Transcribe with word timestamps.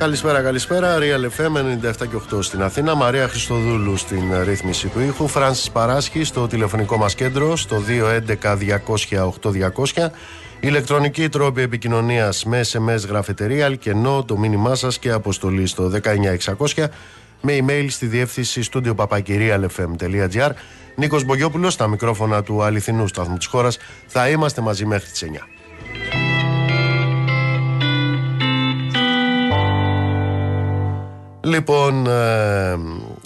Καλησπέρα, 0.00 0.42
καλησπέρα. 0.42 0.98
Real 0.98 1.24
FM 1.40 1.56
97 1.56 2.06
και 2.08 2.16
8 2.34 2.42
στην 2.42 2.62
Αθήνα. 2.62 2.94
Μαρία 2.94 3.28
Χριστοδούλου 3.28 3.96
στην 3.96 4.42
ρύθμιση 4.42 4.88
του 4.88 5.00
ήχου. 5.00 5.28
Φράνσις 5.28 5.70
Παράσχη 5.70 6.24
στο 6.24 6.46
τηλεφωνικό 6.46 6.96
μας 6.96 7.14
κέντρο 7.14 7.56
στο 7.56 7.82
211-200-8200. 9.96 10.10
Ηλεκτρονική 10.60 11.28
τρόπη 11.28 11.62
επικοινωνίας 11.62 12.44
με 12.44 12.60
SMS 12.72 13.08
γραφετερία, 13.08 13.64
αλκενό, 13.64 14.24
το 14.24 14.38
μήνυμά 14.38 14.74
σας 14.74 14.98
και 14.98 15.10
αποστολή 15.10 15.66
στο 15.66 15.88
19600 15.88 16.88
με 17.40 17.58
email 17.60 17.86
στη 17.88 18.06
διεύθυνση 18.06 18.62
studio 18.72 18.94
papakirialfm.gr. 18.94 20.50
Νίκος 20.96 21.24
Μπογιόπουλος, 21.24 21.72
στα 21.72 21.86
μικρόφωνα 21.86 22.42
του 22.42 22.62
αληθινού 22.62 23.06
σταθμού 23.06 23.36
της 23.36 23.46
χώρας. 23.46 23.78
Θα 24.06 24.28
είμαστε 24.28 24.60
μαζί 24.60 24.86
μέχρι 24.86 25.10
τις 25.10 25.22
9. 25.22 25.59
Λοιπόν, 31.42 32.06
ε, 32.06 32.78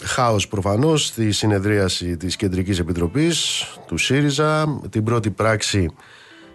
χάος 0.05 0.49
προφανώς 0.49 1.07
στη 1.07 1.33
συνεδρίαση 1.33 2.17
της 2.17 2.37
Κεντρικής 2.37 2.79
Επιτροπής 2.79 3.65
του 3.87 3.97
ΣΥΡΙΖΑ, 3.97 4.81
την 4.91 5.05
πρώτη 5.05 5.31
πράξη 5.31 5.91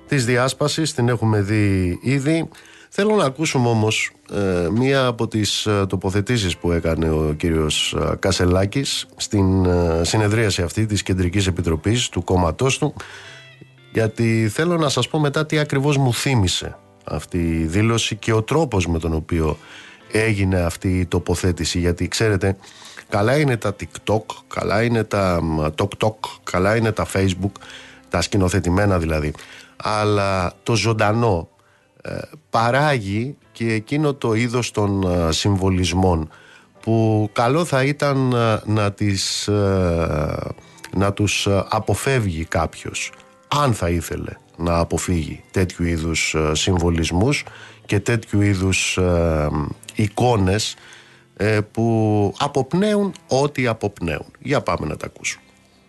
της 0.07 0.25
διάσπασης, 0.25 0.93
την 0.93 1.09
έχουμε 1.09 1.41
δει 1.41 1.99
ήδη. 2.01 2.49
Θέλω 2.89 3.15
να 3.15 3.23
ακούσουμε 3.23 3.67
όμως 3.67 4.11
ε, 4.33 4.69
μία 4.69 5.05
από 5.05 5.27
τις 5.27 5.65
ε, 5.65 5.85
τοποθετήσεις 5.89 6.57
που 6.57 6.71
έκανε 6.71 7.09
ο 7.09 7.33
κύριος 7.37 7.95
ε, 7.99 8.15
Κασελάκης 8.19 9.05
στην 9.15 9.67
συνεδρίαση 10.01 10.61
αυτή 10.61 10.85
της 10.85 11.03
Κεντρικής 11.03 11.47
Επιτροπής 11.47 12.09
του 12.09 12.23
κόμματός 12.23 12.77
του 12.77 12.93
γιατί 13.93 14.49
θέλω 14.53 14.77
να 14.77 14.89
σας 14.89 15.07
πω 15.07 15.19
μετά 15.19 15.45
τι 15.45 15.59
ακριβώς 15.59 15.97
μου 15.97 16.13
θύμισε 16.13 16.77
αυτή 17.03 17.37
η 17.37 17.65
δήλωση 17.65 18.15
και 18.15 18.33
ο 18.33 18.43
τρόπος 18.43 18.87
με 18.87 18.99
τον 18.99 19.13
οποίο 19.13 19.57
έγινε 20.11 20.59
αυτή 20.59 20.99
η 20.99 21.05
τοποθέτηση 21.05 21.79
γιατί 21.79 22.07
ξέρετε 22.07 22.57
καλά 23.09 23.37
είναι 23.37 23.57
τα 23.57 23.75
TikTok, 23.79 24.21
καλά 24.47 24.83
είναι 24.83 25.03
τα 25.03 25.39
TokTok, 25.75 26.15
καλά 26.43 26.75
είναι 26.75 26.91
τα 26.91 27.07
Facebook 27.13 27.51
τα 28.09 28.21
σκηνοθετημένα 28.21 28.99
δηλαδή. 28.99 29.33
Αλλά 29.75 30.53
το 30.63 30.75
ζωντανό 30.75 31.49
ε, 32.01 32.17
παράγει 32.49 33.37
και 33.51 33.73
εκείνο 33.73 34.13
το 34.13 34.33
είδος 34.33 34.71
των 34.71 35.03
ε, 35.03 35.31
συμβολισμών 35.31 36.29
που 36.81 37.29
καλό 37.33 37.65
θα 37.65 37.83
ήταν 37.83 38.31
ε, 38.31 38.61
να, 38.65 38.91
τις, 38.91 39.49
να 40.95 41.13
τους 41.13 41.47
αποφεύγει 41.69 42.45
κάποιος 42.45 43.11
αν 43.47 43.73
θα 43.73 43.89
ήθελε 43.89 44.31
να 44.57 44.77
αποφύγει 44.77 45.43
τέτοιου 45.51 45.85
είδους 45.85 46.35
συμβολισμούς 46.51 47.43
και 47.85 47.99
τέτοιου 47.99 48.41
είδους 48.41 48.99
εικόνες 50.01 50.75
που 51.71 52.33
αποπνέουν 52.39 53.13
ό,τι 53.27 53.67
αποπνέουν. 53.67 54.31
Για 54.39 54.61
πάμε 54.61 54.87
να 54.87 54.97
τα 54.97 55.05
ακούσουμε. 55.05 55.43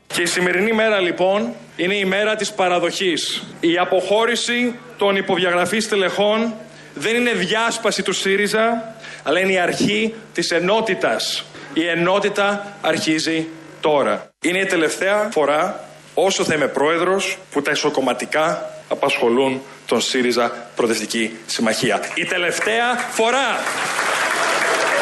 Και 0.06 0.22
η 0.22 0.26
σημερινή 0.26 0.72
μέρα 0.72 1.00
λοιπόν 1.00 1.52
είναι 1.76 1.94
η 1.94 2.04
μέρα 2.04 2.36
της 2.36 2.52
παραδοχής. 2.52 3.42
Η 3.60 3.78
αποχώρηση 3.78 4.74
των 4.96 5.16
υποδιαγραφής 5.16 5.88
τελεχών 5.88 6.54
δεν 6.94 7.16
είναι 7.16 7.32
διάσπαση 7.32 8.02
του 8.02 8.12
ΣΥΡΙΖΑ, 8.12 8.94
αλλά 9.22 9.40
είναι 9.40 9.52
η 9.52 9.58
αρχή 9.58 10.14
της 10.32 10.50
ενότητας. 10.50 11.44
Η 11.74 11.86
ενότητα 11.86 12.76
αρχίζει 12.80 13.46
τώρα. 13.80 14.28
Είναι 14.42 14.58
η 14.58 14.66
τελευταία 14.66 15.28
φορά, 15.32 15.89
όσο 16.14 16.44
θα 16.44 16.54
είμαι 16.54 16.68
πρόεδρος, 16.68 17.38
που 17.50 17.62
τα 17.62 17.70
ισοκομματικά 17.70 18.70
απασχολούν 18.88 19.60
τον 19.86 20.00
ΣΥΡΙΖΑ 20.00 20.70
Προοδευτική 20.76 21.36
Συμμαχία. 21.46 22.00
Η 22.14 22.24
τελευταία 22.24 22.96
φορά. 22.96 23.58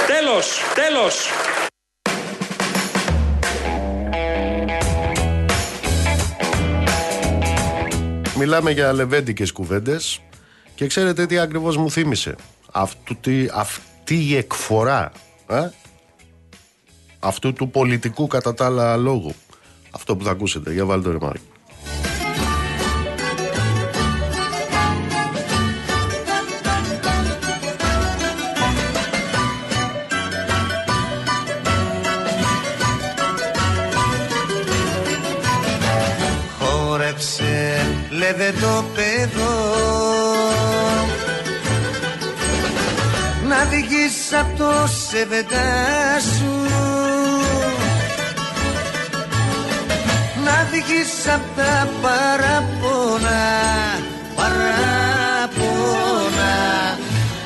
Τέλος, 0.06 0.60
τέλος. 0.74 1.30
Μιλάμε 8.38 8.70
για 8.70 8.92
λεβέντικες 8.92 9.52
κουβέντες 9.52 10.20
και 10.74 10.86
ξέρετε 10.86 11.26
τι 11.26 11.38
ακριβώς 11.38 11.76
μου 11.76 11.90
θύμισε. 11.90 12.34
Αυτού, 12.72 13.16
τι, 13.16 13.46
αυτή 13.52 14.14
η 14.14 14.36
εκφορά 14.36 15.12
ε; 15.48 15.68
αυτού 17.18 17.52
του 17.52 17.70
πολιτικού 17.70 18.26
κατά 18.26 18.54
τα 18.54 18.64
άλλα 18.64 18.96
λόγου. 18.96 19.34
Αυτό 19.90 20.16
που 20.16 20.24
θα 20.24 20.30
ακούσετε. 20.30 20.72
Για 20.72 20.84
βάλτε 20.84 21.04
το 21.04 21.18
ρεμάρι. 21.18 21.40
λέδε 38.18 38.52
το 38.60 38.84
παιδό 38.94 39.56
να 43.48 43.64
βγεις 43.64 44.32
απ' 44.40 44.58
το 44.58 44.72
σεβεντά 45.10 46.20
σου 46.20 46.57
να 50.78 50.84
βγεις 50.84 51.28
απ' 51.34 51.56
τα 51.56 51.88
παραπονά 52.02 53.46
παραπονά 54.34 54.58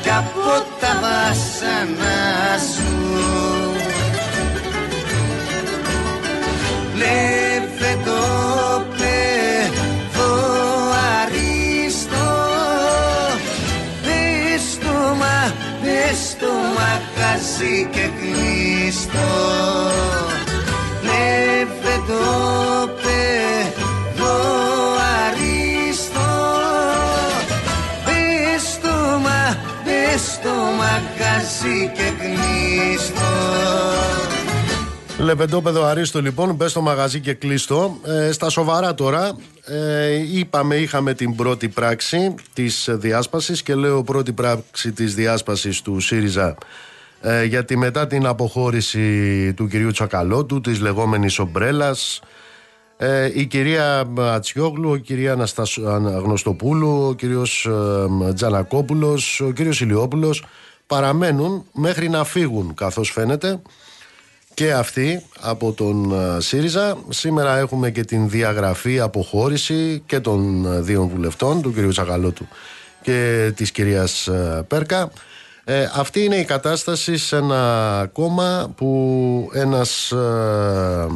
κι 0.02 0.10
από 0.10 0.64
τα 0.80 0.98
βάσανα 1.00 2.58
σου. 2.74 2.90
Λέβε 6.94 7.98
το 8.04 8.22
στο 16.14 16.52
μαγαζί 16.76 17.88
και 17.90 18.10
κλείστο 32.82 33.20
Λεβεντόπεδο 35.18 35.84
Αρίστο 35.84 36.20
λοιπόν, 36.20 36.54
μπες 36.54 36.70
στο 36.70 36.80
μαγαζί 36.80 37.20
και 37.20 37.34
κλείστο. 37.34 37.96
Ε, 38.06 38.32
στα 38.32 38.48
σοβαρά 38.48 38.94
τώρα, 38.94 39.36
ε, 39.64 40.38
είπαμε, 40.38 40.76
είχαμε 40.76 41.14
την 41.14 41.34
πρώτη 41.34 41.68
πράξη 41.68 42.34
της 42.52 42.88
διάσπασης 42.92 43.62
και 43.62 43.74
λέω 43.74 44.02
πρώτη 44.02 44.32
πράξη 44.32 44.92
της 44.92 45.14
διάσπασης 45.14 45.82
του 45.82 46.00
ΣΥΡΙΖΑ 46.00 46.56
ε, 47.20 47.44
γιατί 47.44 47.76
μετά 47.76 48.06
την 48.06 48.26
αποχώρηση 48.26 49.54
του 49.54 49.68
κυρίου 49.68 49.90
Τσακαλώτου, 49.90 50.60
της 50.60 50.80
λεγόμενης 50.80 51.38
ομπρέλας, 51.38 52.20
ε, 52.96 53.30
η 53.34 53.46
κυρία 53.46 54.12
Ατσιόγλου, 54.18 54.94
η 54.94 55.00
κυρία 55.00 55.46
Αναγνωστοπούλου, 55.86 57.06
ο 57.08 57.14
κύριος 57.14 57.68
ε, 58.28 58.32
Τζανακόπουλος, 58.32 59.40
ο 59.40 59.50
κύριος 59.50 59.80
Ηλιόπουλος 59.80 60.44
παραμένουν 60.86 61.64
μέχρι 61.72 62.08
να 62.08 62.24
φύγουν 62.24 62.74
καθώς 62.74 63.10
φαίνεται 63.10 63.60
και 64.54 64.72
αυτή 64.72 65.22
από 65.40 65.72
τον 65.72 66.12
ε, 66.12 66.40
ΣΥΡΙΖΑ. 66.40 66.98
Σήμερα 67.08 67.58
έχουμε 67.58 67.90
και 67.90 68.04
την 68.04 68.28
διαγραφή, 68.28 69.00
αποχώρηση 69.00 70.02
και 70.06 70.20
των 70.20 70.66
ε, 70.66 70.80
δύο 70.80 71.06
βουλευτών, 71.06 71.62
του 71.62 71.72
κ. 71.72 71.88
Τσαγαλώτου 71.88 72.46
και 73.02 73.52
της 73.56 73.70
κυρίας 73.70 74.26
ε, 74.26 74.64
Πέρκα. 74.68 75.10
Ε, 75.64 75.88
αυτή 75.94 76.24
είναι 76.24 76.36
η 76.36 76.44
κατάσταση 76.44 77.16
σε 77.16 77.36
ένα 77.36 78.08
κόμμα 78.12 78.72
που 78.76 79.50
ένας 79.52 80.10
ε, 80.10 81.06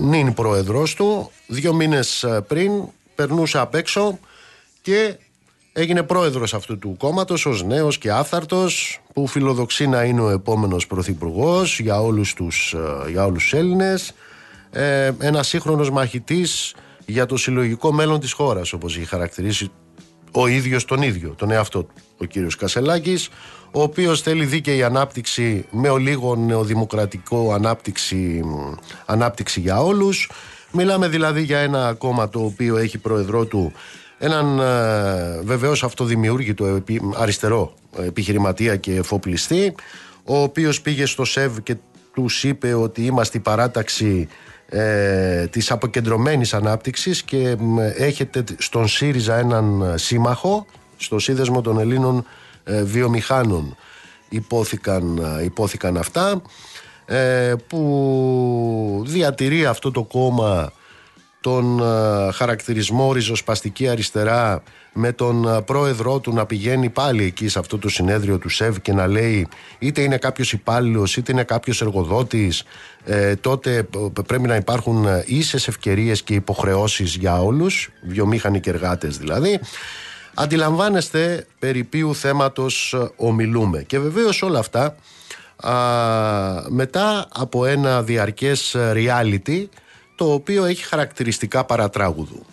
νυν 0.00 0.34
πρόεδρος 0.34 0.94
του 0.94 1.30
δύο 1.46 1.74
μήνες 1.74 2.26
πριν 2.46 2.72
περνούσε 3.14 3.58
απ' 3.58 3.74
έξω 3.74 4.18
και 4.82 5.16
Έγινε 5.78 6.02
πρόεδρος 6.02 6.54
αυτού 6.54 6.78
του 6.78 6.96
κόμματος 6.98 7.46
ως 7.46 7.64
νέος 7.64 7.98
και 7.98 8.12
άφθαρτος 8.12 9.00
που 9.12 9.26
φιλοδοξεί 9.26 9.86
να 9.86 10.02
είναι 10.02 10.20
ο 10.20 10.30
επόμενος 10.30 10.86
πρωθυπουργός 10.86 11.80
για 11.80 12.00
όλους 12.00 12.34
τους, 12.34 12.74
ε, 13.06 13.10
για 13.10 13.24
όλους 13.24 13.42
τους 13.42 13.52
Έλληνες 13.52 14.12
ε, 14.70 15.10
ένας 15.18 15.48
σύγχρονος 15.48 15.90
μαχητής 15.90 16.74
για 17.06 17.26
το 17.26 17.36
συλλογικό 17.36 17.92
μέλλον 17.92 18.20
της 18.20 18.32
χώρας 18.32 18.72
όπως 18.72 18.96
είχε 18.96 19.04
χαρακτηρίσει 19.04 19.70
ο 20.32 20.46
ίδιος 20.46 20.84
τον 20.84 21.02
ίδιο, 21.02 21.34
τον 21.38 21.50
εαυτό 21.50 21.82
του, 21.82 21.94
ο 22.18 22.24
κύριος 22.24 22.56
Κασελάκης, 22.56 23.28
ο 23.72 23.82
οποίος 23.82 24.22
θέλει 24.22 24.44
δίκαιη 24.44 24.82
ανάπτυξη 24.82 25.66
με 25.70 25.88
ολίγο 25.88 26.36
νεοδημοκρατικό 26.36 27.52
ανάπτυξη, 27.52 28.44
ανάπτυξη 29.06 29.60
για 29.60 29.82
όλους. 29.82 30.30
Μιλάμε 30.72 31.08
δηλαδή 31.08 31.42
για 31.42 31.58
ένα 31.58 31.94
κόμμα 31.98 32.28
το 32.28 32.44
οποίο 32.44 32.76
έχει 32.76 32.98
πρόεδρό 32.98 33.44
του 33.44 33.72
έναν 34.18 34.58
ε, 34.58 35.40
βεβαίως 35.44 35.84
αυτοδημιούργητο 35.84 36.82
αριστερό 37.16 37.74
επιχειρηματία 37.98 38.76
και 38.76 38.94
εφοπλιστή 38.94 39.74
ο 40.24 40.38
οποίος 40.38 40.80
πήγε 40.80 41.06
στο 41.06 41.24
ΣΕΒ 41.24 41.58
και 41.62 41.76
τους 42.14 42.44
είπε 42.44 42.74
ότι 42.74 43.04
είμαστε 43.04 43.38
η 43.38 43.40
παράταξη 43.40 44.28
ε, 44.68 45.46
της 45.46 45.70
αποκεντρωμένης 45.70 46.54
ανάπτυξης 46.54 47.22
και 47.22 47.56
έχετε 47.96 48.44
στον 48.58 48.88
ΣΥΡΙΖΑ 48.88 49.36
έναν 49.36 49.94
σύμμαχο 49.96 50.66
στο 50.96 51.18
Σύνδεσμο 51.18 51.60
των 51.60 51.78
Ελλήνων 51.78 52.26
ε, 52.64 52.82
Βιομηχάνων. 52.82 53.76
Υπόθηκαν, 54.28 55.18
ε, 55.38 55.44
υπόθηκαν 55.44 55.96
αυτά 55.96 56.42
ε, 57.06 57.54
που 57.66 59.02
διατηρεί 59.06 59.66
αυτό 59.66 59.90
το 59.90 60.02
κόμμα 60.02 60.72
τον 61.40 61.82
χαρακτηρισμό 62.32 63.12
ριζοσπαστική 63.12 63.88
αριστερά 63.88 64.62
με 64.92 65.12
τον 65.12 65.64
πρόεδρό 65.64 66.18
του 66.18 66.32
να 66.32 66.46
πηγαίνει 66.46 66.88
πάλι 66.88 67.24
εκεί 67.24 67.48
σε 67.48 67.58
αυτό 67.58 67.78
το 67.78 67.88
συνέδριο 67.88 68.38
του 68.38 68.48
ΣΕΒ 68.48 68.76
και 68.76 68.92
να 68.92 69.06
λέει 69.06 69.48
είτε 69.78 70.00
είναι 70.00 70.16
κάποιος 70.16 70.52
υπάλληλος 70.52 71.16
είτε 71.16 71.32
είναι 71.32 71.44
κάποιος 71.44 71.80
εργοδότης 71.80 72.64
ε, 73.04 73.36
τότε 73.36 73.88
πρέπει 74.26 74.46
να 74.48 74.56
υπάρχουν 74.56 75.06
ίσες 75.26 75.68
ευκαιρίες 75.68 76.22
και 76.22 76.34
υποχρεώσεις 76.34 77.14
για 77.14 77.42
όλους 77.42 77.90
βιομήχανοι 78.02 78.60
και 78.60 78.70
εργάτες 78.70 79.18
δηλαδή. 79.18 79.60
Αντιλαμβάνεστε 80.34 81.46
περί 81.58 81.84
ποιου 81.84 82.14
θέματος 82.14 82.96
ομιλούμε. 83.16 83.82
Και 83.82 83.98
βεβαίως 83.98 84.42
όλα 84.42 84.58
αυτά 84.58 84.96
α, 85.56 85.72
μετά 86.68 87.28
από 87.34 87.64
ένα 87.64 88.02
διαρκές 88.02 88.76
reality 88.76 89.64
το 90.18 90.32
οποίο 90.32 90.64
έχει 90.64 90.84
χαρακτηριστικά 90.84 91.64
παρατράγουδου. 91.64 92.46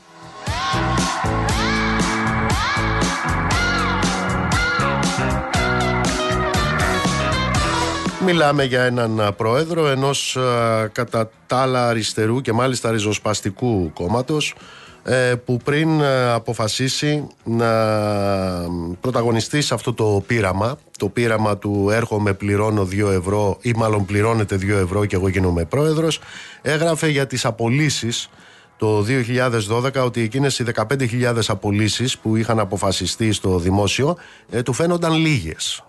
Μιλάμε 8.25 8.63
για 8.63 8.83
έναν 8.83 9.33
πρόεδρο 9.37 9.87
ενός 9.87 10.37
κατά 10.91 11.29
τα 11.47 11.57
άλλα 11.57 11.87
αριστερού 11.87 12.41
και 12.41 12.53
μάλιστα 12.53 12.91
ριζοσπαστικού 12.91 13.91
κόμματος 13.93 14.53
ε, 14.53 14.61
που 15.45 15.57
πριν 15.63 16.01
ε, 16.01 16.31
αποφασίσει 16.31 17.27
να 17.43 17.67
πρωταγωνιστεί 19.01 19.61
σε 19.61 19.73
αυτό 19.73 19.93
το 19.93 20.23
πείραμα 20.27 20.77
το 20.97 21.09
πείραμα 21.09 21.57
του 21.57 21.89
έρχομαι 21.91 22.33
πληρώνω 22.33 22.87
2 22.91 23.11
ευρώ 23.11 23.57
ή 23.61 23.73
μάλλον 23.75 24.05
πληρώνεται 24.05 24.55
2 24.55 24.69
ευρώ 24.69 25.05
και 25.05 25.15
εγώ 25.15 25.27
γίνομαι 25.27 25.65
πρόεδρος 25.65 26.19
έγραφε 26.61 27.07
για 27.07 27.27
τις 27.27 27.45
απολύσεις 27.45 28.29
το 28.77 29.05
2012 29.69 30.03
ότι 30.05 30.21
εκείνες 30.21 30.59
οι 30.59 30.65
15.000 30.73 31.35
απολύσεις 31.47 32.17
που 32.17 32.35
είχαν 32.35 32.59
αποφασιστεί 32.59 33.31
στο 33.31 33.59
δημόσιο 33.59 34.17
ε, 34.49 34.61
του 34.61 34.73
φαίνονταν 34.73 35.13
λίγες 35.13 35.83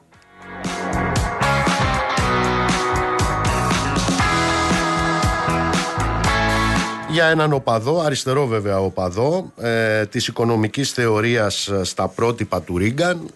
για 7.16 7.26
έναν 7.26 7.52
οπαδό, 7.52 8.00
αριστερό 8.00 8.46
βέβαια 8.46 8.78
οπαδό, 8.78 9.52
ε, 9.56 10.06
της 10.06 10.28
οικονομικής 10.28 10.92
θεωρίας 10.92 11.68
ε, 11.68 11.84
στα 11.84 12.08
πρότυπα 12.08 12.62
του 12.62 12.78
Ρίγκαν, 12.78 13.30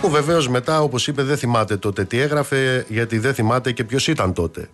που 0.00 0.10
βεβαίως 0.10 0.48
μετά 0.48 0.82
όπως 0.82 1.06
είπε 1.06 1.22
δεν 1.22 1.36
θυμάται 1.36 1.76
τότε 1.76 2.04
τι 2.04 2.20
έγραφε 2.20 2.84
γιατί 2.88 3.18
δεν 3.18 3.34
θυμάται 3.34 3.72
και 3.72 3.84
ποιος 3.84 4.08
ήταν 4.08 4.32
τότε. 4.32 4.68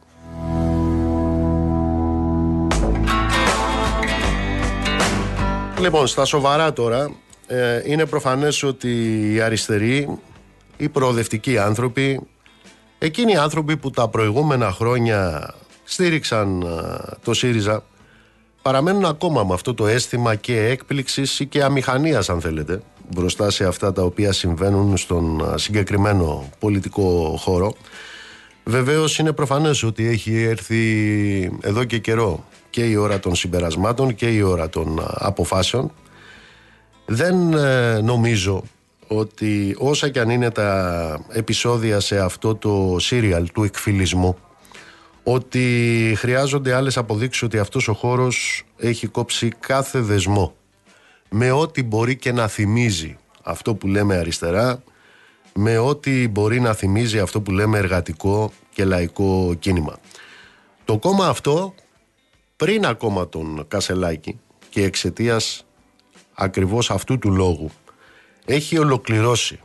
Λοιπόν, 5.80 6.06
στα 6.06 6.24
σοβαρά 6.24 6.72
τώρα, 6.72 7.10
ε, 7.46 7.82
είναι 7.84 8.06
προφανές 8.06 8.62
ότι 8.62 9.20
οι 9.32 9.40
αριστεροί, 9.40 10.18
οι 10.76 10.88
προοδευτικοί 10.88 11.58
άνθρωποι 11.58 12.20
Εκείνοι 13.04 13.32
οι 13.32 13.36
άνθρωποι 13.36 13.76
που 13.76 13.90
τα 13.90 14.08
προηγούμενα 14.08 14.70
χρόνια 14.72 15.54
στήριξαν 15.84 16.62
ε, 16.62 17.16
το 17.24 17.34
ΣΥΡΙΖΑ 17.34 17.82
παραμένουν 18.62 19.04
ακόμα 19.04 19.44
με 19.44 19.54
αυτό 19.54 19.74
το 19.74 19.86
αίσθημα 19.86 20.34
και 20.34 20.66
έκπληξης 20.66 21.40
ή 21.40 21.46
και 21.46 21.62
αμηχανίας 21.62 22.28
αν 22.28 22.40
θέλετε 22.40 22.82
μπροστά 23.14 23.50
σε 23.50 23.64
αυτά 23.64 23.92
τα 23.92 24.02
οποία 24.02 24.32
συμβαίνουν 24.32 24.96
στον 24.96 25.40
ε, 25.40 25.58
συγκεκριμένο 25.58 26.50
πολιτικό 26.58 27.36
χώρο. 27.38 27.74
Βεβαίως 28.64 29.18
είναι 29.18 29.32
προφανές 29.32 29.82
ότι 29.82 30.06
έχει 30.06 30.42
έρθει 30.42 31.58
εδώ 31.60 31.84
και 31.84 31.98
καιρό 31.98 32.44
και 32.70 32.84
η 32.84 32.96
ώρα 32.96 33.20
των 33.20 33.34
συμπερασμάτων 33.34 34.14
και 34.14 34.26
η 34.26 34.40
ώρα 34.40 34.68
των 34.68 34.98
ε, 34.98 35.02
αποφάσεων. 35.14 35.92
Δεν 37.06 37.36
νομίζω 38.02 38.62
ότι 39.06 39.76
όσα 39.78 40.08
και 40.08 40.20
αν 40.20 40.30
είναι 40.30 40.50
τα 40.50 41.26
επεισόδια 41.28 42.00
σε 42.00 42.18
αυτό 42.18 42.54
το 42.54 42.96
σύριαλ 42.98 43.50
του 43.52 43.62
εκφυλισμού 43.64 44.38
ότι 45.22 46.14
χρειάζονται 46.16 46.74
άλλες 46.74 46.96
αποδείξεις 46.96 47.42
ότι 47.42 47.58
αυτός 47.58 47.88
ο 47.88 47.92
χώρος 47.92 48.64
έχει 48.76 49.06
κόψει 49.06 49.48
κάθε 49.60 50.00
δεσμό 50.00 50.54
με 51.30 51.50
ό,τι 51.50 51.82
μπορεί 51.82 52.16
και 52.16 52.32
να 52.32 52.48
θυμίζει 52.48 53.16
αυτό 53.42 53.74
που 53.74 53.86
λέμε 53.86 54.16
αριστερά 54.16 54.82
με 55.54 55.78
ό,τι 55.78 56.28
μπορεί 56.28 56.60
να 56.60 56.72
θυμίζει 56.72 57.18
αυτό 57.18 57.40
που 57.40 57.50
λέμε 57.50 57.78
εργατικό 57.78 58.52
και 58.70 58.84
λαϊκό 58.84 59.54
κίνημα. 59.58 59.98
Το 60.84 60.98
κόμμα 60.98 61.26
αυτό 61.26 61.74
πριν 62.56 62.86
ακόμα 62.86 63.28
τον 63.28 63.64
Κασελάκη 63.68 64.40
και 64.68 64.82
εξαιτίας 64.84 65.66
ακριβώς 66.34 66.90
αυτού 66.90 67.18
του 67.18 67.30
λόγου 67.30 67.70
έχει 68.44 68.78
ολοκληρώσει 68.78 69.60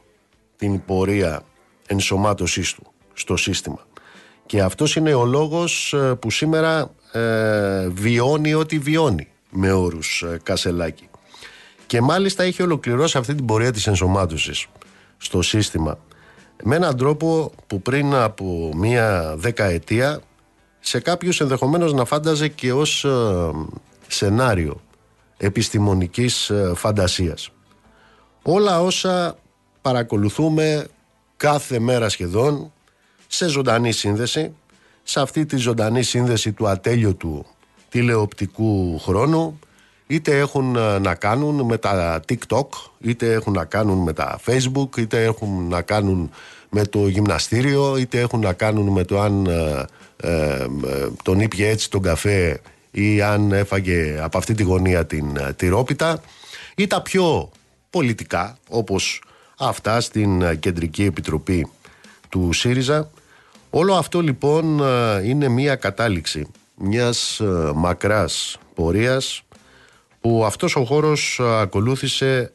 την 0.57 0.85
πορεία 0.85 1.41
ενσωμάτωσής 1.87 2.73
του 2.73 2.91
στο 3.13 3.37
σύστημα. 3.37 3.87
Και 4.45 4.61
αυτός 4.61 4.95
είναι 4.95 5.13
ο 5.13 5.25
λόγος 5.25 5.93
ε, 5.93 6.15
που 6.15 6.31
σήμερα 6.31 6.91
ε, 7.11 7.87
βιώνει 7.87 8.53
ό,τι 8.53 8.79
βιώνει 8.79 9.27
με 9.49 9.71
όρους 9.71 10.21
ε, 10.21 10.39
Κασελάκη. 10.43 11.09
Και 11.85 12.01
μάλιστα 12.01 12.43
έχει 12.43 12.61
ολοκληρώσει 12.61 13.17
αυτή 13.17 13.35
την 13.35 13.45
πορεία 13.45 13.71
της 13.71 13.87
ενσωμάτωσης 13.87 14.67
στο 15.17 15.41
σύστημα 15.41 15.97
με 16.63 16.75
έναν 16.75 16.97
τρόπο 16.97 17.51
που 17.67 17.81
πριν 17.81 18.13
από 18.15 18.71
μία 18.75 19.35
δεκαετία 19.37 20.21
σε 20.79 20.99
κάποιους 20.99 21.41
ενδεχομένως 21.41 21.93
να 21.93 22.05
φάνταζε 22.05 22.47
και 22.47 22.73
ως 22.73 23.05
σενάριο 24.07 24.81
επιστημονικής 25.37 26.51
φαντασίας 26.75 27.51
όλα 28.51 28.81
όσα 28.81 29.37
παρακολουθούμε 29.81 30.87
κάθε 31.37 31.79
μέρα 31.79 32.09
σχεδόν 32.09 32.71
σε 33.27 33.47
ζωντανή 33.47 33.91
σύνδεση, 33.91 34.51
σε 35.03 35.19
αυτή 35.19 35.45
τη 35.45 35.57
ζωντανή 35.57 36.03
σύνδεση 36.03 36.51
του 36.51 36.67
ατέλειωτου 36.67 37.45
τηλεοπτικού 37.89 38.99
χρόνου, 38.99 39.59
είτε 40.07 40.37
έχουν 40.37 40.75
ε, 40.75 40.99
να 40.99 41.15
κάνουν 41.15 41.65
με 41.65 41.77
τα 41.77 42.19
TikTok, 42.29 42.67
είτε 42.99 43.33
έχουν 43.33 43.53
να 43.53 43.65
κάνουν 43.65 43.97
με 43.97 44.13
τα 44.13 44.39
Facebook, 44.45 44.97
είτε 44.97 45.23
έχουν 45.23 45.67
να 45.67 45.81
κάνουν 45.81 46.29
με 46.69 46.85
το 46.85 47.07
γυμναστήριο, 47.07 47.97
είτε 47.97 48.19
έχουν 48.19 48.39
να 48.39 48.53
κάνουν 48.53 48.87
με 48.87 49.03
το 49.03 49.19
αν 49.19 49.45
ε, 49.45 49.85
ε, 50.17 50.67
τον 51.23 51.39
ήπια 51.39 51.69
έτσι 51.69 51.89
τον 51.89 52.01
καφέ 52.01 52.61
ή 52.91 53.21
αν 53.21 53.51
έφαγε 53.51 54.19
από 54.21 54.37
αυτή 54.37 54.53
τη 54.53 54.63
γωνία 54.63 55.05
την 55.05 55.25
τυρόπιτα 55.55 56.21
ή 56.75 56.87
τα 56.87 57.01
πιο 57.01 57.49
πολιτικά 57.89 58.57
όπως 58.69 59.23
αυτά 59.57 60.01
στην 60.01 60.41
ε, 60.41 60.55
Κεντρική 60.55 61.03
Επιτροπή 61.03 61.71
του 62.29 62.53
ΣΥΡΙΖΑ. 62.53 63.09
Όλο 63.69 63.93
αυτό 63.93 64.21
λοιπόν 64.21 64.79
ε, 64.79 65.21
είναι 65.27 65.47
μία 65.47 65.75
κατάληξη 65.75 66.47
μιας 66.75 67.39
ε, 67.39 67.71
μακράς 67.75 68.57
πορείας 68.75 69.43
που 70.21 70.45
αυτός 70.45 70.75
ο 70.75 70.85
χώρος 70.85 71.39
ακολούθησε 71.43 72.51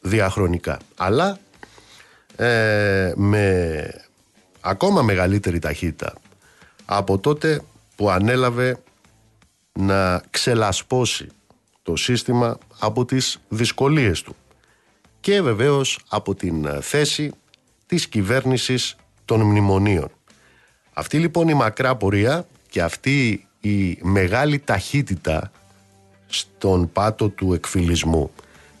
διαχρονικά. 0.00 0.78
Αλλά 0.96 1.38
με 3.14 3.88
ακόμα 4.60 5.02
μεγαλύτερη 5.02 5.58
ταχύτητα 5.58 6.12
από 6.84 7.18
τότε 7.18 7.60
που 7.96 8.10
ανέλαβε 8.10 8.76
να 9.72 10.22
ξελασπώσει 10.30 11.26
το 11.82 11.96
σύστημα 11.96 12.58
από 12.78 13.04
τις 13.04 13.38
δυσκολίες 13.48 14.22
του 14.22 14.36
και 15.24 15.42
βεβαίως 15.42 15.98
από 16.08 16.34
την 16.34 16.64
ε, 16.64 16.80
θέση 16.80 17.32
της 17.86 18.08
κυβέρνησης 18.08 18.96
των 19.24 19.40
μνημονίων. 19.40 20.10
Αυτή 20.92 21.18
λοιπόν 21.18 21.48
η 21.48 21.54
μακρά 21.54 21.96
πορεία 21.96 22.46
και 22.70 22.82
αυτή 22.82 23.46
η 23.60 23.98
μεγάλη 24.02 24.58
ταχύτητα 24.58 25.50
στον 26.26 26.92
πάτο 26.92 27.28
του 27.28 27.54
εκφυλισμού 27.54 28.30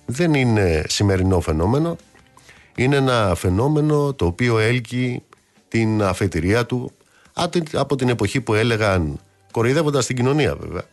δεν 0.06 0.34
είναι 0.34 0.84
σημερινό 0.88 1.40
φαινόμενο. 1.40 1.96
Είναι 2.76 2.96
ένα 2.96 3.34
φαινόμενο 3.36 4.12
το 4.12 4.26
οποίο 4.26 4.58
έλκει 4.58 5.22
την 5.68 6.02
αφετηρία 6.02 6.66
του 6.66 6.92
από 7.72 7.96
την 7.96 8.08
εποχή 8.08 8.40
που 8.40 8.54
έλεγαν, 8.54 9.20
κοροϊδεύοντας 9.50 10.06
την 10.06 10.16
κοινωνία 10.16 10.56
βέβαια, 10.56 10.84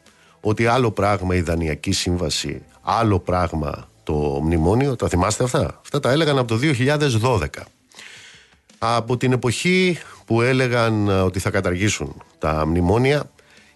ότι 0.42 0.66
άλλο 0.66 0.92
πράγμα 0.92 1.36
η 1.36 1.42
Δανειακή 1.42 1.92
Σύμβαση, 1.92 2.62
άλλο 2.82 3.20
πράγμα 3.20 3.90
το 4.12 4.40
μνημόνιο. 4.42 4.96
Τα 4.96 5.08
θυμάστε 5.08 5.44
αυτά; 5.44 5.80
Αυτά 5.82 6.00
τα 6.00 6.12
έλεγαν 6.12 6.38
από 6.38 6.48
το 6.48 6.60
2012. 7.22 7.46
Από 8.78 9.18
την 9.18 9.32
εποχή 9.32 9.98
που 10.26 10.42
έλεγαν 10.42 11.08
ότι 11.08 11.40
θα 11.40 11.50
καταργήσουν 11.50 12.22
τα 12.40 12.66
μνημόνια 12.66 13.32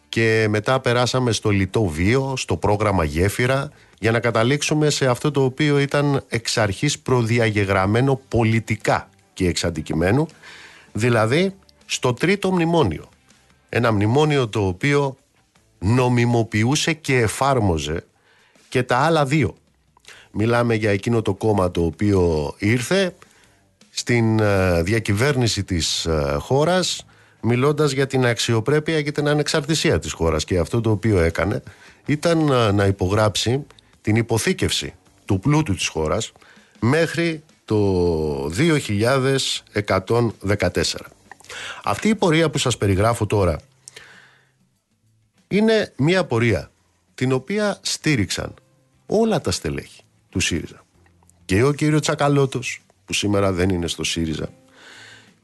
και 0.10 0.46
μετά 0.50 0.80
περάσαμε 0.80 1.32
στο 1.32 1.50
λιτό 1.50 1.86
βίο, 1.86 2.34
στο 2.38 2.58
πρόγραμμα 2.58 3.04
γέφυρα 3.04 3.70
για 4.00 4.12
να 4.12 4.20
καταλήξουμε 4.20 4.90
σε 4.90 5.08
αυτό 5.08 5.32
το 5.32 5.44
οποίο 5.44 5.80
ήταν 5.80 6.24
εξ 6.28 6.58
αρχής 6.58 7.00
προδιαγεγραμμένο 7.00 8.22
πολιτικά 8.28 9.10
και 9.34 9.48
εξ 9.48 9.64
αντικειμένου, 9.64 10.28
δηλαδή 10.94 11.56
στο 11.86 12.14
τρίτο 12.14 12.52
μνημόνιο. 12.52 13.10
Ένα 13.70 13.92
μνημόνιο 13.92 14.48
το 14.48 14.68
οποίο 14.68 15.18
νομιμοποιούσε 15.80 16.94
και 16.94 17.18
εφάρμοζε 17.18 18.06
και 18.70 18.84
τα 18.84 18.98
άλλα 18.98 19.26
δύο. 19.26 19.56
Μιλάμε 20.38 20.76
για 20.76 20.92
εκείνο 20.92 21.22
το 21.22 21.34
κόμμα 21.34 21.72
το 21.72 21.84
οποίο 21.84 22.54
ήρθε 22.58 23.16
στην 23.90 24.40
ε, 24.40 24.84
διακυβέρνηση 24.84 25.64
της 25.64 26.06
ε, 26.06 26.38
χώρας 26.40 27.06
μιλώντας 27.42 27.92
για 27.92 28.08
την 28.08 28.26
αξιοπρέπεια 28.26 29.02
και 29.02 29.12
την 29.12 29.28
ανεξαρτησία 29.28 30.00
της 30.00 30.12
χώρας 30.12 30.44
και 30.44 30.58
αυτό 30.58 30.82
το 30.82 30.92
οποίο 30.92 31.20
έκανε 31.20 31.64
ήταν 32.06 32.50
ε, 32.50 32.72
να 32.72 32.86
υπογράψει 32.86 33.66
την 34.02 34.16
υποθήκευση 34.16 34.94
του 35.26 35.40
πλούτου 35.40 35.74
της 35.74 35.88
χώρας 35.88 36.32
μέχρι 36.80 37.44
το 37.66 38.46
2114. 38.46 38.52
Αυτή 41.84 42.10
η 42.10 42.16
πορεία 42.16 42.50
που 42.50 42.58
σας 42.58 42.78
περιγράφω 42.78 43.26
τώρα 43.26 43.60
είναι 45.48 45.94
μια 45.98 46.26
πορεία 46.26 46.72
την 47.16 47.32
οποία 47.32 47.80
στήριξαν 47.82 48.54
όλα 49.06 49.42
τα 49.42 49.52
στελέχη 49.52 50.00
του 50.36 50.42
ΣΥΡΙΖΑ. 50.42 50.86
Και 51.46 51.64
ο 51.64 51.72
κύριο 51.72 52.00
Τσακαλώτος 52.00 52.82
που 53.06 53.14
σήμερα 53.14 53.52
δεν 53.52 53.70
είναι 53.70 53.88
στο 53.88 54.04
ΣΥΡΙΖΑ. 54.04 54.50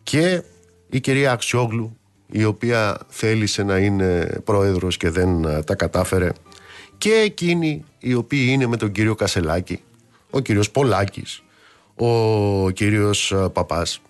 Και 0.03 0.43
η 0.89 0.99
κυρία 0.99 1.31
Αξιόγλου 1.31 1.97
η 2.31 2.43
οποία 2.43 2.99
θέλησε 3.07 3.63
να 3.63 3.77
είναι 3.77 4.39
πρόεδρος 4.43 4.97
και 4.97 5.09
δεν 5.09 5.43
ε, 5.43 5.63
τα 5.63 5.75
κατάφερε. 5.75 6.31
Και 6.97 7.11
εκείνοι 7.11 7.85
οι 7.99 8.13
οποίοι 8.13 8.47
είναι 8.49 8.67
με 8.67 8.77
τον 8.77 8.91
κύριο 8.91 9.15
Κασελάκη 9.15 9.81
ο 10.29 10.39
κύριος 10.39 10.71
Πολάκης 10.71 11.43
ο 11.95 12.69
κύριος 12.69 13.31
ε, 13.31 13.49
Παπάς 13.53 14.01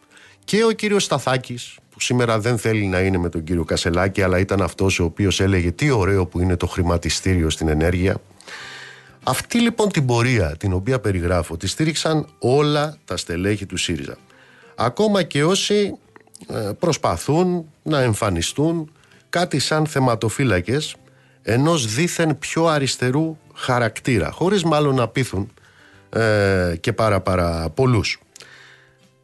και 0.44 0.64
ο 0.64 0.72
κύριος 0.72 1.04
Σταθάκης 1.04 1.78
που 1.90 2.00
σήμερα 2.00 2.40
δεν 2.40 2.58
θέλει 2.58 2.86
να 2.86 3.00
είναι 3.00 3.18
με 3.18 3.30
τον 3.30 3.44
κύριο 3.44 3.64
Κασελάκη 3.64 4.22
αλλά 4.22 4.40
ήταν 4.40 4.62
αυτός 4.62 5.00
ο 5.00 5.04
οποίος 5.04 5.40
έλεγε 5.40 5.72
τι 5.72 5.90
ωραίο 5.90 6.26
που 6.26 6.40
είναι 6.40 6.56
το 6.56 6.68
χρηματιστήριο 6.68 7.50
στην 7.50 7.68
ενέργεια 7.68 8.22
αυτή 9.24 9.60
λοιπόν 9.60 9.92
την 9.92 10.06
πορεία 10.06 10.56
την 10.58 10.74
οποία 10.74 11.00
περιγράφω 11.00 11.58
τη 11.58 11.68
στήριξαν 11.68 12.28
όλα 12.40 12.98
τα 13.06 13.18
στελέχη 13.18 13.66
του 13.66 13.78
ΣΥΡΙΖΑ. 13.78 14.18
Ακόμα 14.76 15.24
και 15.24 15.44
όσοι 15.44 15.98
ε, 16.48 16.70
προσπαθούν 16.80 17.66
να 17.84 18.02
εμφανιστούν 18.02 18.92
κάτι 19.30 19.60
σαν 19.60 19.86
θεματοφύλακες 19.88 20.96
ενός 21.42 21.94
δήθεν 21.94 22.38
πιο 22.40 22.66
αριστερού 22.66 23.38
χαρακτήρα, 23.54 24.32
χωρίς 24.32 24.64
μάλλον 24.64 24.96
να 24.96 25.08
πείθουν 25.08 25.52
ε, 26.10 26.76
και 26.80 26.94
πάρα 26.94 27.22
πάρα 27.22 27.70
πολλούς. 27.70 28.20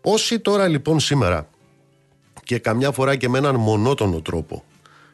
Όσοι 0.02 0.40
τώρα 0.40 0.68
λοιπόν 0.68 1.00
σήμερα 1.00 1.48
και 2.44 2.60
καμιά 2.60 2.92
φορά 2.92 3.16
και 3.16 3.30
με 3.30 3.38
έναν 3.38 3.56
μονότονο 3.56 4.22
τρόπο 4.22 4.64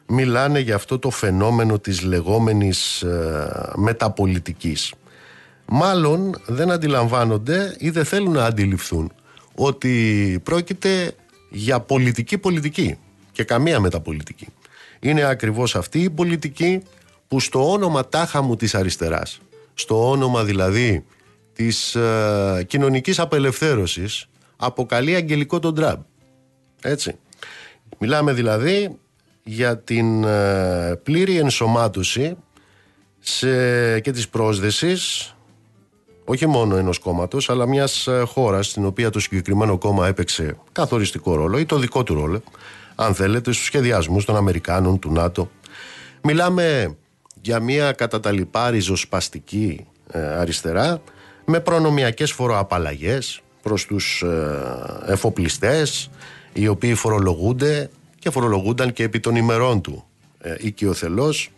μιλάνε 0.06 0.58
για 0.58 0.74
αυτό 0.74 0.98
το 0.98 1.10
φαινόμενο 1.10 1.78
της 1.78 2.02
λεγόμενης 2.02 3.02
ε, 3.02 3.72
μεταπολιτικής. 3.76 4.94
Μάλλον 5.66 6.42
δεν 6.46 6.70
αντιλαμβάνονται 6.70 7.76
ή 7.78 7.90
δεν 7.90 8.04
θέλουν 8.04 8.32
να 8.32 8.44
αντιληφθούν 8.44 9.12
ότι 9.54 10.40
πρόκειται 10.42 11.14
για 11.50 11.80
πολιτική 11.80 12.38
πολιτική 12.38 12.98
και 13.32 13.44
καμία 13.44 13.80
μεταπολιτική. 13.80 14.46
Είναι 15.00 15.22
ακριβώς 15.22 15.76
αυτή 15.76 16.00
η 16.02 16.10
πολιτική 16.10 16.82
που 17.28 17.40
στο 17.40 17.72
όνομα 17.72 18.08
τάχα 18.08 18.42
μου 18.42 18.56
της 18.56 18.74
αριστεράς, 18.74 19.40
στο 19.74 20.10
όνομα 20.10 20.44
δηλαδή 20.44 21.04
της 21.52 21.94
ε, 21.94 22.64
κοινωνικής 22.66 23.18
απελευθέρωσης 23.18 24.26
αποκαλεί 24.56 25.14
αγγελικό 25.14 25.58
τον 25.58 25.74
Τραμπ. 25.74 26.00
Έτσι. 26.82 27.16
Μιλάμε 27.98 28.32
δηλαδή 28.32 28.98
για 29.44 29.78
την 29.78 30.24
ε, 30.24 31.00
πλήρη 31.02 31.38
ενσωμάτωση 31.38 32.36
σε, 33.20 34.00
και 34.00 34.10
της 34.10 34.28
πρόσδεσης 34.28 35.34
όχι 36.24 36.46
μόνο 36.46 36.76
ενός 36.76 36.98
κόμματος 36.98 37.50
αλλά 37.50 37.66
μιας 37.66 38.06
ε, 38.06 38.22
χώρας 38.26 38.66
στην 38.66 38.84
οποία 38.84 39.10
το 39.10 39.20
συγκεκριμένο 39.20 39.78
κόμμα 39.78 40.06
έπαιξε 40.06 40.56
καθοριστικό 40.72 41.34
ρόλο 41.34 41.58
ή 41.58 41.66
το 41.66 41.78
δικό 41.78 42.02
του 42.02 42.14
ρόλο 42.14 42.42
αν 42.94 43.14
θέλετε 43.14 43.52
στους 43.52 43.64
σχεδιασμούς 43.64 44.24
των 44.24 44.36
Αμερικάνων, 44.36 44.98
του 44.98 45.12
ΝΑΤΟ. 45.12 45.50
Μιλάμε 46.22 46.96
για 47.42 47.60
μια 47.60 47.92
κατά 47.92 48.20
τα 48.20 48.32
λοιπά 48.32 48.70
ριζοσπαστική 48.70 49.86
ε, 50.10 50.18
αριστερά 50.18 51.02
με 51.44 51.60
προνομιακές 51.60 52.32
φοροαπαλλαγές 52.32 53.40
προς 53.62 53.86
τους 53.86 54.24
εφοπλιστές 55.06 56.10
οι 56.52 56.68
οποίοι 56.68 56.94
φορολογούνται 56.94 57.90
και 58.24 58.30
φορολογούνταν 58.30 58.92
και 58.92 59.02
επί 59.02 59.20
των 59.20 59.36
ημερών 59.36 59.80
του 59.80 60.04
ε, 60.38 60.54
οικειοθελώς. 60.58 61.50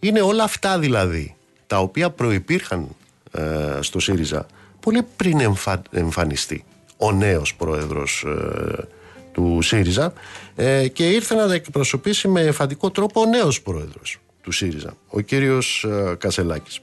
Είναι 0.00 0.20
όλα 0.20 0.44
αυτά 0.44 0.78
δηλαδή 0.78 1.36
τα 1.66 1.78
οποία 1.78 2.10
προϋπήρχαν 2.10 2.88
ε, 3.32 3.78
στο 3.80 3.98
ΣΥΡΙΖΑ 4.00 4.46
πολύ 4.80 5.06
πριν 5.16 5.56
εμφανιστεί 5.90 6.64
ο 6.96 7.12
νέος 7.12 7.54
πρόεδρος 7.54 8.24
ε, 8.26 8.88
του 9.32 9.58
ΣΥΡΙΖΑ 9.62 10.12
ε, 10.56 10.88
και 10.88 11.10
ήρθε 11.10 11.34
να 11.34 11.46
τα 11.46 11.54
εκπροσωπήσει 11.54 12.28
με 12.28 12.40
εμφαντικό 12.40 12.90
τρόπο 12.90 13.20
ο 13.20 13.26
νέος 13.26 13.62
πρόεδρος 13.62 14.18
του 14.42 14.52
ΣΥΡΙΖΑ, 14.52 14.96
ο 15.08 15.20
κύριος 15.20 15.86
Κασελάκης. 16.18 16.80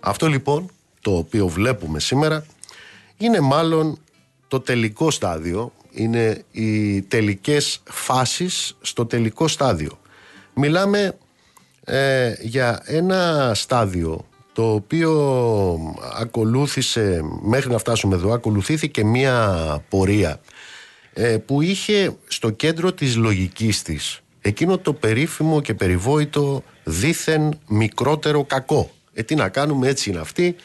Αυτό 0.00 0.26
λοιπόν 0.26 0.70
το 1.00 1.16
οποίο 1.16 1.48
βλέπουμε 1.48 2.00
σήμερα 2.00 2.46
είναι 3.16 3.40
μάλλον 3.40 3.98
το 4.48 4.60
τελικό 4.60 5.10
στάδιο 5.10 5.72
είναι 5.98 6.44
οι 6.50 7.02
τελικές 7.02 7.82
φάσεις 7.84 8.76
στο 8.80 9.06
τελικό 9.06 9.48
στάδιο. 9.48 9.98
Μιλάμε 10.54 11.18
ε, 11.84 12.32
για 12.40 12.82
ένα 12.84 13.52
στάδιο 13.54 14.26
το 14.52 14.72
οποίο 14.72 15.12
ακολούθησε, 16.18 17.20
μέχρι 17.42 17.70
να 17.70 17.78
φτάσουμε 17.78 18.14
εδώ, 18.14 18.32
ακολουθήθηκε 18.32 19.04
μία 19.04 19.84
πορεία 19.88 20.40
ε, 21.12 21.36
που 21.36 21.62
είχε 21.62 22.16
στο 22.26 22.50
κέντρο 22.50 22.92
της 22.92 23.16
λογικής 23.16 23.82
της 23.82 24.20
εκείνο 24.40 24.78
το 24.78 24.92
περίφημο 24.92 25.60
και 25.60 25.74
περιβόητο 25.74 26.62
δήθεν 26.84 27.58
μικρότερο 27.68 28.44
κακό. 28.44 28.90
Ε, 29.12 29.22
τι 29.22 29.34
να 29.34 29.48
κάνουμε, 29.48 29.88
έτσι 29.88 30.10
είναι 30.10 30.18
αυτή, 30.18 30.56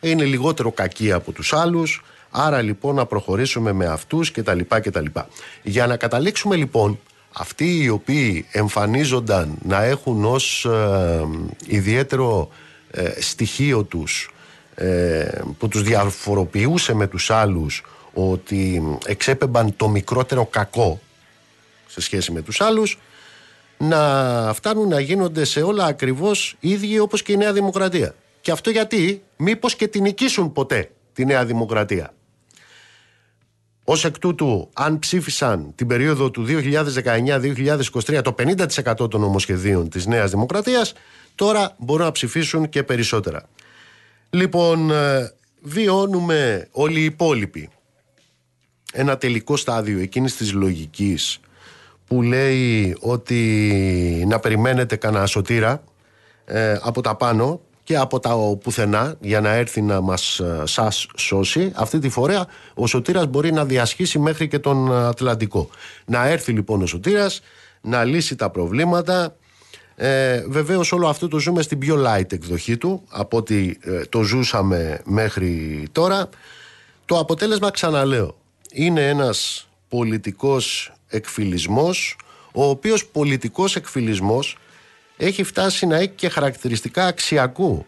είναι 0.00 0.24
λιγότερο 0.24 0.72
κακή 0.72 1.12
από 1.12 1.32
τους 1.32 1.52
άλλους, 1.52 2.02
Άρα 2.30 2.62
λοιπόν 2.62 2.94
να 2.94 3.06
προχωρήσουμε 3.06 3.72
με 3.72 3.86
αυτούς 3.86 4.30
και 4.30 4.42
τα 4.42 4.54
λοιπά 4.54 4.80
και 4.80 4.90
τα 4.90 5.00
λοιπά. 5.00 5.28
Για 5.62 5.86
να 5.86 5.96
καταλήξουμε 5.96 6.56
λοιπόν 6.56 6.98
αυτοί 7.32 7.82
οι 7.82 7.88
οποίοι 7.88 8.46
εμφανίζονταν 8.52 9.58
να 9.62 9.82
έχουν 9.82 10.24
ως 10.24 10.64
ε, 10.64 11.26
ιδιαίτερο 11.66 12.48
ε, 12.90 13.20
στοιχείο 13.20 13.84
τους 13.84 14.30
ε, 14.74 15.40
που 15.58 15.68
τους 15.68 15.82
διαφοροποιούσε 15.82 16.94
με 16.94 17.06
τους 17.06 17.30
άλλους 17.30 17.82
ότι 18.12 18.82
εξέπεμπαν 19.06 19.76
το 19.76 19.88
μικρότερο 19.88 20.46
κακό 20.46 21.00
σε 21.86 22.00
σχέση 22.00 22.32
με 22.32 22.42
τους 22.42 22.60
άλλους 22.60 22.98
να 23.78 24.52
φτάνουν 24.54 24.88
να 24.88 25.00
γίνονται 25.00 25.44
σε 25.44 25.62
όλα 25.62 25.84
ακριβώς 25.84 26.56
ίδιοι 26.60 26.98
όπως 26.98 27.22
και 27.22 27.32
η 27.32 27.36
Νέα 27.36 27.52
Δημοκρατία. 27.52 28.14
Και 28.40 28.50
αυτό 28.50 28.70
γιατί; 28.70 29.22
Μήπως 29.36 29.76
και 29.76 29.88
την 29.88 30.02
νικήσουν 30.02 30.52
ποτέ 30.52 30.90
τη 31.12 31.24
Νέα 31.24 31.44
Δημοκρατία. 31.44 32.12
Ω 33.88 34.06
εκ 34.06 34.18
τούτου, 34.18 34.68
αν 34.72 34.98
ψήφισαν 34.98 35.72
την 35.74 35.86
περίοδο 35.86 36.30
του 36.30 36.46
2019-2023 36.48 38.20
το 38.22 38.34
50% 38.38 39.10
των 39.10 39.20
νομοσχεδίων 39.20 39.88
της 39.88 40.06
Νέας 40.06 40.30
Δημοκρατίας, 40.30 40.92
τώρα 41.34 41.76
μπορούν 41.78 42.04
να 42.04 42.12
ψηφίσουν 42.12 42.68
και 42.68 42.82
περισσότερα. 42.82 43.48
Λοιπόν, 44.30 44.90
ε, 44.90 45.32
βιώνουμε 45.60 46.68
όλοι 46.70 47.00
οι 47.00 47.04
υπόλοιποι 47.04 47.68
ένα 48.92 49.18
τελικό 49.18 49.56
στάδιο 49.56 49.98
εκείνης 49.98 50.36
της 50.36 50.52
λογικής 50.52 51.40
που 52.06 52.22
λέει 52.22 52.96
ότι 53.00 54.24
να 54.28 54.38
περιμένετε 54.38 54.96
κανένα 54.96 55.26
σωτήρα 55.26 55.82
ε, 56.44 56.76
από 56.82 57.00
τα 57.00 57.16
πάνω 57.16 57.60
και 57.88 57.96
από 57.96 58.20
τα 58.20 58.36
πουθενά 58.62 59.16
για 59.20 59.40
να 59.40 59.50
έρθει 59.50 59.82
να 59.82 60.00
μας 60.00 60.38
ε, 60.40 60.62
σας 60.64 61.06
σώσει. 61.16 61.72
Αυτή 61.74 61.98
τη 61.98 62.08
φορά 62.08 62.46
ο 62.74 62.86
Σωτήρας 62.86 63.26
μπορεί 63.26 63.52
να 63.52 63.64
διασχίσει 63.64 64.18
μέχρι 64.18 64.48
και 64.48 64.58
τον 64.58 64.94
Ατλαντικό. 64.94 65.68
Να 66.04 66.26
έρθει 66.26 66.52
λοιπόν 66.52 66.82
ο 66.82 66.86
Σωτήρας 66.86 67.40
να 67.80 68.04
λύσει 68.04 68.36
τα 68.36 68.50
προβλήματα 68.50 69.36
Ε, 69.94 70.44
Βεβαίως 70.48 70.92
όλο 70.92 71.08
αυτό 71.08 71.28
το 71.28 71.38
ζούμε 71.38 71.62
στην 71.62 71.78
πιο 71.78 72.04
light 72.06 72.32
εκδοχή 72.32 72.76
του 72.76 73.02
από 73.08 73.36
ότι 73.36 73.78
ε, 73.80 74.00
το 74.08 74.22
ζούσαμε 74.22 75.00
μέχρι 75.04 75.86
τώρα. 75.92 76.28
Το 77.04 77.18
αποτέλεσμα 77.18 77.70
ξαναλέω 77.70 78.36
είναι 78.72 79.08
ένας 79.08 79.68
πολιτικός 79.88 80.92
εκφυλισμός 81.08 82.16
ο 82.52 82.64
οποίος 82.64 83.06
πολιτικός 83.06 83.76
εκφυλισμός 83.76 84.56
έχει 85.18 85.42
φτάσει 85.42 85.86
να 85.86 85.96
έχει 85.96 86.08
και 86.08 86.28
χαρακτηριστικά 86.28 87.06
αξιακού 87.06 87.86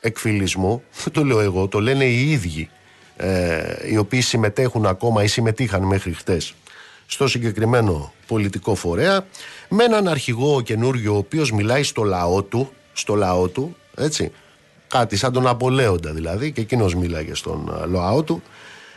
εκφυλισμού. 0.00 0.82
Το 1.12 1.24
λέω 1.24 1.40
εγώ, 1.40 1.68
το 1.68 1.80
λένε 1.80 2.04
οι 2.04 2.30
ίδιοι 2.30 2.70
ε, 3.16 3.90
οι 3.90 3.96
οποίοι 3.96 4.20
συμμετέχουν 4.20 4.86
ακόμα 4.86 5.22
ή 5.22 5.26
συμμετείχαν 5.26 5.82
μέχρι 5.82 6.12
χτες 6.12 6.54
στο 7.06 7.28
συγκεκριμένο 7.28 8.12
πολιτικό 8.26 8.74
φορέα 8.74 9.26
με 9.68 9.84
έναν 9.84 10.08
αρχηγό 10.08 10.60
καινούριο 10.60 11.14
ο 11.14 11.16
οποίος 11.16 11.52
μιλάει 11.52 11.82
στο 11.82 12.02
λαό 12.02 12.42
του 12.42 12.70
στο 12.92 13.14
λαό 13.14 13.48
του, 13.48 13.76
έτσι. 13.96 14.32
Κάτι 14.88 15.16
σαν 15.16 15.32
τον 15.32 15.46
Απολέοντα 15.46 16.12
δηλαδή 16.12 16.52
και 16.52 16.60
εκείνος 16.60 16.94
μίλαγε 16.94 17.34
στον 17.34 17.86
λαό 17.90 18.22
του 18.22 18.42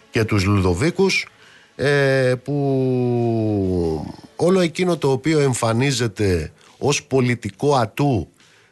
και 0.10 0.24
τους 0.24 0.46
Λουδοβίκους 0.46 1.28
ε, 1.76 2.34
που 2.44 4.14
όλο 4.36 4.60
εκείνο 4.60 4.98
το 4.98 5.12
οποίο 5.12 5.40
εμφανίζεται 5.40 6.52
ως 6.78 7.04
πολιτικό 7.04 7.76
ατού 7.76 8.28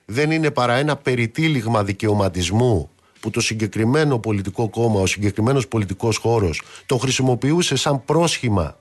δεν 0.06 0.32
είναι 0.32 0.52
παρά 0.52 0.74
ένα 0.74 0.96
περιτύλιγμα 0.96 1.84
δικαιωματισμού 1.84 2.90
που 3.20 3.30
το 3.30 3.40
συγκεκριμένο 3.40 4.20
πολιτικό 4.20 4.70
κόμμα, 4.70 5.00
ο 5.00 5.06
συγκεκριμένος 5.06 5.68
πολιτικός 5.68 6.18
χώρος 6.18 6.62
το 6.86 6.98
χρησιμοποιούσε 6.98 7.76
σαν 7.76 8.06
πρόσχημα 8.06 8.78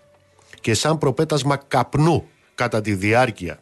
και 0.60 0.74
σαν 0.74 0.98
προπέτασμα 0.98 1.56
καπνού 1.56 2.28
κατά 2.54 2.80
τη 2.80 2.94
διάρκεια 2.94 3.58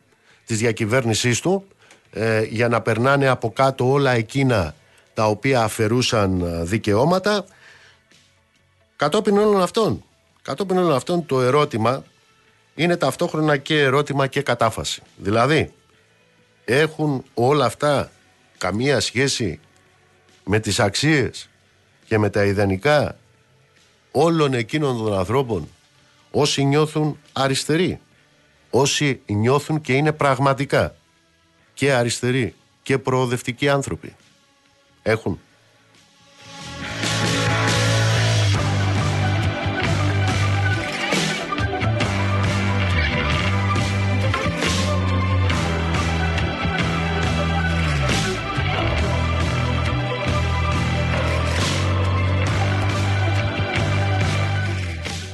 της 0.46 0.58
διακυβέρνησής 0.58 1.40
του 1.40 1.64
ε, 2.10 2.42
για 2.42 2.68
να 2.68 2.80
περνάνε 2.80 3.28
από 3.28 3.50
κάτω 3.50 3.90
όλα 3.90 4.10
εκείνα 4.10 4.74
τα 5.14 5.26
οποία 5.26 5.62
αφαιρούσαν 5.62 6.40
ε, 6.40 6.64
δικαιώματα. 6.64 7.44
Κατόπιν 8.96 9.38
όλων 9.38 9.62
αυτών 9.62 10.04
κατόπιν 10.42 10.78
όλων 10.78 10.94
αυτών 10.94 11.26
το 11.26 11.40
ερώτημα 11.40 12.04
είναι 12.82 12.96
ταυτόχρονα 12.96 13.56
και 13.56 13.80
ερώτημα 13.80 14.26
και 14.26 14.42
κατάφαση 14.42 15.02
δηλαδή 15.16 15.72
έχουν 16.64 17.24
όλα 17.34 17.64
αυτά 17.64 18.10
καμία 18.58 19.00
σχέση 19.00 19.60
με 20.44 20.60
τις 20.60 20.80
αξίες 20.80 21.48
και 22.06 22.18
με 22.18 22.30
τα 22.30 22.44
ιδανικά 22.44 23.16
όλων 24.10 24.54
εκείνων 24.54 25.04
των 25.04 25.14
ανθρώπων 25.18 25.68
όσοι 26.30 26.64
νιώθουν 26.64 27.18
αριστεροί, 27.32 28.00
όσοι 28.70 29.20
νιώθουν 29.26 29.80
και 29.80 29.92
είναι 29.92 30.12
πραγματικά 30.12 30.94
και 31.74 31.92
αριστεροί 31.92 32.54
και 32.82 32.98
προοδευτικοί 32.98 33.68
άνθρωποι. 33.68 34.14
Έχουν. 35.02 35.40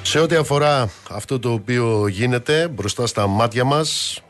Σε 0.09 0.18
ό,τι 0.18 0.35
αφορά 0.35 0.90
αυτό 1.11 1.38
το 1.38 1.53
οποίο 1.53 2.07
γίνεται 2.07 2.68
μπροστά 2.68 3.07
στα 3.07 3.27
μάτια 3.27 3.64
μας 3.64 4.21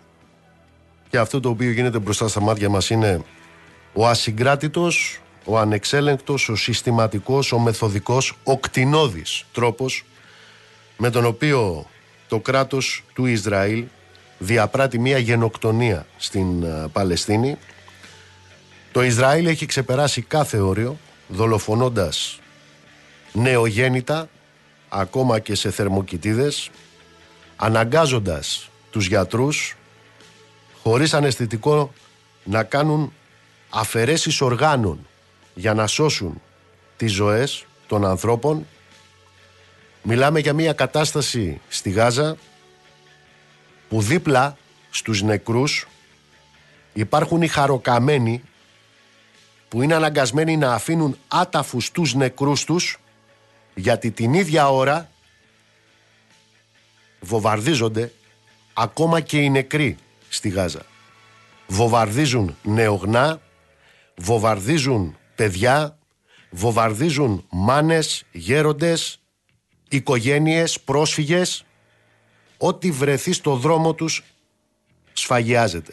και 1.08 1.18
αυτό 1.18 1.40
το 1.40 1.48
οποίο 1.48 1.70
γίνεται 1.70 1.98
μπροστά 1.98 2.28
στα 2.28 2.40
μάτια 2.40 2.68
μας 2.68 2.90
είναι 2.90 3.22
ο 3.92 4.06
ασυγκράτητος, 4.08 5.20
ο 5.44 5.58
ανεξέλεγκτος, 5.58 6.48
ο 6.48 6.56
συστηματικός, 6.56 7.52
ο 7.52 7.58
μεθοδικός, 7.58 8.36
ο 8.44 8.58
κτηνώδης 8.58 9.44
τρόπος 9.52 10.04
με 10.96 11.10
τον 11.10 11.24
οποίο 11.24 11.86
το 12.28 12.40
κράτος 12.40 13.04
του 13.14 13.26
Ισραήλ 13.26 13.84
διαπράττει 14.38 14.98
μια 14.98 15.18
γενοκτονία 15.18 16.06
στην 16.16 16.62
ε, 16.62 16.88
Παλαιστίνη. 16.92 17.56
Το 18.92 19.02
Ισραήλ 19.02 19.46
έχει 19.46 19.66
ξεπεράσει 19.66 20.22
κάθε 20.22 20.58
όριο 20.58 20.98
δολοφονώντας 21.28 22.40
νεογέννητα 23.32 24.28
ακόμα 24.88 25.38
και 25.38 25.54
σε 25.54 25.70
θερμοκοιτίδες 25.70 26.70
αναγκάζοντας 27.56 28.70
τους 28.90 29.06
γιατρούς 29.06 29.76
χωρίς 30.82 31.14
αναισθητικό 31.14 31.92
να 32.44 32.62
κάνουν 32.62 33.12
αφαιρέσεις 33.70 34.40
οργάνων 34.40 35.06
για 35.54 35.74
να 35.74 35.86
σώσουν 35.86 36.40
τις 36.96 37.12
ζωές 37.12 37.66
των 37.86 38.04
ανθρώπων. 38.04 38.66
Μιλάμε 40.02 40.40
για 40.40 40.52
μια 40.52 40.72
κατάσταση 40.72 41.60
στη 41.68 41.90
Γάζα 41.90 42.36
που 43.88 44.02
δίπλα 44.02 44.56
στους 44.90 45.22
νεκρούς 45.22 45.86
υπάρχουν 46.92 47.42
οι 47.42 47.48
χαροκαμένοι 47.48 48.42
που 49.68 49.82
είναι 49.82 49.94
αναγκασμένοι 49.94 50.56
να 50.56 50.74
αφήνουν 50.74 51.18
άταφους 51.28 51.90
τους 51.90 52.14
νεκρούς 52.14 52.64
τους 52.64 52.98
γιατί 53.78 54.10
την 54.10 54.34
ίδια 54.34 54.68
ώρα 54.68 55.10
βομβαρδίζονται 57.20 58.12
ακόμα 58.74 59.20
και 59.20 59.38
οι 59.38 59.50
νεκροί 59.50 59.96
στη 60.28 60.48
Γάζα. 60.48 60.86
Βομβαρδίζουν 61.66 62.56
νεογνά, 62.62 63.40
βομβαρδίζουν 64.16 65.16
παιδιά, 65.34 65.98
βομβαρδίζουν 66.50 67.44
μάνες, 67.50 68.24
γέροντες, 68.32 69.20
οικογένειες, 69.88 70.80
πρόσφυγες. 70.80 71.64
Ό,τι 72.58 72.90
βρεθεί 72.90 73.32
στο 73.32 73.56
δρόμο 73.56 73.94
τους 73.94 74.24
σφαγιάζεται. 75.12 75.92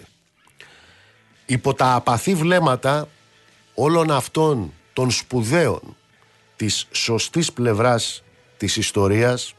Υπό 1.45 1.73
τα 1.73 1.93
απαθή 1.93 2.35
βλέμματα 2.35 3.07
όλων 3.73 4.11
αυτών 4.11 4.73
των 4.93 5.11
σπουδαίων 5.11 5.95
της 6.55 6.87
σωστής 6.91 7.53
πλευράς 7.53 8.23
της 8.57 8.77
ιστορίας 8.77 9.53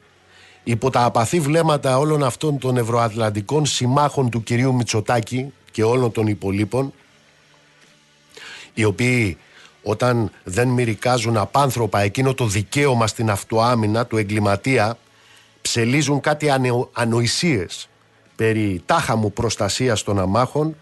υπό 0.65 0.91
τα 0.91 1.05
απαθή 1.05 1.41
βλέμματα 1.41 1.99
όλων 1.99 2.25
αυτών 2.25 2.59
των 2.59 2.77
ευρωατλαντικών 2.77 3.67
συμμάχων 3.67 4.31
του 4.31 4.43
κυρίου 4.43 4.75
Μητσοτάκη 4.75 5.53
και 5.71 5.85
όλων 5.85 6.13
των 6.13 6.27
υπολείπων 6.27 6.93
οι 8.75 8.85
οποίοι 8.85 9.39
όταν 9.83 10.31
δεν 10.45 10.69
μυρικάζουν 10.69 11.37
απάνθρωπα 11.37 12.01
εκείνο 12.01 12.35
το 12.35 12.47
δικαίωμα 12.47 13.07
στην 13.07 13.31
αυτοάμυνα 13.31 14.07
του 14.07 14.17
εγκληματία 14.17 14.99
ψελίζουν 15.61 16.21
κάτι 16.21 16.51
ανο, 16.51 16.89
ανοησίες 16.93 17.89
περί 18.37 18.83
τάχα 18.87 19.17
μου 19.17 19.33
προστασίας 19.33 20.03
των 20.03 20.19
αμάχων 20.19 20.77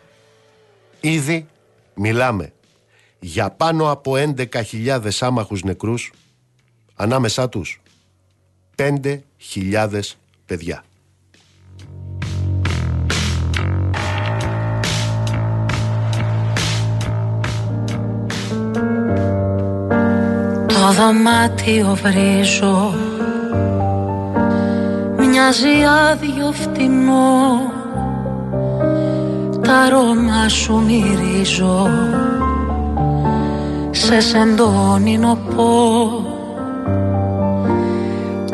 ήδη 1.00 1.46
μιλάμε 1.94 2.52
για 3.26 3.50
πάνω 3.50 3.90
από 3.90 4.12
11.000 4.16 5.00
άμαχους 5.20 5.62
νεκρούς, 5.62 6.12
ανάμεσά 6.94 7.48
τους 7.48 7.80
5.000 8.76 10.00
παιδιά. 10.46 10.84
Το 20.66 20.92
δωμάτιο 20.92 21.94
βρίζω 21.94 22.94
Μοιάζει 25.18 25.84
άδειο 26.10 26.52
φτηνό 26.52 27.72
Τα 29.62 29.76
αρώμα 29.78 30.48
σου 30.48 30.82
μυρίζω 30.82 31.88
σε 33.94 34.20
σεντόνι 34.20 35.18
νοπό 35.18 36.08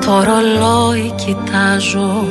Το 0.06 0.22
ρολόι 0.22 1.12
κοιτάζω. 1.16 2.24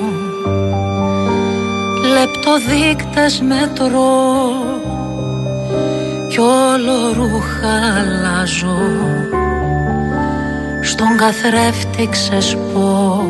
Λεπτοδείκτες 2.13 3.41
μετρώ. 3.41 4.51
Κι 6.29 6.39
όλο 6.39 7.13
ρούχα 7.13 7.73
αλλάζω. 7.97 8.79
Στον 10.81 11.17
καθρέφτη 11.17 12.09
ξεσπώ 12.11 13.23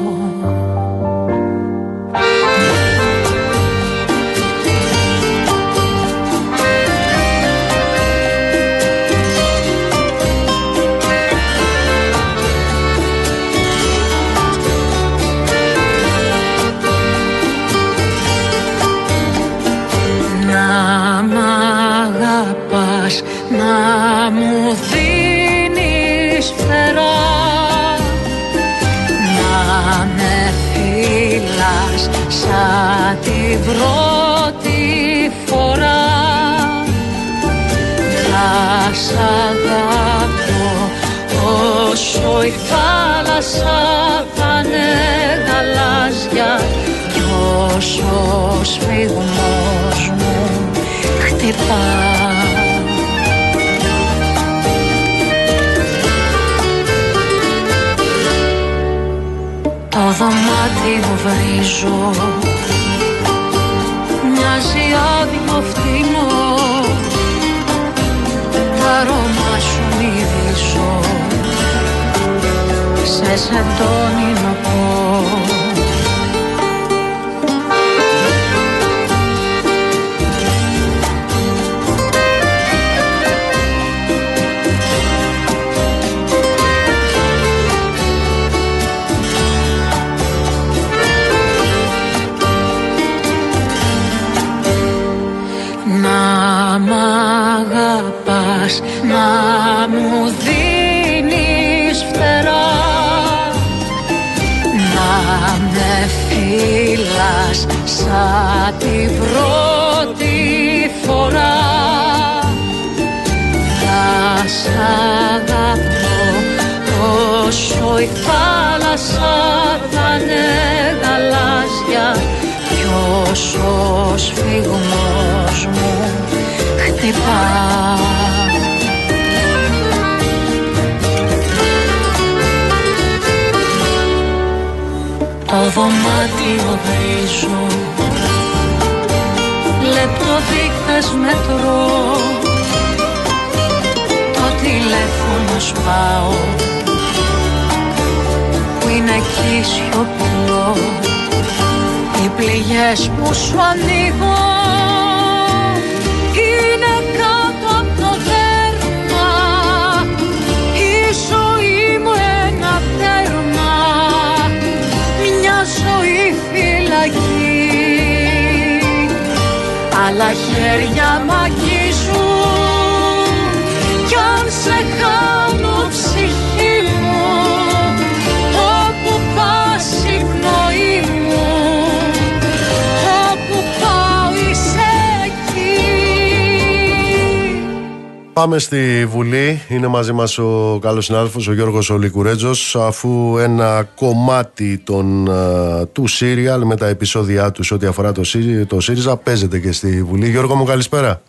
Πάμε 188.40 188.60
στη 188.60 189.06
Βουλή. 189.08 189.62
Είναι 189.70 189.88
μαζί 189.88 190.14
μας 190.14 190.38
ο 190.38 190.80
καλός 190.82 191.06
συνάδελφος 191.06 191.48
ο 191.48 191.54
Γιώργος 191.54 191.90
Ολικουρέτζος 191.90 192.76
αφού 192.76 193.38
ένα 193.38 193.88
κομμάτι 193.96 194.84
των, 194.86 195.28
uh, 195.30 195.88
του 195.94 196.08
Σύριαλ 196.08 196.62
με 196.64 196.76
τα 196.76 196.88
επεισόδια 196.88 197.52
τους 197.52 197.72
ό,τι 197.72 197.86
αφορά 197.86 198.12
το, 198.12 198.22
το 198.68 198.80
ΣΥΡΙΖΑ 198.80 199.18
παίζεται 199.18 199.60
και 199.60 199.72
στη 199.72 200.04
Βουλή. 200.04 200.30
Γιώργο 200.30 200.56
μου 200.56 200.64
καλησπέρα. 200.64 201.22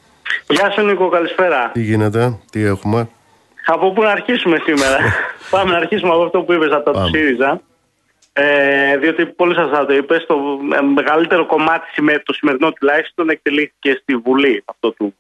Γεια 0.49 0.71
σου 0.71 0.85
Νίκο, 0.85 1.09
καλησπέρα. 1.09 1.71
Τι 1.73 1.81
γίνεται, 1.81 2.39
τι 2.51 2.63
έχουμε; 2.63 3.09
Από 3.67 3.93
πού 3.93 4.03
να 4.03 4.11
αρχίσουμε 4.11 4.57
σήμερα; 4.65 4.97
Πάμε 5.51 5.71
να 5.71 5.77
αρχίσουμε 5.77 6.13
από 6.13 6.23
αυτό 6.23 6.43
που 6.43 6.53
είπες 6.53 6.73
από 6.73 6.91
το 6.91 7.07
ΣΥΡΙΖΑ. 7.07 7.61
Ε, 8.33 8.97
διότι 8.97 9.27
πολύ 9.27 9.55
σας 9.55 9.87
το 9.87 9.95
είπες, 9.95 10.27
το 10.27 10.37
μεγαλύτερο 10.95 11.47
κομμάτι, 11.47 11.87
το 12.25 12.33
σημερινό 12.33 12.73
τουλάχιστον, 12.73 13.29
εκτελήθηκε 13.29 13.99
στη 14.03 14.17
Βουλή 14.17 14.63
αυτό 14.67 14.93
του 14.93 15.15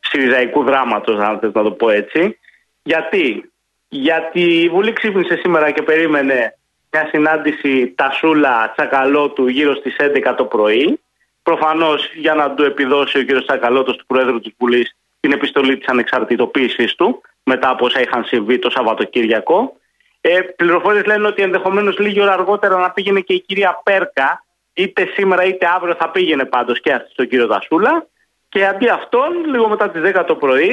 Συριζαϊκού 0.00 0.64
δράματος, 0.64 1.18
αν 1.18 1.38
θες 1.38 1.52
να 1.52 1.62
το 1.62 1.70
πω 1.70 1.90
έτσι. 1.90 2.38
Γιατί, 2.82 3.50
Γιατί 3.88 4.40
η 4.40 4.68
Βουλή 4.68 4.92
ξύπνησε 4.92 5.36
σήμερα 5.36 5.70
και 5.70 5.82
περίμενε 5.82 6.54
μια 6.90 7.08
συνάντηση 7.10 7.92
Τασούλα 7.96 8.72
Τσακαλώτου 8.76 9.48
γύρω 9.48 9.74
στις 9.74 9.96
11 9.98 10.34
το 10.36 10.44
πρωί. 10.44 11.00
Προφανώς 11.42 12.10
για 12.14 12.34
να 12.34 12.54
του 12.54 12.64
επιδώσει 12.64 13.18
ο 13.18 13.22
κύριος 13.22 13.44
Τσακαλώτος 13.44 13.96
του 13.96 14.06
Προέδρου 14.06 14.40
της 14.40 14.52
Βουλής 14.58 14.96
την 15.20 15.32
επιστολή 15.32 15.78
της 15.78 15.88
ανεξαρτητοποίησης 15.88 16.94
του 16.94 17.20
μετά 17.42 17.68
από 17.68 17.84
όσα 17.84 18.00
είχαν 18.00 18.24
συμβεί 18.24 18.58
το 18.58 18.70
Σαββατοκύριακο. 18.70 19.76
Ε, 20.20 20.40
πληροφορίες 20.40 21.04
λένε 21.04 21.26
ότι 21.26 21.42
ενδεχομένως 21.42 21.98
λίγη 21.98 22.20
ώρα 22.20 22.32
αργότερα 22.32 22.76
να 22.76 22.90
πήγαινε 22.90 23.20
και 23.20 23.32
η 23.32 23.40
κυρία 23.40 23.80
Πέρκα 23.84 24.44
είτε 24.72 25.08
σήμερα 25.14 25.44
είτε 25.44 25.66
αύριο 25.74 25.94
θα 25.94 26.10
πήγαινε 26.10 26.44
πάντως 26.44 26.80
και 26.80 26.92
αυτή 26.92 27.10
στον 27.10 27.28
κύριος 27.28 27.48
Τασούλα 27.48 28.06
και 28.50 28.66
αντί 28.66 28.88
αυτόν, 28.88 29.44
λίγο 29.44 29.68
μετά 29.68 29.90
τις 29.90 30.02
10 30.02 30.24
το 30.26 30.34
πρωί, 30.36 30.72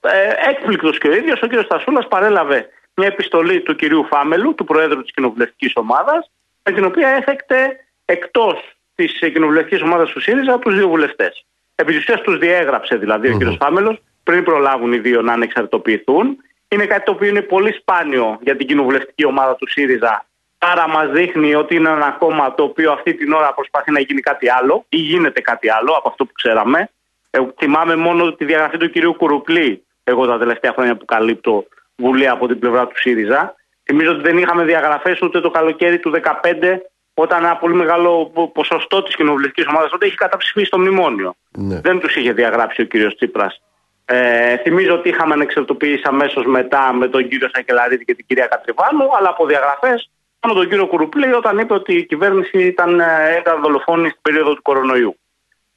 ε, 0.00 0.50
έκπληκτος 0.50 0.98
και 0.98 1.08
ο 1.08 1.14
ίδιος, 1.14 1.42
ο 1.42 1.46
κ. 1.46 1.52
Στασούλας 1.64 2.08
παρέλαβε 2.08 2.68
μια 2.94 3.06
επιστολή 3.06 3.60
του 3.60 3.76
κυρίου 3.76 4.04
Φάμελου, 4.04 4.54
του 4.54 4.64
Προέδρου 4.64 5.02
της 5.02 5.12
Κοινοβουλευτικής 5.12 5.72
Ομάδας, 5.74 6.30
με 6.62 6.72
την 6.72 6.84
οποία 6.84 7.08
έθεκτε 7.08 7.84
εκτός 8.04 8.76
της 8.94 9.18
Κοινοβουλευτικής 9.18 9.82
Ομάδας 9.82 10.10
του 10.10 10.20
ΣΥΡΙΖΑ 10.20 10.58
τους 10.58 10.74
δύο 10.74 10.88
βουλευτές. 10.88 11.44
Επί 11.74 11.92
της 11.92 12.20
τους 12.22 12.38
διέγραψε 12.38 12.96
δηλαδή 12.96 13.28
ο 13.28 13.38
κ. 13.38 13.62
Φάμελος 13.62 14.02
πριν 14.22 14.44
προλάβουν 14.44 14.92
οι 14.92 14.98
δύο 14.98 15.22
να 15.22 15.32
ανεξαρτητοποιηθούν. 15.32 16.36
Είναι 16.68 16.86
κάτι 16.86 17.04
το 17.04 17.12
οποίο 17.12 17.28
είναι 17.28 17.42
πολύ 17.42 17.72
σπάνιο 17.72 18.38
για 18.40 18.56
την 18.56 18.66
κοινοβουλευτική 18.66 19.24
ομάδα 19.24 19.56
του 19.56 19.68
ΣΥΡΙΖΑ. 19.68 20.26
Άρα 20.58 20.88
μας 20.88 21.10
δείχνει 21.10 21.54
ότι 21.54 21.74
είναι 21.74 21.90
ένα 21.90 22.10
κόμμα 22.10 22.54
το 22.54 22.62
οποίο 22.62 22.92
αυτή 22.92 23.14
την 23.14 23.32
ώρα 23.32 23.54
προσπαθεί 23.54 23.90
να 23.90 24.00
γίνει 24.00 24.20
κάτι 24.20 24.48
άλλο 24.48 24.84
ή 24.88 24.96
γίνεται 24.96 25.40
κάτι 25.40 25.70
άλλο 25.70 25.92
από 25.92 26.08
αυτό 26.08 26.24
που 26.24 26.32
ξέραμε. 26.32 26.90
Ε, 27.34 27.40
θυμάμαι 27.58 27.96
μόνο 27.96 28.32
τη 28.32 28.44
διαγραφή 28.44 28.76
του 28.76 28.90
κυρίου 28.90 29.14
Κουρουπλή, 29.14 29.84
εγώ 30.04 30.26
τα 30.26 30.38
τελευταία 30.38 30.72
χρόνια 30.72 30.96
που 30.96 31.04
καλύπτω 31.04 31.66
Βουλή 31.96 32.28
από 32.28 32.46
την 32.46 32.58
πλευρά 32.58 32.86
του 32.86 32.98
ΣΥΡΙΖΑ. 32.98 33.54
Θυμίζω 33.84 34.10
ότι 34.10 34.20
δεν 34.20 34.38
είχαμε 34.38 34.64
διαγραφές 34.64 35.22
ούτε 35.22 35.40
το 35.40 35.50
καλοκαίρι 35.50 35.98
του 35.98 36.10
2015, 36.10 36.78
όταν 37.14 37.44
ένα 37.44 37.56
πολύ 37.56 37.74
μεγάλο 37.74 38.32
ποσοστό 38.52 39.02
της 39.02 39.16
κοινοβουλευτικής 39.16 39.66
ομάδας 39.66 39.90
τότε 39.90 40.06
είχε 40.06 40.14
καταψηφίσει 40.14 40.70
το 40.70 40.78
μνημόνιο. 40.78 41.34
Ναι. 41.50 41.80
Δεν 41.80 42.00
τους 42.00 42.16
είχε 42.16 42.32
διαγράψει 42.32 42.82
ο 42.82 42.84
κύριος 42.84 43.14
Τσίπρας. 43.14 43.60
Ε, 44.04 44.56
θυμίζω 44.56 44.94
ότι 44.94 45.08
είχαμε 45.08 45.34
ανεξαρτοποιήσει 45.34 46.02
αμέσως 46.04 46.46
μετά 46.46 46.92
με 46.92 47.08
τον 47.08 47.28
κύριο 47.28 47.48
Σακελαρίδη 47.52 48.04
και 48.04 48.14
την 48.14 48.26
κυρία 48.26 48.46
Κατριβάνου, 48.46 49.16
αλλά 49.16 49.28
από 49.28 49.46
διαγραφές 49.46 50.10
μόνο 50.42 50.58
τον 50.58 50.68
κύριο 50.68 50.86
Κουρουπλή 50.86 51.32
όταν 51.32 51.58
είπε 51.58 51.74
ότι 51.74 51.94
η 51.94 52.06
κυβέρνηση 52.06 52.58
ήταν, 52.58 53.00
ε, 53.00 53.36
ήταν 53.40 53.60
δολοφόνη 53.62 54.08
στην 54.08 54.20
περίοδο 54.22 54.54
του 54.54 54.62
κορονοϊού. 54.62 55.16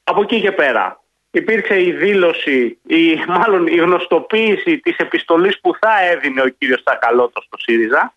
Από 0.04 0.22
εκεί 0.22 0.42
και 0.42 0.52
πέρα, 0.52 1.00
υπήρξε 1.38 1.82
η 1.82 1.92
δήλωση, 1.92 2.78
η, 2.88 3.24
μάλλον 3.28 3.68
η 3.68 3.76
γνωστοποίηση 3.76 4.80
της 4.80 4.98
επιστολής 4.98 5.60
που 5.60 5.72
θα 5.80 5.92
έδινε 6.12 6.42
ο 6.42 6.48
κύριος 6.48 6.84
Τσακαλώτος 6.84 7.44
στο 7.44 7.58
ΣΥΡΙΖΑ 7.58 8.14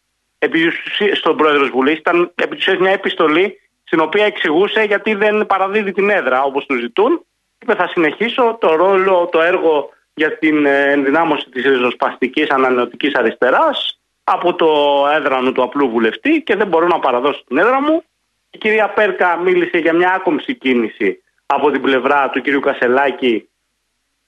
στον 1.13 1.37
πρόεδρο 1.37 1.61
της 1.61 1.71
Βουλής. 1.71 1.99
Ήταν 1.99 2.33
επί 2.35 2.57
μια 2.81 2.91
επιστολή 2.91 3.61
στην 3.85 4.01
οποία 4.01 4.25
εξηγούσε 4.25 4.83
γιατί 4.83 5.15
δεν 5.15 5.47
παραδίδει 5.47 5.93
την 5.93 6.11
έδρα 6.11 6.43
όπως 6.43 6.67
του 6.67 6.77
ζητούν. 6.77 7.25
Είπε 7.63 7.75
θα 7.75 7.89
συνεχίσω 7.89 8.59
το 8.61 8.75
ρόλο, 8.75 9.29
το 9.33 9.41
έργο 9.41 9.91
για 10.15 10.39
την 10.39 10.67
ε, 10.67 10.91
ενδυνάμωση 10.91 11.49
της 11.51 11.65
ριζοσπαστικής 11.65 12.49
ανανεωτικής 12.49 13.15
αριστεράς 13.15 14.01
από 14.25 14.55
το 14.55 14.69
έδρανο 15.15 15.53
του 15.53 15.63
απλού 15.63 15.89
βουλευτή 15.89 16.43
και 16.43 16.57
δεν 16.57 16.67
μπορώ 16.67 16.87
να 16.87 16.99
παραδώσω 16.99 17.45
την 17.47 17.59
έδρα 17.59 17.81
μου 17.83 18.03
Η 18.51 18.59
κυρία 18.59 18.89
Πέρκα 18.89 19.37
μίλησε 19.37 19.79
για 19.79 19.93
μια 19.93 20.13
άκομψη 20.13 20.55
κίνηση 20.55 21.23
από 21.55 21.71
την 21.71 21.83
πλευρά 21.83 22.31
του 22.31 22.41
κυρίου 22.41 22.61
Κασελάκη, 22.61 23.49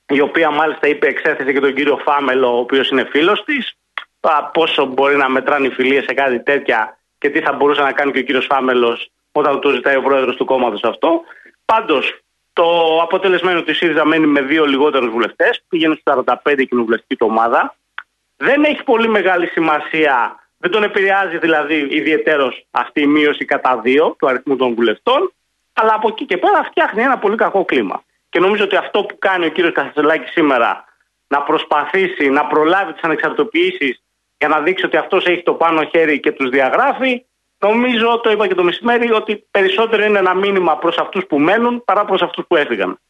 η 0.07 0.21
οποία 0.21 0.51
μάλιστα 0.51 0.89
είπε 0.89 1.07
εξέθεσε 1.07 1.53
και 1.53 1.61
τον 1.61 1.75
κύριο 1.75 1.97
Φάμελο, 1.97 2.55
ο 2.55 2.59
οποίος 2.59 2.89
είναι 2.89 3.09
φίλος 3.11 3.45
της. 3.45 3.75
Πόσο 4.53 4.85
μπορεί 4.85 5.17
να 5.17 5.29
μετράνε 5.29 5.67
οι 5.67 5.71
φιλίες 5.71 6.05
σε 6.05 6.15
κάτι 6.15 6.43
τέτοια 6.43 6.99
και 7.19 7.31
τι 7.31 7.41
θα 7.41 7.53
μπορούσε 7.53 7.83
να 7.83 7.93
κάνει 7.93 8.13
και 8.13 8.19
ο 8.19 8.23
κύριος 8.23 8.47
Φάμελος 8.47 9.11
όταν 9.33 9.61
το 9.61 9.71
ζητάει 9.71 9.97
ο 9.97 10.03
πρόεδρος 10.03 10.37
του 10.37 10.45
κόμματος 10.45 10.85
αυτό. 10.85 11.21
Πάντως, 11.65 12.21
το 12.53 12.99
αποτελεσμένο 13.03 13.63
της 13.63 13.77
ΣΥΡΙΖΑ 13.77 14.05
μένει 14.05 14.27
με 14.27 14.43
δύο 14.43 14.67
λιγότερους 14.67 15.11
βουλευτές, 15.11 15.63
πήγαινε 15.69 15.97
στα 16.01 16.25
45 16.45 16.65
κοινοβουλευτική 16.69 17.17
του 17.17 17.27
ομάδα. 17.31 17.75
Δεν 18.37 18.65
έχει 18.65 18.83
πολύ 18.83 19.09
μεγάλη 19.09 19.47
σημασία 19.47 20.41
δεν 20.63 20.71
τον 20.71 20.83
επηρεάζει 20.83 21.39
δηλαδή 21.39 21.87
ιδιαίτερο 21.91 22.53
αυτή 22.71 23.01
η 23.01 23.07
μείωση 23.07 23.45
κατά 23.45 23.81
δύο 23.81 24.17
του 24.19 24.29
αριθμού 24.29 24.57
των 24.57 24.75
βουλευτών, 24.75 25.33
αλλά 25.73 25.95
από 25.95 26.09
εκεί 26.09 26.25
και 26.25 26.37
πέρα 26.37 26.65
φτιάχνει 26.65 27.03
ένα 27.03 27.19
πολύ 27.19 27.37
κακό 27.37 27.65
κλίμα. 27.65 28.03
Και 28.29 28.41
νομίζω 28.41 28.65
ότι 28.65 28.77
αυτό 28.77 29.05
που 29.05 29.19
κάνει 29.19 29.47
ο 29.47 29.49
κύριος 29.49 29.73
Κασελάκη 29.73 30.31
σήμερα, 30.31 30.85
να 31.27 31.43
προσπαθήσει 31.43 32.29
να 32.29 32.47
προλάβει 32.47 32.93
τις 32.93 33.03
ανεξαρτοποιήσεις 33.03 34.03
για 34.39 34.49
να 34.49 34.61
δείξει 34.61 34.85
ότι 34.85 34.97
αυτός 34.97 35.27
έχει 35.27 35.43
το 35.43 35.55
πάνω 35.55 35.85
χέρι 35.85 36.21
και 36.21 36.33
τους 36.33 36.49
διαγράφει, 36.49 37.25
νομίζω, 37.59 38.21
το 38.21 38.31
είπα 38.31 38.47
και 38.47 38.55
το 38.55 38.65
μεσημέρι, 38.65 39.13
ότι 39.13 39.47
περισσότερο 39.51 40.05
είναι 40.05 40.19
ένα 40.19 40.35
μήνυμα 40.35 40.79
προς 40.79 40.97
αυτούς 40.97 41.27
που 41.27 41.39
μένουν 41.39 41.85
παρά 41.85 42.05
προς 42.05 42.23
αυτούς 42.23 42.45
που 42.47 42.57
έφυγαν. 42.57 43.01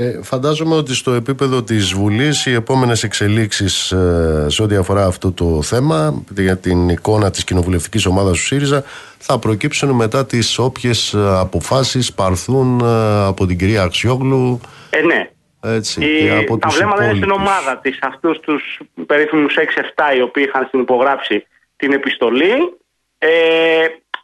Ε, 0.00 0.22
φαντάζομαι 0.22 0.74
ότι 0.74 0.94
στο 0.94 1.12
επίπεδο 1.12 1.62
της 1.62 1.92
Βουλής 1.92 2.46
οι 2.46 2.52
επόμενες 2.52 3.02
εξελίξεις 3.02 3.92
ε, 3.92 4.46
σε 4.48 4.62
ό,τι 4.62 4.76
αφορά 4.76 5.04
αυτό 5.04 5.32
το 5.32 5.62
θέμα 5.62 6.22
για 6.36 6.56
την 6.56 6.88
εικόνα 6.88 7.30
της 7.30 7.44
κοινοβουλευτικής 7.44 8.06
ομάδας 8.06 8.32
του 8.32 8.44
ΣΥΡΙΖΑ 8.44 8.84
θα 9.18 9.38
προκύψουν 9.38 9.90
μετά 9.90 10.26
τις 10.26 10.58
όποιες 10.58 11.14
ε, 11.14 11.38
αποφάσεις 11.38 12.12
παρθούν 12.12 12.80
ε, 12.80 13.26
από 13.26 13.46
την 13.46 13.58
κυρία 13.58 13.82
Αξιόγλου. 13.82 14.60
Ε, 14.90 15.00
ναι. 15.00 15.30
Έτσι, 15.60 16.04
η, 16.04 16.18
και 16.18 16.30
από 16.30 16.58
τα 16.58 16.68
βλέμματα 16.68 17.04
είναι 17.04 17.14
στην 17.14 17.30
ομάδα 17.30 17.78
της. 17.78 17.98
Αυτούς 18.00 18.40
τους 18.40 18.80
περίφημους 19.06 19.54
6-7 19.56 20.16
οι 20.16 20.22
οποίοι 20.22 20.44
είχαν 20.48 20.68
υπογράψει 20.72 21.46
την 21.76 21.92
επιστολή 21.92 22.52
ε, 23.18 23.28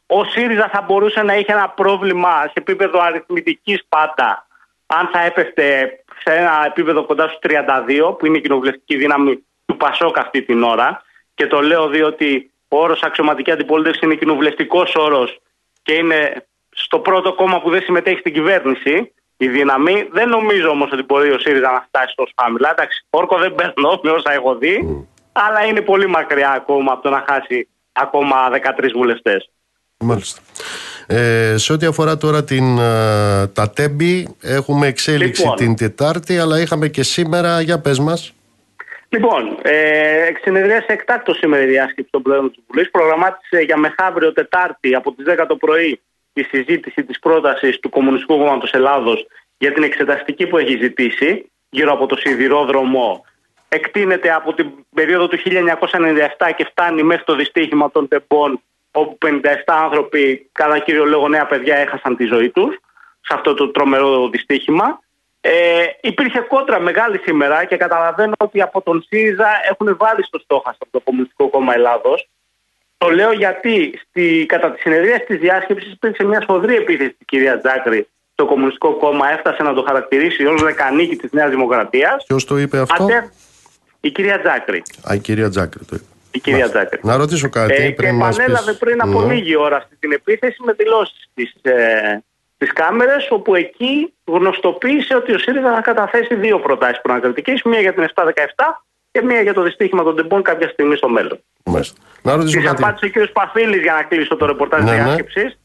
ο 0.07 0.25
ΣΥΡΙΖΑ 0.25 0.69
θα 0.73 0.83
μπορούσε 0.83 1.23
να 1.23 1.37
είχε 1.37 1.53
ένα 1.53 1.69
πρόβλημα 1.69 2.43
σε 2.43 2.53
επίπεδο 2.55 3.01
αριθμητικής 3.01 3.85
πάντα 3.89 4.47
αν 4.87 5.09
θα 5.13 5.25
έπεφτε 5.25 5.99
σε 6.25 6.35
ένα 6.35 6.65
επίπεδο 6.67 7.05
κοντά 7.05 7.29
στους 7.29 7.39
32 7.43 8.19
που 8.19 8.27
είναι 8.27 8.37
η 8.37 8.41
κοινοβουλευτική 8.41 8.97
δύναμη 8.97 9.45
του 9.67 9.77
Πασόκ 9.77 10.19
αυτή 10.19 10.43
την 10.43 10.63
ώρα 10.63 11.03
και 11.35 11.47
το 11.47 11.61
λέω 11.61 11.89
διότι 11.89 12.51
ο 12.69 12.79
όρος 12.79 13.03
αξιωματική 13.03 13.51
αντιπολίτευση 13.51 14.01
είναι 14.03 14.15
κοινοβουλευτικός 14.15 14.95
όρος 14.95 15.41
και 15.83 15.93
είναι 15.93 16.47
στο 16.71 16.99
πρώτο 16.99 17.35
κόμμα 17.35 17.61
που 17.61 17.71
δεν 17.71 17.83
συμμετέχει 17.83 18.19
στην 18.19 18.33
κυβέρνηση 18.33 19.13
η 19.37 19.49
δύναμη. 19.49 20.09
Δεν 20.13 20.29
νομίζω 20.29 20.69
όμως 20.69 20.93
ότι 20.93 21.03
μπορεί 21.03 21.31
ο 21.31 21.39
ΣΥΡΙΖΑ 21.39 21.71
να 21.71 21.81
φτάσει 21.81 22.15
τόσο 22.17 22.33
χαμηλά. 22.43 22.71
Εντάξει, 22.71 23.07
όρκο 23.11 23.39
δεν 23.39 23.55
παίρνω 23.55 24.01
με 24.03 24.11
όσα 24.11 24.33
έχω 24.33 24.55
δει, 24.57 25.07
αλλά 25.33 25.65
είναι 25.65 25.81
πολύ 25.81 26.07
μακριά 26.07 26.51
ακόμα 26.51 26.93
από 26.93 27.03
το 27.03 27.11
να 27.11 27.25
χάσει 27.29 27.69
ακόμα 27.93 28.51
13 28.51 28.91
βουλευτές. 28.95 29.51
Μάλιστα. 29.99 30.41
Ε, 31.07 31.55
σε 31.57 31.73
ό,τι 31.73 31.87
αφορά 31.87 32.17
τώρα 32.17 32.45
την, 32.45 32.79
ε, 32.79 33.47
τα 33.47 33.71
τέμπη, 33.75 34.37
έχουμε 34.41 34.87
εξέλιξη 34.87 35.43
Λοιπόν. 35.43 35.57
την 35.57 35.77
Τετάρτη, 35.77 36.39
αλλά 36.39 36.61
είχαμε 36.61 36.89
και 36.89 37.03
σήμερα, 37.03 37.61
για 37.61 37.81
πες 37.81 37.99
μας. 37.99 38.35
Λοιπόν, 39.09 39.59
ε, 39.63 40.33
συνεδρίασε 40.43 40.87
εκτάκτο 40.87 41.35
σήμερα 41.35 41.63
η 41.63 41.67
διάσκεψη 41.67 42.11
των 42.11 42.23
Πρόεδρων 42.23 42.53
της 42.53 42.63
Βουλής. 42.67 42.91
Προγραμμάτισε 42.91 43.59
για 43.61 43.77
μεθαύριο 43.77 44.33
Τετάρτη 44.33 44.95
από 44.95 45.13
τις 45.13 45.25
10 45.25 45.47
το 45.47 45.57
πρωί 45.57 46.01
τη 46.33 46.43
συζήτηση 46.43 47.05
της 47.05 47.19
πρότασης 47.19 47.79
του 47.81 47.89
Κομμουνιστικού 47.89 48.39
Κόμματος 48.39 48.73
Ελλάδος 48.73 49.27
για 49.59 49.73
την 49.73 49.83
εξεταστική 49.83 50.47
που 50.47 50.59
έχει 50.59 50.79
ζητήσει 50.81 51.51
γύρω 51.71 51.93
από 51.93 52.07
το 52.07 52.17
σιδηρόδρομο. 52.17 53.25
Εκτείνεται 53.69 54.33
από 54.33 54.55
την 54.55 54.71
περίοδο 54.95 55.29
του 55.29 55.39
1997 55.39 56.51
και 56.57 56.65
φτάνει 56.71 57.03
μέχρι 57.03 57.25
το 57.25 57.35
δυστύχημα 57.35 57.91
των 57.91 58.09
τεμπών 58.09 58.61
όπου 58.97 59.19
57 59.27 59.29
άνθρωποι, 59.67 60.49
κατά 60.53 60.79
κύριο 60.79 61.05
λόγο 61.05 61.29
νέα 61.29 61.47
παιδιά, 61.47 61.77
έχασαν 61.77 62.17
τη 62.17 62.25
ζωή 62.25 62.51
τους 62.51 62.75
σε 63.21 63.35
αυτό 63.35 63.55
το 63.55 63.71
τρομερό 63.71 64.29
δυστύχημα. 64.29 65.01
Ε, 65.41 65.85
υπήρχε 66.01 66.41
κόντρα 66.41 66.81
μεγάλη 66.81 67.19
σήμερα 67.19 67.65
και 67.65 67.77
καταλαβαίνω 67.77 68.33
ότι 68.39 68.61
από 68.61 68.83
τον 68.83 69.05
ΣΥΡΙΖΑ 69.09 69.49
έχουν 69.71 69.97
βάλει 69.97 70.25
στο 70.25 70.39
στόχαστρο 70.39 70.87
το 70.91 71.01
Κομμουνιστικό 71.01 71.49
Κόμμα 71.49 71.75
Ελλάδος. 71.75 72.29
Το 72.97 73.09
λέω 73.09 73.33
γιατί 73.33 74.01
στη, 74.09 74.47
κατά 74.49 74.73
τη 74.73 74.81
συνεδρία 74.81 75.25
της 75.25 75.39
διάσκεψης 75.39 75.93
υπήρξε 75.93 76.25
μια 76.25 76.41
σφοδρή 76.41 76.75
επίθεση 76.75 77.11
της 77.11 77.27
κυρίας 77.27 77.61
Τζάκρη 77.61 78.09
στο 78.33 78.47
Κομμουνιστικό 78.47 78.93
Κόμμα. 78.97 79.33
Έφτασε 79.33 79.63
να 79.63 79.75
το 79.75 79.83
χαρακτηρίσει 79.83 80.47
ως 80.47 80.63
δεκανίκη 80.63 81.17
της 81.17 81.33
Νέας 81.33 81.51
Δημοκρατίας. 81.51 82.25
Ποιος 82.27 82.45
το 82.45 82.59
είπε 82.59 82.79
αυτό, 82.79 83.07
Η 84.01 84.11
κυρία 84.11 84.41
Τζάκρη. 84.41 84.83
Α, 85.11 85.15
η 85.15 85.19
κυρία 85.19 85.49
Τζάκρη 85.49 85.85
το 85.85 85.97
είπε. 85.97 86.14
Η 86.35 86.41
κυρία 86.41 86.59
Μάλιστα. 86.59 86.79
Τζάκρη. 86.81 87.01
Να 87.03 87.17
ρωτήσω 87.17 87.49
κάτι. 87.49 87.73
Ε, 87.75 87.87
και 87.87 87.93
πριν 87.95 88.15
μας 88.15 88.39
επανέλαβε 88.39 88.71
πεις- 88.71 88.79
πριν 88.81 89.01
από 89.03 89.21
Ναι. 89.23 89.35
λίγη 89.35 89.57
ώρα 89.57 89.77
αυτή 89.77 89.97
την 89.97 90.13
επίθεση 90.13 90.57
με 90.65 90.73
δηλώσεις 90.73 91.29
της 91.35 91.55
ε, 91.63 92.23
τις 92.59 92.73
κάμερες 92.73 93.27
όπου 93.31 93.55
εκεί 93.55 94.13
γνωστοποίησε 94.25 95.15
ότι 95.15 95.33
ο 95.33 95.39
ΣΥΡΙΖΑ 95.39 95.75
θα 95.75 95.81
καταθέσει 95.81 96.35
δύο 96.35 96.59
προτάσεις 96.61 97.01
προανακριτικής 97.01 97.63
μία 97.63 97.81
για 97.81 97.93
την 97.95 98.03
717 98.03 98.83
και 99.11 99.23
μία 99.23 99.41
για 99.41 99.55
το 99.55 99.63
δυστύχημα 99.63 100.03
των 100.03 100.17
τεμπών 100.17 100.43
κάποια 100.43 100.69
στιγμή 100.69 100.97
στο 100.97 101.09
μέλλον. 101.09 101.39
Μάλιστα. 101.65 102.01
Να 102.23 102.37
ρωτήσω 102.37 102.59
Τη 102.59 102.65
κάτι. 102.65 102.83
απάντησε 102.83 103.19
ο 103.21 103.25
κ. 103.25 103.29
Παφίλης 103.33 103.83
για 103.83 103.93
να 103.93 104.03
κλείσω 104.03 104.37
το 104.37 104.47
ρεπορτάζ 104.47 104.83
Ναι, 104.83 104.91
ναι, 104.91 104.97
ναι. 104.97 105.03
διάσκεψης 105.05 105.59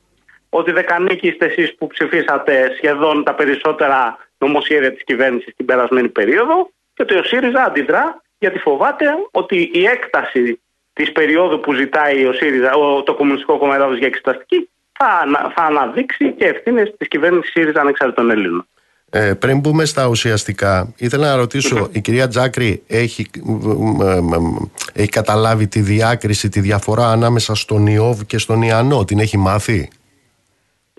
ότι 0.49 0.71
δεκανίκη 0.71 1.27
είστε 1.27 1.45
εσείς 1.45 1.75
που 1.75 1.87
ψηφίσατε 1.87 2.73
σχεδόν 2.77 3.23
τα 3.23 3.33
περισσότερα 3.35 4.17
νομοσχέδια 4.37 4.93
της 4.93 5.03
κυβέρνησης 5.03 5.53
την 5.55 5.65
περασμένη 5.65 6.09
περίοδο 6.09 6.69
και 6.93 7.01
ότι 7.01 7.15
ο 7.17 7.23
ΣΥΡΙΖΑ 7.23 7.63
αντιδρά 7.63 8.21
γιατί 8.39 8.59
φοβάται 8.59 9.05
ότι 9.31 9.69
η 9.73 9.83
έκταση 9.85 10.59
της 10.93 11.11
περίοδου 11.11 11.59
που 11.59 11.73
ζητάει 11.73 12.25
ο 12.25 12.33
ΣΥΡΙΖΑ, 12.33 12.73
ο, 12.73 13.03
το 13.03 13.13
Κομμουνιστικό 13.13 13.57
Κόμμα 13.57 13.75
Ελλάδος 13.75 13.97
για 13.97 14.07
εξεταστική 14.07 14.69
θα, 14.91 15.07
ανα- 15.21 15.53
θα 15.55 15.63
αναδείξει 15.63 16.31
και 16.31 16.45
ευθύνες 16.45 16.93
της 16.97 17.07
κυβέρνησης 17.07 17.51
ΣΥΡΙΖΑ 17.51 17.81
ανεξάρτητων 17.81 18.29
Ελλήνων. 18.31 18.67
Ε, 19.11 19.33
πριν 19.33 19.59
μπούμε 19.59 19.85
στα 19.85 20.07
ουσιαστικά, 20.07 20.93
ήθελα 20.97 21.27
να 21.27 21.35
ρωτήσω, 21.35 21.89
η 21.91 22.01
κυρία 22.01 22.27
Τζάκρη 22.27 22.83
έχει, 22.87 23.29
μ, 23.43 23.51
μ, 23.51 24.35
μ, 24.37 24.55
έχει 24.93 25.09
καταλάβει 25.09 25.67
τη 25.67 25.79
διάκριση, 25.79 26.49
τη 26.49 26.59
διαφορά 26.59 27.11
ανάμεσα 27.11 27.55
στον 27.55 27.87
Ιώβ 27.87 28.21
και 28.21 28.37
στον 28.37 28.61
Ιαννό, 28.61 29.05
την 29.05 29.19
έχει 29.19 29.37
μάθει; 29.37 29.89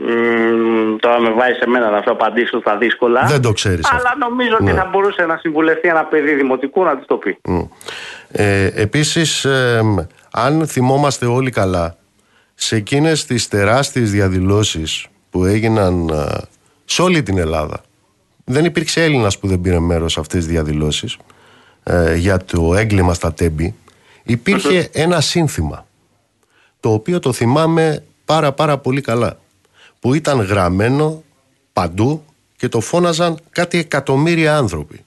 Μ, 0.02 0.96
τώρα 0.98 1.20
με 1.20 1.30
βάζει 1.32 1.52
σε 1.58 1.66
μένα 1.66 1.90
να 1.90 2.02
σου 2.02 2.10
απαντήσω 2.10 2.60
στα 2.60 2.76
δύσκολα. 2.76 3.24
Δεν 3.26 3.42
το 3.42 3.52
ξέρεις 3.52 3.84
αυτό. 3.84 3.96
Αλλά 3.96 4.28
νομίζω 4.28 4.54
ότι 4.54 4.64
Ναι. 4.64 4.72
θα 4.72 4.88
μπορούσε 4.92 5.22
να 5.26 5.36
συμβουλευτεί 5.36 5.88
ένα 5.88 6.04
παιδί 6.04 6.34
δημοτικού 6.34 6.84
να 6.84 6.96
τη 6.98 7.06
το 7.06 7.16
πει. 7.16 7.38
Μ. 7.48 7.60
Ε, 8.30 8.64
επίσης, 8.74 9.44
ε, 9.44 9.80
μ, 9.84 9.96
αν 10.32 10.66
θυμόμαστε 10.66 11.26
όλοι 11.26 11.50
καλά, 11.50 11.96
σε 12.54 12.76
εκείνες 12.76 13.24
τις 13.24 13.48
τεράστιες 13.48 14.10
διαδηλώσεις 14.10 15.06
που 15.30 15.44
έγιναν 15.44 16.08
ε, 16.08 16.38
σε 16.84 17.02
όλη 17.02 17.22
την 17.22 17.38
Ελλάδα, 17.38 17.80
δεν 18.44 18.64
υπήρξε 18.64 19.02
Έλληνας 19.04 19.38
που 19.38 19.46
δεν 19.46 19.60
πήρε 19.60 19.78
μέρος 19.78 20.12
σε 20.12 20.20
αυτές 20.20 20.38
τις 20.38 20.52
διαδηλώσεις 20.52 21.16
ε, 21.82 22.14
για 22.14 22.36
το 22.44 22.74
έγκλημα 22.74 23.14
στα 23.14 23.32
τέμπη, 23.32 23.74
υπήρχε 24.22 24.88
ένα 24.92 25.20
σύνθημα, 25.20 25.86
το 26.80 26.92
οποίο 26.92 27.18
το 27.18 27.32
θυμάμαι 27.32 28.04
πάρα 28.24 28.52
πάρα 28.52 28.78
πολύ 28.78 29.00
καλά, 29.00 29.38
που 30.00 30.14
ήταν 30.14 30.40
γραμμένο 30.40 31.22
παντού 31.72 32.24
και 32.56 32.68
το 32.68 32.80
φώναζαν 32.80 33.38
κάτι 33.50 33.78
εκατομμύρια 33.78 34.56
άνθρωποι. 34.56 35.04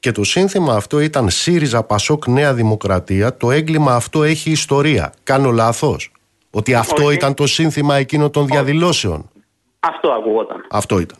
Και 0.00 0.12
το 0.12 0.24
σύνθημα 0.24 0.74
αυτό 0.74 1.00
ήταν 1.00 1.30
ΣΥΡΙΖΑ 1.30 1.82
Πασόκ 1.82 2.26
Νέα 2.26 2.54
Δημοκρατία. 2.54 3.36
Το 3.36 3.50
έγκλημα 3.50 3.94
αυτό 3.94 4.22
έχει 4.22 4.50
ιστορία. 4.50 5.12
Κάνω 5.22 5.50
λάθος; 5.50 6.12
Ότι 6.50 6.74
αυτό 6.74 7.04
Όχι. 7.04 7.14
ήταν 7.14 7.34
το 7.34 7.46
σύνθημα 7.46 7.96
εκείνων 7.96 8.30
των 8.30 8.46
διαδηλώσεων; 8.46 9.30
Αυτό 9.80 10.10
ακούγονταν. 10.10 10.66
Αυτό 10.70 10.98
ήταν. 10.98 11.18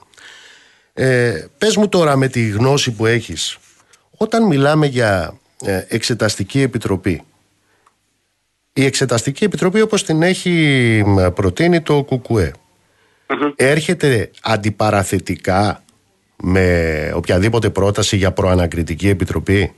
Ε, 0.93 1.47
πες 1.59 1.77
μου 1.77 1.89
τώρα 1.89 2.17
με 2.17 2.29
τη 2.29 2.49
γνώση 2.49 2.93
που 2.93 3.07
έχεις, 3.07 3.59
όταν 4.17 4.47
μιλάμε 4.47 4.87
για 4.87 5.39
ε, 5.65 5.85
εξεταστική 5.89 6.61
επιτροπή, 6.61 7.23
η 8.73 8.85
εξεταστική 8.85 9.45
επιτροπή 9.45 9.81
όπως 9.81 10.05
την 10.05 10.23
έχει 10.23 10.53
μ, 11.07 11.27
προτείνει 11.35 11.81
το 11.81 12.05
ΚΚΕ, 12.05 12.53
έρχεται 13.57 14.31
αντιπαραθετικά 14.43 15.83
με 16.37 17.13
οποιαδήποτε 17.15 17.71
πρόταση 17.71 18.17
για 18.17 18.33
προανακριτική 18.33 19.09
επιτροπή; 19.09 19.75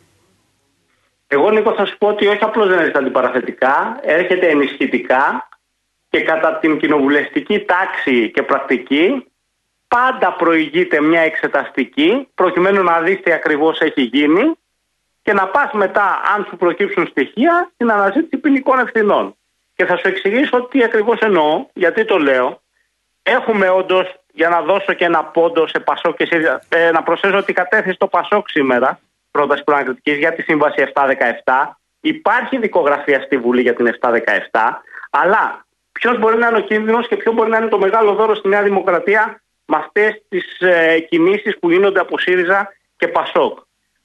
Εγώ 1.26 1.50
Νίκο 1.50 1.74
θα 1.74 1.84
σου 1.84 1.98
πω 1.98 2.08
ότι 2.08 2.26
όχι 2.26 2.44
απλώς 2.44 2.68
δεν 2.68 2.78
έρχεται 2.78 2.98
αντιπαραθετικά, 2.98 3.98
έρχεται 4.02 4.48
ενισχυτικά 4.48 5.48
και 6.08 6.20
κατά 6.20 6.58
την 6.58 6.78
κοινοβουλευτική 6.78 7.60
τάξη 7.60 8.30
και 8.30 8.42
πρακτική 8.42 9.24
πάντα 9.88 10.32
προηγείται 10.32 11.00
μια 11.00 11.20
εξεταστική 11.20 12.28
προκειμένου 12.34 12.82
να 12.82 13.00
δεις 13.00 13.20
τι 13.22 13.32
ακριβώς 13.32 13.80
έχει 13.80 14.02
γίνει 14.02 14.54
και 15.22 15.32
να 15.32 15.46
πας 15.46 15.72
μετά 15.72 16.20
αν 16.34 16.46
σου 16.48 16.56
προκύψουν 16.56 17.06
στοιχεία 17.06 17.70
στην 17.74 17.90
αναζήτηση 17.90 18.36
ποινικών 18.36 18.78
ευθυνών. 18.78 19.36
Και 19.74 19.84
θα 19.84 19.96
σου 19.96 20.08
εξηγήσω 20.08 20.62
τι 20.62 20.82
ακριβώς 20.84 21.18
εννοώ, 21.18 21.66
γιατί 21.72 22.04
το 22.04 22.18
λέω. 22.18 22.62
Έχουμε 23.22 23.68
όντως, 23.68 24.14
για 24.32 24.48
να 24.48 24.60
δώσω 24.60 24.92
και 24.92 25.04
ένα 25.04 25.24
πόντο 25.24 25.66
σε 25.66 25.80
Πασόκ 25.80 26.16
και 26.16 26.26
ΣΥΡΙΖΑ, 26.26 26.62
ε, 26.68 26.90
να 26.90 27.02
προσθέσω 27.02 27.36
ότι 27.36 27.52
κατέθεσε 27.52 27.96
το 27.96 28.06
Πασόκ 28.06 28.48
σήμερα 28.48 29.00
πρόταση 29.30 29.64
προανακριτικής 29.64 30.16
για 30.16 30.32
τη 30.32 30.42
σύμβαση 30.42 30.82
717. 30.82 31.78
Υπάρχει 32.00 32.58
δικογραφία 32.58 33.20
στη 33.20 33.36
Βουλή 33.36 33.60
για 33.60 33.74
την 33.74 33.86
717, 33.86 34.82
αλλά 35.10 35.66
ποιος 35.92 36.18
μπορεί 36.18 36.38
να 36.38 36.48
είναι 36.48 36.58
ο 36.58 36.60
κίνδυνος 36.60 37.08
και 37.08 37.16
ποιο 37.16 37.32
μπορεί 37.32 37.50
να 37.50 37.56
είναι 37.56 37.68
το 37.68 37.78
μεγάλο 37.78 38.14
δώρο 38.14 38.34
στη 38.34 38.48
Νέα 38.48 38.62
Δημοκρατία 38.62 39.42
με 39.64 39.76
αυτές 39.76 40.22
τις 40.28 40.60
ε, 40.60 41.00
κινήσεις 41.00 41.58
που 41.58 41.70
γίνονται 41.70 42.00
από 42.00 42.18
ΣΥΡΙΖΑ 42.18 42.72
και 42.96 43.08
ΠΑΣΟΚ. 43.08 43.58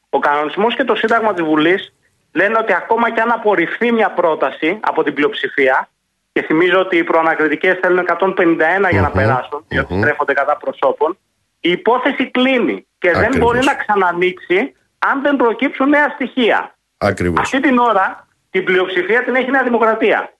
Ο 0.10 0.20
κανονισμός 0.20 0.76
και 0.76 0.84
το 0.84 0.96
Σύνταγμα 0.96 1.34
της 1.34 1.46
Βουλής 1.46 1.94
λένε 2.34 2.58
ότι 2.58 2.74
ακόμα 2.74 3.12
και 3.12 3.22
αν 3.22 3.32
απορριφθεί 3.32 3.92
μια 3.92 4.10
πρόταση 4.10 4.80
από 4.82 5.04
την 5.04 5.14
πλειοψηφία, 5.14 5.90
και 6.36 6.42
θυμίζω 6.42 6.80
ότι 6.80 6.98
οι 6.98 7.04
προανακριτικές 7.04 7.78
θέλουν 7.82 8.06
151 8.20 8.90
για 8.92 9.02
να 9.02 9.10
περάσουν, 9.12 9.64
διότι 9.68 9.98
στρέφονται 9.98 10.34
κατά 10.34 10.58
προσώπων, 10.58 11.18
η 11.60 11.70
υπόθεση 11.72 12.32
κλείνει 12.32 12.86
και 12.98 13.12
δεν 13.12 13.30
μπορεί 13.38 13.60
να 13.64 13.74
ξανανοίξει 13.76 14.74
αν 15.00 15.22
δεν 15.22 15.36
προκύψουν 15.36 15.90
νέα 15.90 16.10
στοιχεία. 16.10 16.76
Ακριβώς. 16.98 17.40
Αυτή 17.40 17.60
την 17.60 17.78
ώρα 17.78 18.28
την 18.50 18.64
πλειοψηφία 18.64 19.24
την 19.24 19.36
έχει 19.36 19.48
η 19.48 19.52
Νέα 19.52 19.64
Δημοκρατία. 19.64 20.34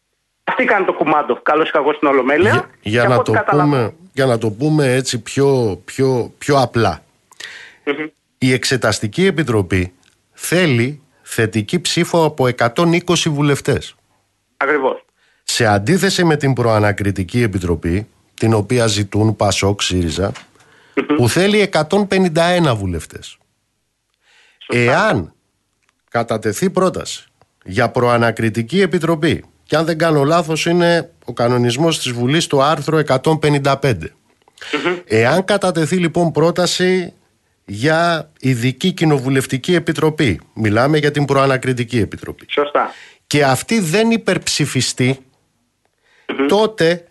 Αυτή 0.44 0.66
κάνει 0.66 0.86
το 0.86 0.94
κουμάντο. 0.94 1.36
Καλώ 1.42 1.64
ή 1.64 1.70
κακός 1.70 1.96
στην 1.96 2.08
Ολομέλεια. 2.08 2.52
Για, 2.52 2.70
για, 2.82 3.02
Και 3.02 3.08
να 3.08 3.16
από 3.16 3.24
το 3.24 3.32
ό,τι 3.32 3.40
καταλαβαίνω- 3.40 3.76
πούμε, 3.76 3.94
για 4.14 4.26
να 4.26 4.38
το 4.38 4.50
πούμε 4.50 4.94
έτσι 4.94 5.22
πιο, 5.22 5.82
πιο, 5.86 6.34
πιο 6.38 6.58
απλά. 6.62 7.04
Μμμ. 7.86 8.06
Η 8.38 8.54
Εξεταστική 8.54 9.26
Επιτροπή 9.26 9.94
θέλει 10.34 11.02
θετική 11.22 11.82
ψήφο 11.82 12.24
από 12.26 12.48
120 12.48 13.30
βουλευτές. 13.30 13.96
Ακριβώς. 14.58 15.05
Σε 15.48 15.66
αντίθεση 15.66 16.24
με 16.24 16.38
την 16.38 16.54
Προανακριτική 16.54 17.42
Επιτροπή, 17.42 18.08
την 18.34 18.54
οποία 18.54 18.88
ζητούν 18.88 19.36
Πασόκ, 19.36 19.82
ΣΥΡΙΖΑ, 19.82 20.32
που 21.18 21.30
θέλει 21.30 21.70
151 21.72 22.76
βουλευτές. 22.76 23.38
Εάν 24.68 25.34
κατατεθεί 26.10 26.70
πρόταση 26.70 27.24
για 27.64 27.90
Προανακριτική 27.90 28.82
Επιτροπή, 28.82 29.44
και 29.64 29.76
αν 29.76 29.86
δεν 29.86 29.98
κάνω 29.98 30.24
λάθος 30.24 30.66
είναι 30.66 31.12
ο 31.26 31.34
κανονισμός 31.34 32.00
της 32.00 32.12
Βουλής 32.12 32.48
το 32.48 32.62
άρθρο 32.62 32.98
155. 32.98 33.94
Εάν 35.06 35.46
κατατεθεί 35.46 35.96
λοιπόν 35.98 36.32
πρόταση 36.32 37.14
για 37.66 38.32
ειδική 38.40 38.92
κοινοβουλευτική 38.92 39.76
επιτροπή, 39.76 40.40
μιλάμε 40.54 40.98
για 40.98 41.12
την 41.12 41.26
Προανακριτική 41.26 42.00
Επιτροπή, 42.00 42.46
Σωστά. 42.50 42.92
και 43.28 43.44
αυτή 43.44 43.80
δεν 43.80 44.12
υπερψηφιστεί, 44.12 45.20
τότε 46.48 47.08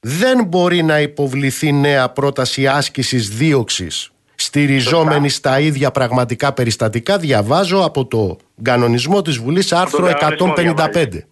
δεν 0.00 0.44
μπορεί 0.44 0.82
να 0.82 1.00
υποβληθεί 1.00 1.72
νέα 1.72 2.08
πρόταση 2.08 2.66
άσκησης 2.66 3.28
δίωξης 3.28 4.10
στηριζόμενη 4.34 5.28
στα 5.28 5.60
ίδια 5.60 5.90
πραγματικά 5.90 6.52
περιστατικά. 6.52 7.18
Διαβάζω 7.18 7.84
από 7.84 8.06
το 8.06 8.36
κανονισμό 8.62 9.22
της 9.22 9.38
Βουλής 9.38 9.72
άρθρο 9.72 10.06
κανονισμό 10.06 10.52
155. 10.54 10.54
διαβάζεις. 10.64 11.26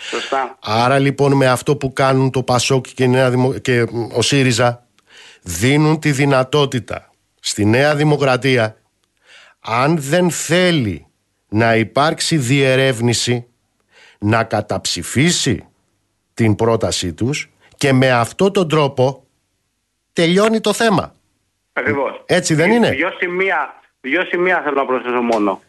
Σωστά. 0.00 0.58
Άρα 0.62 0.98
λοιπόν 0.98 1.32
με 1.32 1.46
αυτό 1.46 1.76
που 1.76 1.92
κάνουν 1.92 2.30
το 2.30 2.42
Πασόκ 2.42 2.86
και, 2.94 3.02
η 3.02 3.08
Νέα 3.08 3.30
Δημο- 3.30 3.52
και 3.58 3.86
ο 4.12 4.22
ΣΥΡΙΖΑ 4.22 4.86
δίνουν 5.42 5.98
τη 5.98 6.12
δυνατότητα 6.12 7.10
στη 7.40 7.64
Νέα 7.64 7.94
Δημοκρατία 7.94 8.76
αν 9.60 9.98
δεν 10.00 10.30
θέλει 10.30 11.06
να 11.48 11.76
υπάρξει 11.76 12.36
διερεύνηση 12.36 13.46
να 14.18 14.44
καταψηφίσει 14.44 15.64
την 16.38 16.54
πρότασή 16.54 17.12
τους 17.12 17.48
και 17.76 17.92
με 17.92 18.10
αυτό 18.10 18.50
τον 18.50 18.68
τρόπο 18.68 19.24
τελειώνει 20.12 20.60
το 20.60 20.72
θέμα. 20.72 21.14
Ακριβώς. 21.72 22.22
Έτσι 22.26 22.54
δεν 22.54 22.70
είναι; 22.70 22.90
Δύο 22.90 23.10
σημεία, 23.18 23.74
δύο 24.00 24.24
σημεία 24.24 24.60
θέλω 24.64 24.74
να 24.74 24.86
προσθέσω 24.86 25.20
μόνο. 25.20 25.60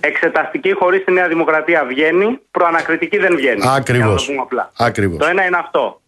Εξεταστική 0.00 0.72
χωρίς 0.72 1.04
τη 1.04 1.12
Νέα 1.12 1.28
Δημοκρατία 1.28 1.84
βγαίνει, 1.84 2.38
προανακριτική 2.50 3.18
δεν 3.18 3.36
βγαίνει. 3.36 3.62
Ακριβώς. 3.64 4.04
Για 4.04 4.06
να 4.06 4.16
το 4.16 4.24
πούμε 4.24 4.40
απλά. 4.40 4.70
Ακριβώς. 4.76 5.18
Το 5.18 5.26
ένα 5.26 5.44
είναι 5.44 5.56
αυτό. 5.56 6.00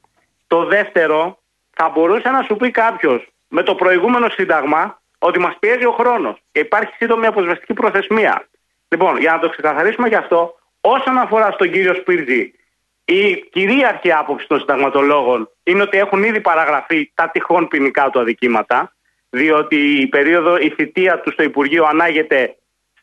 Το 0.46 0.64
δεύτερο, 0.64 1.38
θα 1.70 1.88
μπορούσε 1.94 2.28
να 2.28 2.42
σου 2.42 2.56
πει 2.56 2.70
κάποιος 2.70 3.28
με 3.48 3.62
το 3.62 3.74
προηγούμενο 3.74 4.28
σύνταγμα 4.28 5.00
ότι 5.18 5.38
μας 5.38 5.56
πιέζει 5.58 5.84
ο 5.84 5.92
χρόνος 5.92 6.42
και 6.52 6.60
υπάρχει 6.60 6.92
σύντομη 6.96 7.26
αποσβεστική 7.26 7.72
προθεσμία. 7.72 8.48
Λοιπόν, 8.88 9.18
για 9.18 9.32
να 9.32 9.38
το 9.38 9.48
ξεκαθαρίσουμε 9.48 10.08
γι' 10.08 10.14
αυτό, 10.24 10.54
όσον 10.80 11.18
αφορά 11.18 11.50
στον 11.50 11.70
κύριο 11.70 11.94
Σπίρτζη, 11.94 12.52
η 13.14 13.48
κυρίαρχη 13.52 14.12
άποψη 14.12 14.46
των 14.46 14.58
συνταγματολόγων 14.58 15.50
είναι 15.62 15.82
ότι 15.82 15.98
έχουν 15.98 16.22
ήδη 16.22 16.40
παραγραφεί 16.40 17.12
τα 17.14 17.28
τυχόν 17.28 17.68
ποινικά 17.68 18.10
του 18.10 18.20
αδικήματα, 18.20 18.92
διότι 19.30 19.76
η 19.76 20.06
περίοδο, 20.06 20.56
η 20.56 20.70
θητεία 20.70 21.20
του 21.20 21.32
στο 21.32 21.42
Υπουργείο 21.42 21.84
ανάγεται 21.84 22.56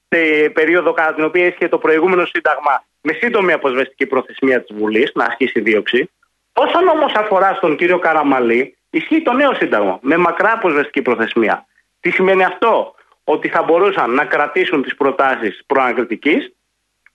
σε 0.09 0.49
περίοδο 0.49 0.93
κατά 0.93 1.13
την 1.13 1.23
οποία 1.23 1.45
ίσχυε 1.45 1.67
το 1.67 1.77
προηγούμενο 1.77 2.25
σύνταγμα 2.25 2.83
με 3.01 3.13
σύντομη 3.13 3.51
αποσβεστική 3.51 4.05
προθεσμία 4.05 4.63
της 4.63 4.77
Βουλής 4.77 5.11
να 5.13 5.25
ασκήσει 5.25 5.59
δίωξη. 5.59 6.09
Όσον 6.53 6.87
όμως 6.87 7.13
αφορά 7.13 7.53
στον 7.53 7.75
κύριο 7.75 7.99
Καραμαλή, 7.99 8.77
ισχύει 8.89 9.21
το 9.21 9.33
νέο 9.33 9.53
σύνταγμα 9.53 9.99
με 10.01 10.17
μακρά 10.17 10.51
αποσβεστική 10.51 11.01
προθεσμία. 11.01 11.65
Τι 11.99 12.09
σημαίνει 12.09 12.43
αυτό, 12.43 12.95
ότι 13.23 13.47
θα 13.47 13.63
μπορούσαν 13.63 14.11
να 14.13 14.25
κρατήσουν 14.25 14.81
τις 14.81 14.95
προτάσεις 14.95 15.63
προανακριτικής, 15.65 16.56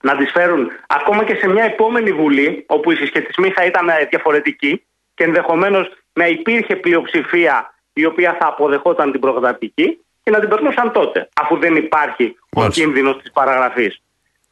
να 0.03 0.17
τις 0.17 0.31
φέρουν 0.31 0.71
ακόμα 0.87 1.23
και 1.23 1.35
σε 1.35 1.47
μια 1.47 1.63
επόμενη 1.63 2.11
Βουλή, 2.11 2.65
όπου 2.67 2.91
οι 2.91 2.95
συσχετισμοί 2.95 3.49
θα 3.49 3.65
ήταν 3.65 3.89
ε, 3.89 4.07
διαφορετικοί 4.09 4.85
και 5.13 5.23
ενδεχομένως 5.23 5.91
να 6.13 6.27
υπήρχε 6.27 6.75
πλειοψηφία 6.75 7.73
η 7.93 8.05
οποία 8.05 8.37
θα 8.39 8.47
αποδεχόταν 8.47 9.11
την 9.11 9.19
προκαταρκτική 9.19 10.05
και 10.23 10.31
να 10.31 10.39
την 10.39 10.49
περνούσαν 10.49 10.91
τότε, 10.91 11.29
αφού 11.41 11.57
δεν 11.57 11.75
υπάρχει 11.75 12.35
ο 12.55 12.59
Μάλιστα. 12.59 12.81
κίνδυνος 12.81 13.17
της 13.21 13.31
παραγραφής. 13.31 14.01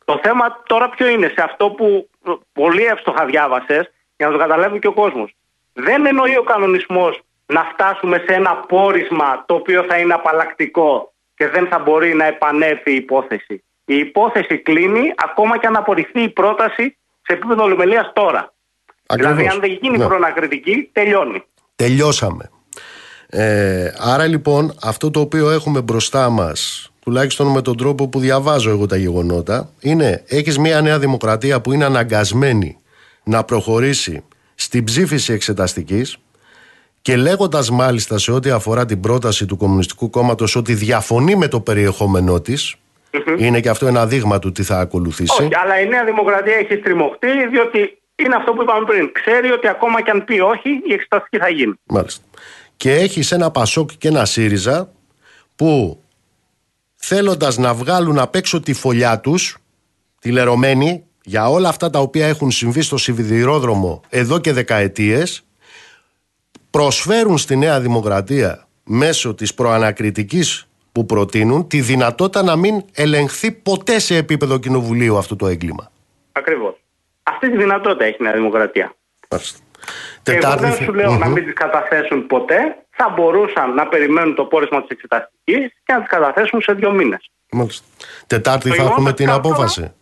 Το 0.05 0.19
θέμα 0.23 0.63
τώρα 0.65 0.89
ποιο 0.89 1.07
είναι, 1.07 1.27
σε 1.27 1.43
αυτό 1.43 1.69
που 1.69 2.09
ε, 2.27 2.31
πολύ 2.53 2.83
εύστοχα 2.83 3.25
διάβασες, 3.25 3.91
για 4.17 4.27
να 4.27 4.31
το 4.31 4.37
καταλάβει 4.37 4.79
και 4.79 4.87
ο 4.87 4.93
κόσμος. 4.93 5.35
Δεν 5.73 6.05
εννοεί 6.05 6.37
ο 6.37 6.43
κανονισμός 6.43 7.21
να 7.45 7.63
φτάσουμε 7.63 8.23
σε 8.27 8.33
ένα 8.33 8.55
πόρισμα 8.55 9.43
το 9.47 9.53
οποίο 9.53 9.83
θα 9.83 9.97
είναι 9.97 10.13
απαλλακτικό 10.13 11.13
και 11.35 11.47
δεν 11.47 11.67
θα 11.67 11.79
μπορεί 11.79 12.13
να 12.13 12.25
επανέλθει 12.25 12.91
η 12.91 12.95
υπόθεση. 12.95 13.63
Η 13.93 13.97
υπόθεση 13.97 14.57
κλείνει 14.57 15.13
ακόμα 15.15 15.59
και 15.59 15.67
αν 15.67 15.75
απορριφθεί 15.75 16.21
η 16.23 16.29
πρόταση 16.29 16.97
σε 17.21 17.33
επίπεδο 17.33 17.63
ολομελίας 17.63 18.11
τώρα. 18.13 18.53
Ακριβώς. 19.05 19.35
Δηλαδή, 19.35 19.53
αν 19.53 19.59
δεν 19.59 19.77
γίνει 19.81 19.97
Ναι. 19.97 20.05
προνακριτική, 20.05 20.89
τελειώνει. 20.91 21.43
Τελειώσαμε. 21.75 22.49
Ε, 23.27 23.91
άρα 23.97 24.27
λοιπόν 24.27 24.73
αυτό 24.83 25.11
το 25.11 25.19
οποίο 25.19 25.49
έχουμε 25.49 25.81
μπροστά 25.81 26.29
μας 26.29 26.91
τουλάχιστον 26.99 27.47
με 27.47 27.61
τον 27.61 27.77
τρόπο 27.77 28.07
που 28.07 28.19
διαβάζω 28.19 28.69
εγώ 28.69 28.85
τα 28.85 28.95
γεγονότα 28.95 29.69
είναι 29.79 30.23
έχεις 30.27 30.57
μια 30.57 30.81
νέα 30.81 30.99
δημοκρατία 30.99 31.61
που 31.61 31.73
είναι 31.73 31.85
αναγκασμένη 31.85 32.77
να 33.23 33.43
προχωρήσει 33.43 34.23
στην 34.55 34.83
ψήφιση 34.83 35.33
εξεταστικής 35.33 36.17
και 37.01 37.15
λέγοντας 37.15 37.69
μάλιστα 37.69 38.17
σε 38.17 38.31
ό,τι 38.31 38.49
αφορά 38.49 38.85
την 38.85 38.99
πρόταση 38.99 39.45
του 39.45 39.57
Κομμουνιστικού 39.57 40.09
Κόμματος 40.09 40.55
ότι 40.55 40.73
διαφωνεί 40.73 41.35
με 41.35 41.47
το 41.47 41.59
περιεχόμενό 41.59 42.41
της 42.41 42.75
είναι 43.37 43.59
και 43.59 43.69
αυτό 43.69 43.87
ένα 43.87 44.07
δείγμα 44.07 44.39
του 44.39 44.51
τι 44.51 44.63
θα 44.63 44.79
ακολουθήσει 44.79 45.41
Όχι, 45.41 45.55
αλλά 45.63 45.79
η 45.79 45.87
Νέα 45.87 46.05
Δημοκρατία 46.05 46.55
έχει 46.55 46.75
στριμωχτεί, 46.75 47.47
διότι 47.51 48.01
είναι 48.15 48.35
αυτό 48.35 48.53
που 48.53 48.61
είπαμε 48.61 48.85
πριν. 48.85 49.11
Ξέρει 49.11 49.51
ότι 49.51 49.67
ακόμα 49.67 50.01
και 50.01 50.11
αν 50.11 50.23
πει 50.23 50.39
όχι, 50.39 50.69
η 50.69 50.93
εξεταστική 50.93 51.37
θα 51.37 51.49
γίνει. 51.49 51.73
Μάλιστα. 51.83 52.23
Και 52.75 52.93
έχεις 52.93 53.31
ένα 53.31 53.51
Πασόκ 53.51 53.89
και 53.97 54.07
ένα 54.07 54.25
ΣΥΡΙΖΑ 54.25 54.91
που 55.55 56.01
θέλοντας 56.95 57.57
να 57.57 57.73
βγάλουν 57.73 58.19
απ' 58.19 58.35
έξω 58.35 58.59
τη 58.59 58.73
φωλιά 58.73 59.19
τους, 59.19 59.57
τη 60.19 60.31
λερωμένη, 60.31 61.05
για 61.23 61.49
όλα 61.49 61.69
αυτά 61.69 61.89
τα 61.89 61.99
οποία 61.99 62.27
έχουν 62.27 62.51
συμβεί 62.51 62.81
στο 62.81 62.97
σιδηρόδρομο 62.97 64.01
εδώ 64.09 64.39
και 64.39 64.53
δεκαετίες, 64.53 65.45
προσφέρουν 66.69 67.37
στη 67.37 67.55
Νέα 67.55 67.79
Δημοκρατία 67.79 68.67
μέσω 68.83 69.33
της 69.33 69.53
προανακριτικής 69.53 70.67
που 70.91 71.05
προτείνουν 71.05 71.67
τη 71.67 71.81
δυνατότητα 71.81 72.43
να 72.43 72.55
μην 72.55 72.83
ελεγχθεί 72.93 73.51
ποτέ 73.51 73.99
σε 73.99 74.15
επίπεδο 74.15 74.57
κοινοβουλίου 74.59 75.17
αυτό 75.17 75.35
το 75.35 75.47
έγκλημα. 75.47 75.91
Ακριβώς. 76.31 76.73
Αυτή 77.23 77.51
τη 77.51 77.57
δυνατότητα 77.57 78.05
έχει 78.05 78.17
η 78.19 78.23
Νέα 78.23 78.33
Δημοκρατία. 78.33 78.93
Μάλιστα. 79.29 79.59
Και 80.23 80.31
εγώ 80.31 80.39
δεν 80.49 80.57
Τετάρτη- 80.59 80.83
σου 80.83 80.93
λέω 80.93 81.11
να 81.17 81.25
Μμμ. 81.27 81.33
μην 81.33 81.43
τις 81.45 81.53
καταθέσουν 81.53 82.27
ποτέ. 82.27 82.75
Θα 82.89 83.09
μπορούσαν 83.15 83.73
να 83.73 83.87
περιμένουν 83.87 84.35
το 84.35 84.43
πόρισμα 84.45 84.81
της 84.81 84.89
εξεταστικής 84.89 85.71
και 85.83 85.93
να 85.93 85.99
τις 85.99 86.09
καταθέσουν 86.09 86.61
σε 86.61 86.73
δύο 86.73 86.91
μήνες. 86.91 87.29
Μάλιστα. 87.51 87.85
Τετάρτη 88.27 88.69
Το 88.69 88.75
θα 88.75 88.81
έχουμε 88.81 88.95
γεγονός 88.95 89.13
την 89.15 89.29
ότι 89.29 89.37
αυτό- 89.37 89.49
απόφαση. 89.49 89.93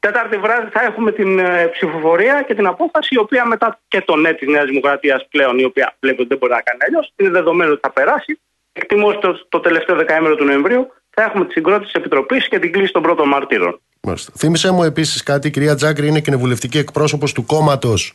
Τετάρτη 0.00 0.36
βράδυ 0.38 0.68
θα 0.70 0.82
έχουμε 0.84 1.12
την 1.12 1.38
ε, 1.38 1.66
ψηφοφορία 1.66 2.42
και 2.46 2.54
την 2.54 2.66
απόφαση, 2.66 3.14
η 3.14 3.18
οποία 3.18 3.44
μετά 3.46 3.80
και 3.88 4.00
το 4.00 4.16
ναι 4.16 4.32
της 4.32 4.48
Νέας 4.48 4.64
Δημοκρατίας 4.64 5.26
πλέον, 5.30 5.58
η 5.58 5.64
οποία 5.64 5.96
βλέπει 6.00 6.18
ότι 6.20 6.28
δεν 6.28 6.38
μπορεί 6.38 6.52
να 6.52 6.60
κάνει 6.60 6.78
αλλιώς, 6.86 7.12
είναι 7.16 7.30
δεδομένο 7.30 7.70
ότι 7.72 7.80
θα 7.82 7.90
περάσει. 7.90 8.40
Εκτιμώ 8.72 9.06
ότι 9.06 9.18
το, 9.20 9.46
το 9.48 9.60
τελευταίο 9.60 9.96
δεκαήμερο 9.96 10.34
του 10.34 10.44
Νοεμβρίου 10.44 10.92
θα 11.10 11.22
έχουμε 11.22 11.44
τη 11.44 11.52
συγκρότηση 11.52 11.92
της 11.92 12.00
Επιτροπής 12.00 12.48
και 12.48 12.58
την 12.58 12.72
κλίση 12.72 12.92
των 12.92 13.02
πρώτων 13.02 13.28
μαρτύρων. 13.28 13.80
Μάλιστα. 14.00 14.32
Θύμησε 14.36 14.70
μου 14.70 14.82
επίσης 14.82 15.22
κάτι, 15.22 15.46
η 15.46 15.50
κυρία 15.50 15.74
Τζάκρη 15.74 16.06
είναι 16.06 16.20
κοινοβουλευτική 16.20 16.78
εκπρόσωπος 16.78 17.32
του 17.32 17.46
κόμματος 17.46 18.14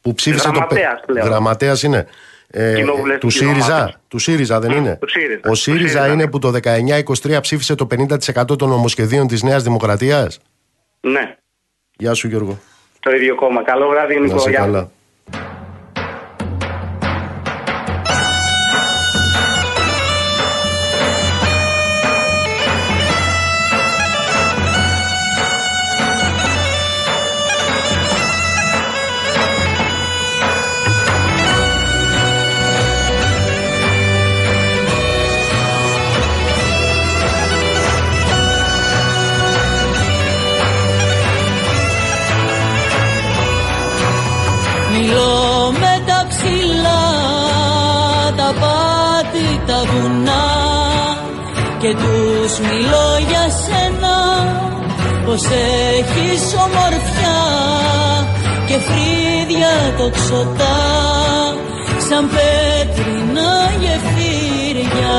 που 0.00 0.14
ψήφισε 0.14 0.48
Γραμματέας 0.48 1.00
το. 1.00 1.12
πλέον. 1.12 1.26
Γραμματέας 1.26 1.82
είναι. 1.82 2.06
Ε, 2.50 2.74
Κοινοβουλευτική 2.74 3.26
του 3.26 3.30
ΣΥΡΙΖΑ. 3.30 3.74
ομάδα. 3.76 4.00
Του 4.08 4.18
ΣΥΡΙΖΑ 4.18 4.60
δεν 4.60 4.70
είναι; 4.70 4.96
του 5.00 5.08
ΣΥΡΙΖΑ. 5.08 5.40
Ο 5.44 5.48
Του 5.48 5.54
ΣΥΡΙΖΑ 5.54 5.80
ΣΥΡΙΖΑ, 5.88 6.06
είναι 6.06 6.14
ναι. 6.24 6.30
που 6.30 6.38
το 6.38 6.52
19-23 7.34 7.38
ψήφισε 7.40 7.74
το 7.74 7.86
50% 8.44 8.58
των 8.58 8.68
νομοσχεδίων 8.68 9.26
της 9.26 9.42
Νέας 9.42 9.62
Δημοκρατίας; 9.62 10.40
Ναι, 11.00 11.36
Γεια 11.98 12.14
σου 12.14 12.28
Γιώργο. 12.28 12.58
το 13.00 13.10
ίδιο 13.10 13.34
κόμμα. 13.34 13.62
Καλό 13.62 13.88
βράδυ, 13.88 14.14
Να 14.20 14.88
και 51.88 51.94
τους 51.94 52.58
μιλώ 52.58 53.08
για 53.28 53.46
σένα 53.62 54.16
πως 55.24 55.42
έχεις 55.98 56.54
ομορφιά 56.54 57.40
και 58.66 58.78
φρύδια 58.78 59.94
τοξωτά 59.98 60.78
σαν 62.08 62.28
πέτρινα 62.28 63.50
γεφύρια. 63.80 65.18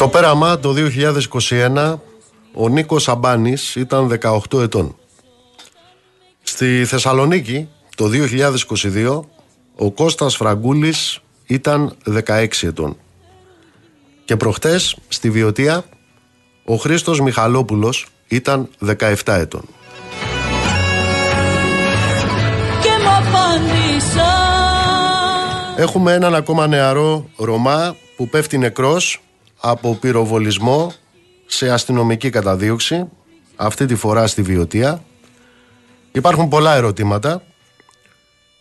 Στο 0.00 0.08
πέραμα 0.08 0.58
το 0.58 0.74
2021 1.50 1.96
ο 2.54 2.68
Νίκος 2.68 3.08
Αμπάνης 3.08 3.74
ήταν 3.74 4.18
18 4.50 4.60
ετών. 4.60 4.96
Στη 6.42 6.84
Θεσσαλονίκη 6.84 7.68
το 7.96 8.10
2022 8.84 9.20
ο 9.76 9.90
Κώστας 9.90 10.36
Φραγκούλης 10.36 11.20
ήταν 11.46 11.96
16 12.26 12.46
ετών. 12.62 12.96
Και 14.24 14.36
προχτές 14.36 14.96
στη 15.08 15.30
Βιωτία 15.30 15.84
ο 16.64 16.76
Χρήστος 16.76 17.20
Μιχαλόπουλος 17.20 18.06
ήταν 18.28 18.68
17 18.86 19.14
ετών. 19.24 19.64
και 22.82 22.90
μ' 23.04 23.08
απάντησαν 23.08 24.24
Έχουμε 25.76 26.12
έναν 26.12 26.34
ακόμα 26.34 26.66
νεαρό 26.66 27.30
Ρωμά 27.36 27.96
που 28.16 28.28
πέφτει 28.28 28.58
νεκρός 28.58 29.20
από 29.60 29.94
πυροβολισμό 29.94 30.92
σε 31.46 31.70
αστυνομική 31.70 32.30
καταδίωξη, 32.30 33.08
αυτή 33.56 33.86
τη 33.86 33.94
φορά 33.94 34.26
στη 34.26 34.42
Βιωτία. 34.42 35.02
Υπάρχουν 36.12 36.48
πολλά 36.48 36.74
ερωτήματα. 36.74 37.42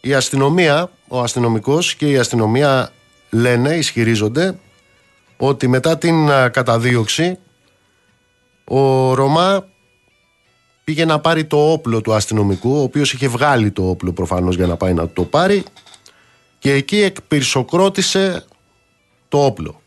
Η 0.02 0.14
αστυνομία, 0.14 0.92
ο 1.08 1.20
αστυνομικός 1.20 1.96
και 1.96 2.10
η 2.10 2.18
αστυνομία 2.18 2.92
λένε, 3.30 3.76
ισχυρίζονται, 3.76 4.60
ότι 5.38 5.68
μετά 5.68 5.98
την 5.98 6.32
α, 6.32 6.50
καταδίωξη 6.50 7.38
ο 8.64 9.14
Ρωμά 9.14 9.68
πήγε 10.84 11.06
να 11.06 11.20
πάρει 11.20 11.46
το 11.46 11.72
όπλο 11.72 12.02
του 12.02 12.14
αστυνομικού, 12.14 12.78
ο 12.78 12.82
οποίος 12.82 13.14
είχε 13.14 13.28
βγάλει 13.28 13.72
το 13.72 13.90
όπλο 13.90 14.12
προφανώς 14.12 14.56
για 14.56 14.68
να 14.68 14.76
πάει 14.76 14.94
να 14.94 15.10
το 15.10 15.24
πάρει 15.24 15.64
και 16.60 16.74
εκεί 16.74 17.02
εκπυρσοκρότησε 17.02 18.46
το 19.30 19.46
όπλο. 19.46 19.79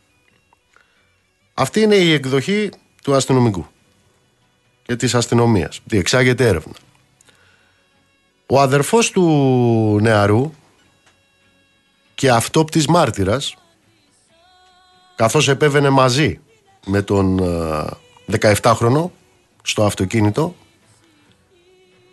Αυτή 1.63 1.81
είναι 1.81 1.95
η 1.95 2.13
εκδοχή 2.13 2.71
του 3.03 3.15
αστυνομικού 3.15 3.67
και 4.83 4.97
της 4.97 5.15
αστυνομίας. 5.15 5.81
Διεξάγεται 5.85 6.47
έρευνα. 6.47 6.73
Ο 8.47 8.61
αδερφός 8.61 9.11
του 9.11 9.99
νεαρού 10.03 10.53
και 12.15 12.31
αυτόπτης 12.31 12.87
μάρτυρας 12.87 13.55
καθώς 15.17 15.49
επέβαινε 15.49 15.91
μαζί 15.91 16.41
με 16.87 17.03
τον 17.03 17.39
ε, 18.29 18.39
17χρονο 18.41 19.11
στο 19.63 19.85
αυτοκίνητο 19.85 20.55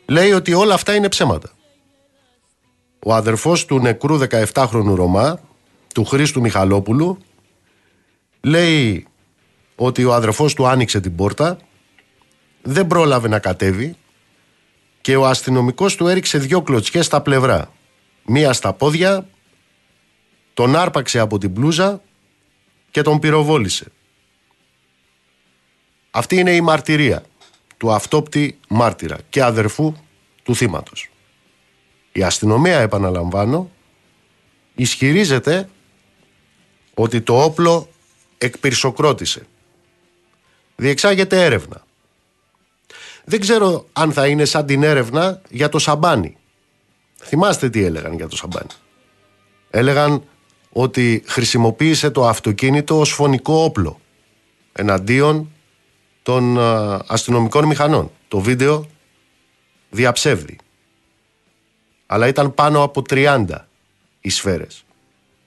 λέει 0.06 0.32
ότι 0.32 0.54
όλα 0.54 0.74
αυτά 0.74 0.95
είναι 0.95 1.10
ψέματα. 1.10 1.50
Ο 3.06 3.14
αδερφός 3.14 3.66
του 3.66 3.80
νεκρού 3.80 4.20
17χρονου 4.30 4.93
Ρωμά, 4.95 5.39
του 5.93 6.06
Χρήστου 6.06 6.41
Μιχαλόπουλου, 6.41 7.18
λέει 8.41 9.09
ότι 9.82 10.06
ο 10.06 10.14
αδερφός 10.14 10.54
του 10.54 10.68
άνοιξε 10.68 11.00
την 11.00 11.16
πόρτα, 11.16 11.58
δεν 12.62 12.88
πρόλαβε 12.88 13.28
να 13.28 13.40
κατέβει 13.40 13.96
και 15.02 15.16
ο 15.16 15.26
αστυνομικός 15.26 15.96
του 15.96 16.08
έριξε 16.08 16.38
δυο 16.38 16.62
κλωτσιές 16.62 17.06
στα 17.06 17.22
πλευρά. 17.22 17.72
Μία 18.26 18.54
στα 18.54 18.74
πόδια, 18.74 19.30
τον 20.54 20.76
άρπαξε 20.76 21.20
από 21.20 21.38
την 21.38 21.50
μπλούζα 21.50 22.02
και 22.92 23.02
τον 23.02 23.20
πυροβόλησε. 23.20 23.92
Αυτή 26.12 26.36
είναι 26.36 26.52
η 26.52 26.62
μαρτυρία 26.62 27.24
του 27.78 27.92
αυτόπτη 27.92 28.60
μάρτυρα 28.68 29.18
και 29.30 29.44
αδερφού 29.44 29.96
του 30.44 30.56
θύματος. 30.56 31.10
Η 32.12 32.24
αστυνομία, 32.24 32.80
επαναλαμβάνω, 32.80 33.72
ισχυρίζεται 34.76 35.70
ότι 36.94 37.22
το 37.22 37.44
όπλο 37.44 37.90
εκπυρσοκρότησε. 38.38 39.48
Διεξάγεται 40.80 41.44
έρευνα. 41.44 41.86
Δεν 43.26 43.40
ξέρω 43.40 43.86
αν 43.94 44.14
θα 44.14 44.28
είναι 44.28 44.46
σαν 44.46 44.66
την 44.66 44.84
έρευνα 44.84 45.42
για 45.50 45.70
το 45.70 45.80
σαμπάνι. 45.80 46.38
Θυμάστε 47.16 47.70
τι 47.70 47.84
έλεγαν 47.84 48.14
για 48.14 48.28
το 48.28 48.36
σαμπάνι. 48.36 48.70
Έλεγαν 49.70 50.24
ότι 50.72 51.24
χρησιμοποίησε 51.26 52.10
το 52.10 52.28
αυτοκίνητο 52.28 53.00
ως 53.00 53.12
φωνικό 53.12 53.64
όπλο 53.64 54.00
εναντίον 54.72 55.52
των 56.24 56.58
αστυνομικών 57.08 57.66
μηχανών. 57.66 58.12
Το 58.28 58.40
βίντεο 58.40 58.86
διαψεύδει. 59.90 60.58
Αλλά 62.06 62.28
ήταν 62.28 62.54
πάνω 62.54 62.84
από 62.84 63.02
30 63.10 63.46
οι 64.22 64.30
σφαίρες 64.30 64.86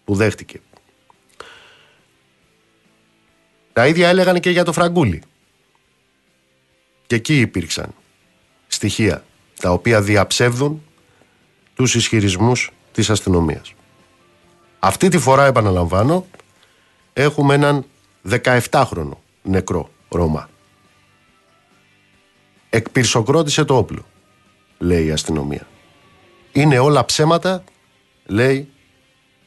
που 0.05 0.14
δέχτηκε. 0.14 0.61
Τα 3.73 3.87
ίδια 3.87 4.09
έλεγαν 4.09 4.41
και 4.41 4.51
για 4.51 4.64
το 4.64 4.73
Φραγκούλι. 4.73 5.23
Και 7.07 7.14
εκεί 7.14 7.41
υπήρξαν 7.41 7.95
στοιχεία 8.66 9.25
τα 9.61 9.70
οποία 9.70 10.03
διαψεύδουν 10.03 10.83
τους 11.75 11.95
ισχυρισμούς 11.95 12.70
της 12.93 13.11
αστυνομίας. 13.11 13.75
Αυτή 14.79 15.09
τη 15.09 15.18
φορά 15.18 15.47
επαναλαμβάνω 15.47 16.27
έχουμε 17.12 17.55
έναν 17.55 17.85
17χρονο 18.31 19.16
νεκρό 19.43 19.91
Ρώμα. 20.09 20.49
Εκπυρσοκρότησε 22.70 23.64
το 23.64 23.77
όπλο, 23.77 24.05
λέει 24.79 25.07
η 25.07 25.11
αστυνομία. 25.11 25.66
Είναι 26.53 26.79
όλα 26.79 27.05
ψέματα, 27.05 27.64
λέει 28.27 28.68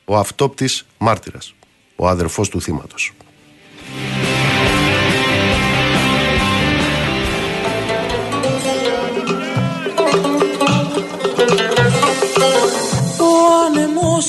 ο 0.05 0.17
αυτόπτης 0.17 0.85
μάρτυρας, 0.97 1.53
ο 1.95 2.07
αδερφός 2.07 2.49
του 2.49 2.61
θύματος. 2.61 3.13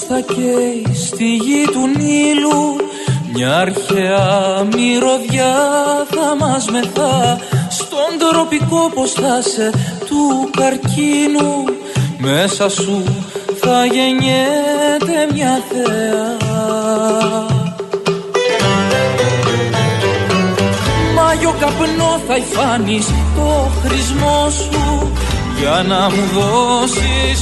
Θα 0.08 0.20
καίει 0.20 0.86
στη 0.94 1.34
γη 1.34 1.64
του 1.72 1.86
Νείλου. 1.86 2.76
Μια 3.32 3.56
αρχαία 3.56 4.66
μυρωδιά 4.74 5.54
θα 6.10 6.36
μας 6.38 6.70
μεθά. 6.70 7.38
Στον 7.70 8.28
τροπικό 8.30 8.90
πως 8.94 9.12
θα 9.12 9.42
σε 9.42 9.70
του 10.06 10.50
καρκίνου. 10.56 11.64
Μέσα 12.18 12.68
σου 12.68 13.02
θα 13.60 13.84
γεννιέται 13.84 15.32
μια 15.34 15.62
θέα 15.68 17.55
καπνό 21.60 22.20
θα 22.26 22.36
υφάνεις 22.36 23.06
το 23.36 23.70
χρησμό 23.82 24.48
σου. 24.50 25.12
Για 25.58 25.84
να 25.88 26.00
μου 26.10 26.24
δώσεις 26.36 27.40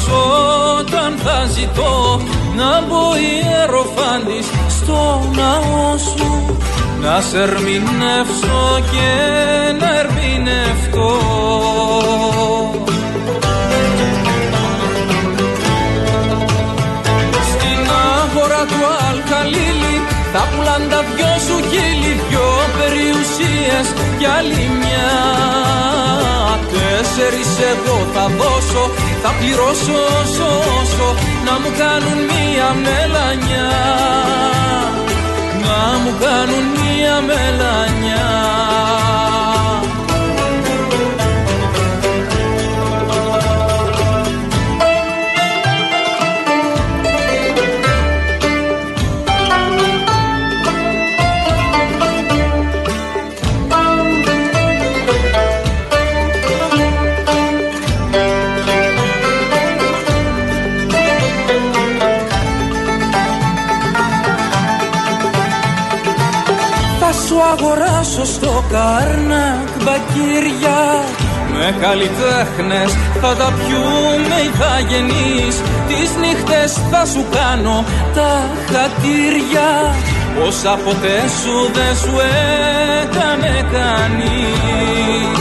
όταν 0.78 1.14
θα 1.24 1.44
ζητώ 1.44 2.20
να 2.56 2.80
μπω 2.86 3.04
ιεροφάντης 3.16 4.46
στο 4.68 5.28
ναό 5.36 5.98
σου. 5.98 6.56
Να 7.00 7.20
σε 7.20 7.38
ερμηνεύσω 7.40 8.80
και 8.92 9.10
να 9.80 9.98
ερμηνευτώ. 9.98 11.10
Στην 17.50 17.80
αγορά 18.20 18.62
του 18.70 18.80
Αλκαλίλη 19.08 19.96
θα 20.32 20.48
πουλάν 20.50 20.82
τα 20.90 21.00
δυο 21.16 21.34
σου 21.46 21.56
χείλη 21.70 22.23
δυο 22.74 22.84
περιουσίες 22.84 23.86
κι 24.18 24.26
άλλη 24.38 24.70
μια. 24.80 25.12
Τέσσερις 26.72 27.48
εγώ 27.72 28.06
θα 28.14 28.26
δώσω 28.38 28.90
Θα 29.22 29.30
πληρώσω 29.38 29.98
όσο 30.22 30.48
όσο 30.80 31.14
Να 31.44 31.52
μου 31.52 31.70
κάνουν 31.78 32.18
μία 32.30 32.68
μελανιά. 32.84 33.70
Να 35.64 35.98
μου 35.98 36.12
κάνουν 36.20 36.64
μία 36.74 37.20
μελανιά 37.20 38.32
Καρνάκ 68.74 69.68
μπακύρια. 69.84 70.80
Με 71.58 71.74
καλλιτέχνες 71.80 72.92
θα 73.20 73.34
τα 73.34 73.52
πιούμε 73.58 74.36
οι 74.44 74.50
θα 74.58 74.80
γεννείς 74.88 75.56
Τις 75.88 76.10
νύχτες 76.20 76.72
θα 76.90 77.04
σου 77.12 77.24
κάνω 77.36 77.84
τα 78.14 78.32
χατήρια. 78.70 79.70
Όσα 80.46 80.78
ποτέ 80.84 81.18
σου 81.40 81.56
δεν 81.76 81.96
σου 81.96 82.14
έκανε 83.02 83.54
κανείς. 83.72 85.38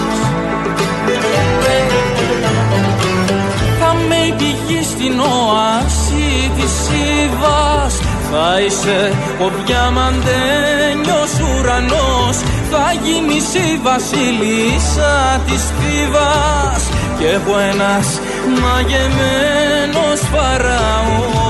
Θα 3.79 3.93
με 4.07 4.35
πηγή 4.37 4.83
στην 4.83 5.19
οάση 5.19 6.51
της 6.55 6.71
Σίβας. 6.83 7.93
Θα 8.31 8.59
είσαι 8.65 9.11
ο 9.39 9.51
διαμαντένιος 9.65 11.31
ουρανός 11.41 12.37
Θα 12.75 12.93
γίνεις 13.03 13.53
η 13.53 13.79
βασίλισσα 13.83 15.41
της 15.45 15.63
Θήβας 15.77 16.83
Κι 17.17 17.25
εγώ 17.25 17.57
ένας 17.57 18.19
μαγεμένος 18.61 20.19
φαραώ. 20.31 21.41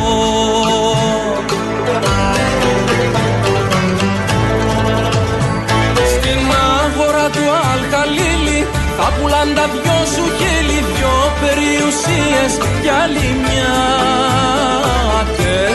Στην 6.13 6.41
αγορά 6.81 7.29
του 7.29 7.45
Αλχαλίλη 7.71 8.67
θα 8.97 9.11
πουλάν 9.19 9.53
τα 9.55 9.65
δυο 9.73 9.99
σου 10.13 10.25
χείλη 10.37 10.79
Δυο 10.95 11.15
περιουσίες 11.41 12.51
κι 12.81 12.89
άλλη 13.03 13.37
μια 13.43 14.62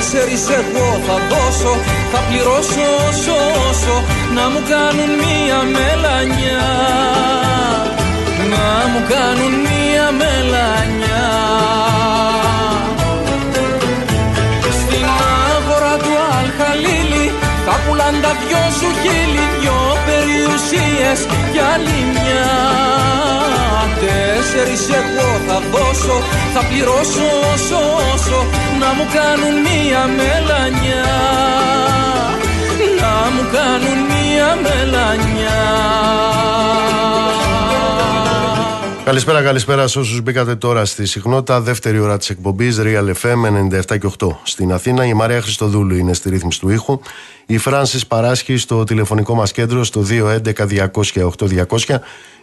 Τέσσερις 0.01 0.49
εγώ 0.49 1.01
θα 1.07 1.17
δώσω 1.31 1.77
Θα 2.13 2.19
πληρώσω 2.29 2.87
όσο 3.09 3.37
όσο 3.69 4.05
Να 4.35 4.49
μου 4.49 4.61
κάνουν 4.69 5.11
μία 5.23 5.59
μελανιά. 5.63 6.67
Να 8.53 8.89
μου 8.89 9.01
κάνουν 9.09 9.53
μία 9.61 10.11
μελανιά 10.21 11.29
πουλάν 17.89 18.15
τα 18.23 18.33
δυο 18.41 18.65
σου 18.79 18.89
χείλη 19.01 19.47
Δυο 19.61 19.81
περιουσίες 20.07 21.21
κι 21.53 21.61
άλλη 21.73 22.01
μια. 22.15 22.51
Τέσσερις 24.01 24.85
εγώ 25.01 25.29
θα 25.47 25.59
δώσω 25.73 26.17
Θα 26.55 26.63
πληρώσω 26.69 27.27
όσο 27.53 27.81
όσο 28.13 28.39
Να 28.81 28.89
μου 28.97 29.07
κάνουν 29.17 29.55
μία 29.67 30.03
μελανιά. 30.19 31.07
Να 33.01 33.15
μου 33.33 33.43
κάνουν 33.57 33.99
μία 34.11 34.49
μελανιά 34.65 35.67
Καλησπέρα, 39.09 39.43
καλησπέρα 39.43 39.87
σε 39.87 39.99
όσους 39.99 40.21
μπήκατε 40.21 40.57
τώρα 40.57 40.85
στη 40.85 41.07
συχνότητα. 41.07 41.61
Δεύτερη 41.61 41.99
ώρα 41.99 42.17
της 42.19 42.31
εκπομπής 42.31 42.79
Real 42.81 43.13
FM 43.23 43.45
97 43.91 43.99
και 43.99 44.11
8. 44.19 44.27
Στην 44.43 44.73
Αθήνα 44.73 45.05
η 45.05 45.15
Μαρία 45.15 45.41
Χριστοδούλου 45.41 45.97
είναι 45.97 46.13
στη 46.13 46.31
ρύθμιση 46.31 46.61
του 46.61 46.69
ήχου. 46.69 47.01
Η 47.47 47.59
Φράνση 47.59 48.07
παράσχει 48.07 48.57
στο 48.57 48.85
τηλεφωνικό 48.85 49.35
μας 49.35 49.53
κέντρο 49.53 49.85
στο 49.85 50.05
211 50.11 50.89
200 51.69 51.99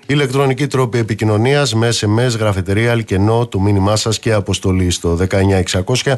Ηλεκτρονική 0.05 0.67
τρόπη 0.67 0.97
επικοινωνίας 0.97 1.73
με 1.73 1.89
SMS, 1.99 2.37
γραφετερία, 2.39 2.91
αλκενό, 2.91 3.47
το 3.47 3.59
μήνυμά 3.59 3.95
σας 3.95 4.19
και 4.19 4.33
αποστολή 4.33 4.91
στο 4.91 5.17
19600 6.03 6.17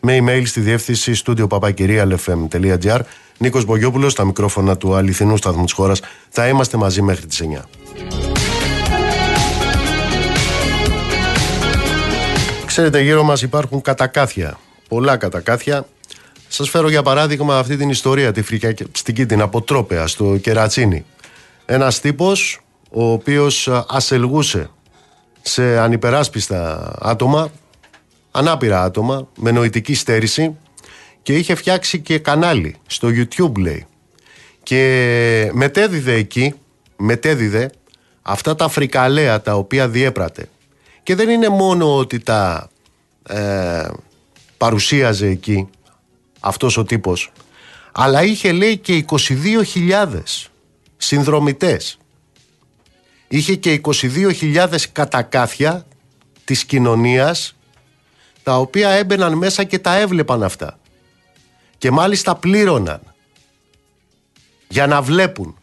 με 0.00 0.18
email 0.20 0.42
στη 0.44 0.60
διεύθυνση 0.60 1.22
studio 1.24 1.46
papakirialfm.gr. 1.48 3.00
Νίκος 3.38 3.64
Μπογιόπουλος, 3.64 4.12
στα 4.12 4.24
μικρόφωνα 4.24 4.76
του 4.76 4.94
αληθινού 4.94 5.36
σταθμού 5.36 5.64
της 5.64 5.72
χώρας. 5.72 6.00
Θα 6.28 6.48
είμαστε 6.48 6.76
μαζί 6.76 7.02
μέχρι 7.02 7.26
τις 7.26 7.40
9. 7.40 8.27
Ξέρετε, 12.78 13.00
γύρω 13.00 13.22
μας 13.22 13.42
υπάρχουν 13.42 13.80
κατακάθια. 13.80 14.58
Πολλά 14.88 15.16
κατακάθια. 15.16 15.86
Σας 16.48 16.68
φέρω 16.70 16.88
για 16.88 17.02
παράδειγμα 17.02 17.58
αυτή 17.58 17.76
την 17.76 17.90
ιστορία, 17.90 18.32
τη 18.32 18.42
φρικιαστική, 18.42 19.26
την 19.26 19.40
αποτρόπαια 19.40 20.06
στο 20.06 20.36
Κερατσίνι. 20.36 21.04
Ένας 21.66 22.00
τύπος 22.00 22.60
ο 22.90 23.12
οποίος 23.12 23.68
ασελγούσε 23.88 24.70
σε 25.42 25.78
ανυπεράσπιστα 25.78 26.92
άτομα, 27.00 27.50
ανάπηρα 28.30 28.82
άτομα, 28.82 29.28
με 29.36 29.50
νοητική 29.50 29.94
στέρηση 29.94 30.56
και 31.22 31.36
είχε 31.36 31.54
φτιάξει 31.54 32.00
και 32.00 32.18
κανάλι 32.18 32.76
στο 32.86 33.08
YouTube 33.08 33.58
λέει. 33.58 33.86
Και 34.62 35.50
μετέδιδε 35.52 36.14
εκεί, 36.14 36.54
μετέδιδε 36.96 37.70
αυτά 38.22 38.54
τα 38.54 38.68
φρικαλέα 38.68 39.40
τα 39.40 39.54
οποία 39.54 39.88
διέπρατε. 39.88 40.48
Και 41.08 41.14
δεν 41.14 41.28
είναι 41.28 41.48
μόνο 41.48 41.96
ότι 41.96 42.18
τα 42.18 42.70
ε, 43.28 43.88
παρουσίαζε 44.56 45.26
εκεί 45.26 45.68
αυτός 46.40 46.76
ο 46.76 46.84
τύπος, 46.84 47.32
αλλά 47.92 48.22
είχε 48.22 48.52
λέει 48.52 48.76
και 48.78 49.04
22.000 49.08 50.22
συνδρομητές. 50.96 51.98
Είχε 53.28 53.54
και 53.54 53.80
22.000 53.84 54.68
κατακάθια 54.92 55.86
της 56.44 56.64
κοινωνίας 56.64 57.56
τα 58.42 58.58
οποία 58.58 58.88
έμπαιναν 58.90 59.34
μέσα 59.34 59.64
και 59.64 59.78
τα 59.78 59.96
έβλεπαν 59.96 60.42
αυτά. 60.42 60.78
Και 61.78 61.90
μάλιστα 61.90 62.36
πλήρωναν 62.36 63.00
για 64.68 64.86
να 64.86 65.02
βλέπουν. 65.02 65.58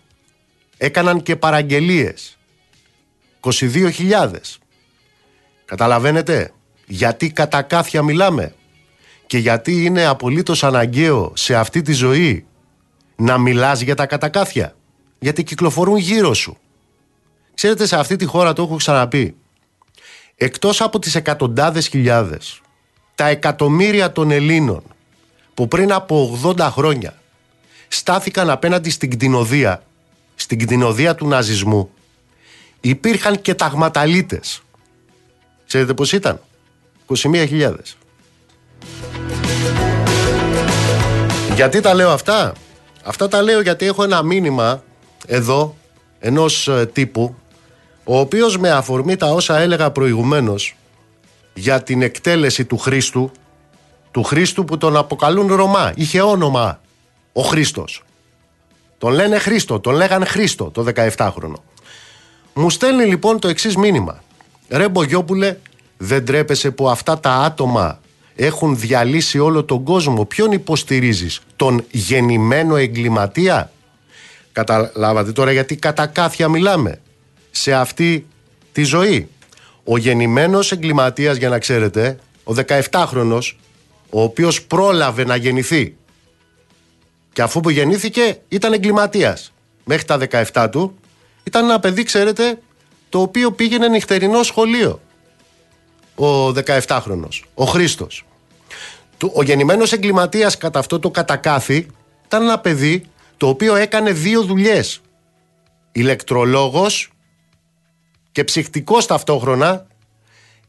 Έκαναν 0.78 1.24
και 1.24 1.36
παραγγελίες. 1.36 2.38
22.000 3.42 4.60
καταλαβαίνετε; 5.66 6.52
Γιατί 6.86 7.32
κατακάθια 7.32 8.02
μιλάμε; 8.02 8.56
Και 9.26 9.38
γιατί 9.38 9.86
είναι 9.86 10.06
απολύτως 10.06 10.64
αναγκαίο 10.64 11.32
σε 11.36 11.56
αυτή 11.56 11.82
τη 11.82 11.94
ζωή 11.94 12.46
να 13.16 13.38
μιλάς 13.38 13.82
για 13.82 13.96
τα 13.96 14.06
κατακάθια; 14.06 14.76
Γιατί 15.20 15.44
κυκλοφορούν 15.44 15.98
γύρω 15.98 16.34
σου 16.34 16.58
Ξέρετε, 17.56 17.86
σε 17.86 17.96
αυτή 17.96 18.16
τη 18.16 18.26
χώρα 18.26 18.54
το 18.54 18.62
έχω 18.64 18.76
ξαναπεί. 18.76 19.36
Εκτός 20.36 20.82
από 20.82 21.00
τις 21.00 21.16
εκατοντάδες 21.16 21.88
χιλιάδες, 21.88 22.62
τα 23.16 23.28
εκατομμύρια 23.28 24.12
των 24.12 24.32
Ελλήνων 24.32 24.84
που 25.54 25.68
πριν 25.68 25.92
από 25.92 26.40
80 26.44 26.58
χρόνια 26.72 27.14
στάθηκαν 27.88 28.50
απέναντι 28.50 28.90
στην 28.90 29.10
κτηνοδία, 29.10 29.84
στην 30.36 30.60
κτηνοδία 30.60 31.16
του 31.16 31.28
ναζισμού, 31.28 31.90
υπήρχαν 32.82 33.42
και 33.42 33.54
ταγματαλίτες. 33.54 34.64
Ξέρετε 35.68 35.94
πώς 35.94 36.12
ήταν; 36.12 36.40
21.000. 37.08 37.76
Γιατί 41.56 41.80
τα 41.80 41.94
λέω 41.94 42.10
αυτά; 42.10 42.54
Αυτά 43.08 43.28
τα 43.28 43.42
λέω 43.42 43.62
γιατί 43.62 43.86
έχω 43.86 44.04
ένα 44.04 44.24
μήνυμα 44.24 44.84
εδώ 45.26 45.76
ενός 46.20 46.68
ε, 46.68 46.86
τύπου 46.94 47.36
ο 48.04 48.20
οποίος 48.20 48.58
με 48.58 48.72
αφορμή 48.72 49.16
τα 49.16 49.32
όσα 49.32 49.60
έλεγα 49.60 49.92
προηγουμένως 49.92 50.76
για 51.54 51.84
την 51.84 52.02
εκτέλεση 52.02 52.66
του 52.66 52.78
Χρήστου, 52.78 53.32
του 54.12 54.24
Χρήστου 54.24 54.66
που 54.66 54.78
τον 54.78 54.98
αποκαλούν 54.98 55.56
Ρωμά, 55.56 55.92
είχε 55.96 56.22
όνομα 56.22 56.82
ο 57.34 57.42
Χρήστος. 57.42 58.04
Τον 58.98 59.12
λένε 59.12 59.38
Χρήστο, 59.38 59.80
τον 59.80 59.94
λέγαν 59.94 60.26
Χρήστο 60.26 60.72
το 60.72 60.86
17χρονο. 60.96 61.60
Μου 62.54 62.70
στέλνει 62.70 63.06
λοιπόν 63.06 63.40
το 63.40 63.48
εξής 63.48 63.76
μήνυμα. 63.76 64.24
Ρε 64.70 64.90
Μπογιόπουλε, 64.90 65.58
δεν 65.98 66.26
τρέπεσαι 66.26 66.72
που 66.72 66.90
αυτά 66.90 67.20
τα 67.20 67.32
άτομα 67.32 68.00
έχουν 68.36 68.80
διαλύσει 68.80 69.40
όλο 69.40 69.64
τον 69.64 69.84
κόσμο. 69.84 70.26
Ποιον 70.26 70.52
υποστηρίζεις, 70.52 71.42
τον 71.56 71.86
γεννημένο 71.92 72.76
εγκληματία; 72.76 73.72
Καταλάβατε 74.52 75.32
τώρα 75.32 75.52
γιατί 75.52 75.76
κατά 75.76 76.08
κάθια 76.08 76.48
μιλάμε 76.48 77.02
σε 77.52 77.74
αυτή 77.74 78.28
τη 78.72 78.84
ζωή. 78.84 79.30
Ο 79.84 79.98
γεννημένος 79.98 80.72
εγκληματίας, 80.72 81.38
για 81.38 81.50
να 81.50 81.60
ξέρετε, 81.60 82.20
ο 82.44 82.54
17χρονος, 82.68 83.58
ο 84.10 84.22
οποίος 84.22 84.64
πρόλαβε 84.64 85.24
να 85.24 85.36
γεννηθεί 85.36 85.96
και 87.34 87.42
αφού 87.42 87.60
που 87.60 87.70
γεννήθηκε 87.70 88.38
ήταν 88.48 88.74
εγκληματίας 88.74 89.54
μέχρι 89.84 90.06
τα 90.06 90.18
17 90.54 90.70
του, 90.72 90.98
ήταν 91.44 91.64
ένα 91.64 91.80
παιδί, 91.80 92.04
ξέρετε, 92.04 92.60
το 93.10 93.22
οποίο 93.22 93.52
πήγαινε 93.52 93.88
νυχτερινό 93.88 94.44
σχολείο. 94.44 95.02
Ο 96.16 96.48
17χρονος, 96.48 97.44
ο 97.54 97.66
Χρήστος. 97.66 98.26
Ο 99.34 99.44
γεννημένος 99.44 99.94
εγκληματίας 99.94 100.58
κατά 100.58 100.80
αυτό 100.80 101.00
το 101.00 101.12
κατακάθι 101.12 101.88
ήταν 102.26 102.42
ένα 102.42 102.60
παιδί 102.60 103.06
το 103.38 103.48
οποίο 103.48 103.76
έκανε 103.76 104.12
δύο 104.12 104.44
δουλειές. 104.44 105.02
Ηλεκτρολόγος 105.92 107.12
και 108.32 108.44
ψυχτικός 108.44 109.06
ταυτόχρονα 109.06 109.88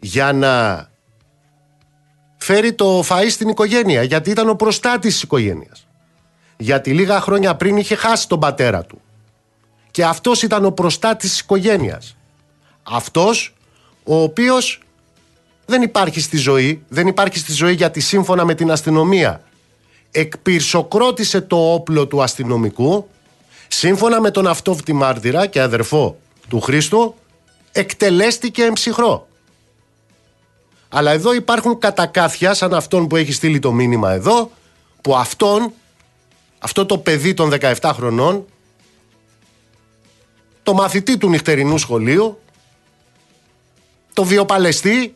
για 0.01 0.32
να 0.32 0.89
φέρει 2.37 2.72
το 2.72 3.05
φαΐ 3.09 3.26
στην 3.30 3.49
οικογένεια 3.49 4.03
γιατί 4.03 4.30
ήταν 4.30 4.49
ο 4.49 4.55
προστάτης 4.55 5.12
της 5.12 5.22
οικογένειας. 5.22 5.87
Γιατί 6.57 6.93
λίγα 6.93 7.20
χρόνια 7.20 7.57
πριν 7.57 7.76
είχε 7.76 7.95
χάσει 7.95 8.28
τον 8.28 8.41
πατέρα 8.41 8.82
του. 8.82 9.01
Και 9.91 10.05
αυτός 10.05 10.43
ήταν 10.43 10.64
ο 10.64 10.70
προστάτης 10.70 11.30
της 11.30 11.41
οικογένειας. 11.41 12.16
Αυτός 12.89 13.55
ο 14.05 14.22
οποίος 14.22 14.80
δεν 15.66 15.82
υπάρχει 15.82 16.20
στη 16.20 16.37
ζωή, 16.37 16.82
δεν 16.89 17.07
υπάρχει 17.07 17.39
στη 17.39 17.53
ζωή 17.53 17.74
γιατί 17.74 18.01
σύμφωνα 18.01 18.45
με 18.45 18.55
την 18.55 18.70
αστυνομία 18.70 19.43
εκπυρσοκρότησε 20.11 21.41
το 21.41 21.72
όπλο 21.72 22.07
του 22.07 22.22
αστυνομικού 22.22 23.09
σύμφωνα 23.68 24.20
με 24.20 24.30
τον 24.30 24.47
αυτόφτη 24.47 24.93
μάρτυρα 24.93 25.47
και 25.47 25.61
αδερφό 25.61 26.18
του 26.49 26.61
Χρήστου 26.61 27.14
εκτελέστηκε 27.72 28.62
εμψυχρό. 28.62 29.28
Αλλά 30.89 31.11
εδώ 31.11 31.34
υπάρχουν 31.34 31.78
κατακάθια 31.78 32.55
σαν 32.55 32.74
αυτόν 32.74 33.07
που 33.07 33.16
έχει 33.16 33.32
στείλει 33.32 33.59
το 33.59 33.72
μήνυμα 33.72 34.12
εδώ 34.12 34.51
που 35.03 35.16
αυτόν, 35.16 35.72
αυτό 36.59 36.87
το 36.87 36.99
παιδί 36.99 37.34
των 37.34 37.53
17 37.61 37.91
χρονών 37.95 38.45
το 40.62 40.74
μαθητή 40.74 41.16
του 41.16 41.28
νυχτερινού 41.28 41.78
σχολείου 41.78 42.39
το 44.17 44.25
βιοπαλαιστή 44.25 45.14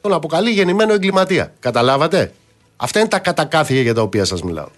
τον 0.00 0.12
αποκαλεί 0.12 0.50
γεννημένο 0.50 0.92
εγκληματία. 0.92 1.52
Καταλάβατε; 1.60 2.32
Αυτά 2.76 2.98
είναι 2.98 3.08
τα 3.08 3.18
κατακάθια 3.18 3.80
για 3.80 3.94
τα 3.94 4.02
οποία 4.02 4.24
σας 4.24 4.42
μιλάω. 4.42 4.68